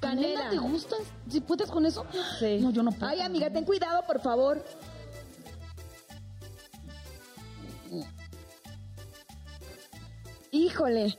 Canela. 0.09 0.49
¿Te 0.49 0.57
gustas? 0.57 0.99
¿Si 1.29 1.41
puedes 1.41 1.69
con 1.69 1.85
eso? 1.85 2.05
Sí. 2.39 2.59
No, 2.61 2.71
yo 2.71 2.83
no 2.83 2.91
puedo. 2.91 3.07
Ay, 3.11 3.21
amiga, 3.21 3.49
ten 3.51 3.65
cuidado, 3.65 4.03
por 4.05 4.19
favor. 4.21 4.63
Híjole, 10.51 11.17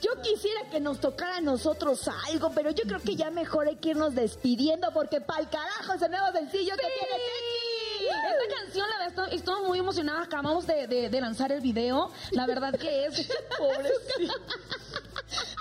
yo 0.00 0.10
quisiera 0.22 0.68
que 0.70 0.80
nos 0.80 0.98
tocara 1.00 1.36
a 1.36 1.40
nosotros 1.40 2.08
algo, 2.28 2.50
pero 2.52 2.70
yo 2.70 2.82
creo 2.84 3.00
que 3.00 3.14
ya 3.14 3.30
mejor 3.30 3.68
hay 3.68 3.76
que 3.76 3.90
irnos 3.90 4.14
despidiendo 4.14 4.92
porque 4.92 5.20
pa'l 5.20 5.48
carajo 5.48 5.92
ese 5.94 6.08
nuevo 6.08 6.32
sencillo 6.32 6.74
que 6.74 6.86
tiene. 6.98 7.22
Esta 8.10 8.56
canción, 8.60 8.86
la 8.90 9.06
verdad, 9.06 9.28
estamos 9.32 9.68
muy 9.68 9.78
emocionadas. 9.78 10.26
Acabamos 10.26 10.66
de, 10.66 10.88
de- 10.88 11.08
de 11.08 11.20
lanzar 11.20 11.52
el 11.52 11.60
video. 11.60 12.10
La 12.32 12.46
verdad 12.46 12.74
que 12.76 13.06
es... 13.06 13.28
Pobrecita. 13.58 14.34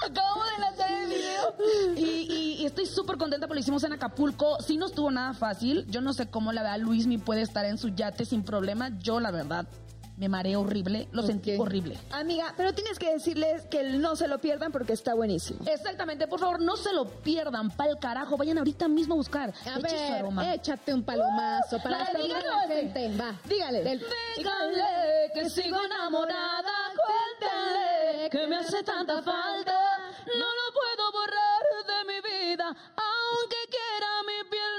Acabamos 0.06 0.46
de 0.52 0.62
lanzar 0.62 0.92
el 0.92 1.08
video. 1.08 1.56
Y, 1.98 2.66
estoy 2.66 2.86
súper 2.86 3.18
contenta 3.18 3.48
porque 3.48 3.60
lo 3.60 3.62
hicimos 3.62 3.84
en 3.84 3.94
Acapulco. 3.94 4.58
Sí 4.62 4.78
no 4.78 4.86
estuvo 4.86 5.12
nada 5.12 5.34
fácil. 5.34 5.86
Yo 5.88 6.02
no 6.02 6.14
sé 6.14 6.28
cómo 6.28 6.52
la 6.54 6.64
verdad 6.64 6.80
Luis 6.80 7.08
mi 7.08 7.18
puede 7.18 7.42
estar 7.42 7.66
en 7.66 7.78
su 7.78 7.90
yate 7.90 8.26
sin 8.26 8.44
problema. 8.44 8.90
Yo, 9.00 9.20
la 9.20 9.32
verdad, 9.32 9.68
me 10.22 10.30
mareé 10.30 10.56
horrible, 10.56 11.08
lo 11.12 11.24
okay. 11.24 11.34
sentí 11.34 11.58
horrible. 11.58 11.98
Amiga, 12.12 12.54
pero 12.56 12.74
tienes 12.76 13.00
que 13.00 13.12
decirles 13.12 13.66
que 13.72 13.82
no 13.82 14.16
se 14.16 14.28
lo 14.28 14.38
pierdan 14.40 14.72
porque 14.72 14.94
está 14.94 15.16
buenísimo. 15.16 15.62
Exactamente, 15.66 16.28
por 16.28 16.40
favor, 16.40 16.62
no 16.62 16.78
se 16.78 16.94
lo 16.94 17.06
pierdan, 17.06 17.72
pa'l 17.72 17.98
carajo. 18.00 18.38
Vayan 18.38 18.60
ahorita 18.60 18.88
mismo 18.88 19.16
a 19.16 19.18
buscar. 19.18 19.50
A 19.66 19.80
Eche 19.80 19.82
ver, 19.82 20.08
su 20.08 20.14
aroma. 20.14 20.54
échate 20.54 20.94
un 20.94 21.02
palomazo 21.04 21.78
uh, 21.78 21.82
para 21.82 22.06
dígale, 22.14 22.46
la 22.46 22.62
este. 22.62 22.76
gente. 22.76 23.18
Va, 23.18 23.36
dígale. 23.50 23.84
Del... 23.84 24.06
Díganle 24.38 25.32
que 25.34 25.50
sigo 25.50 25.78
enamorada, 25.84 26.72
cuéntenle 27.02 28.30
que 28.30 28.46
me 28.48 28.58
hace 28.58 28.84
tanta 28.84 29.24
falta. 29.24 29.74
No 30.28 30.46
lo 30.60 30.66
puedo 30.72 31.12
borrar 31.14 31.64
de 31.90 32.14
mi 32.14 32.20
vida, 32.22 32.66
aunque 32.68 33.58
quiera 33.76 34.10
mi 34.28 34.50
piel 34.52 34.71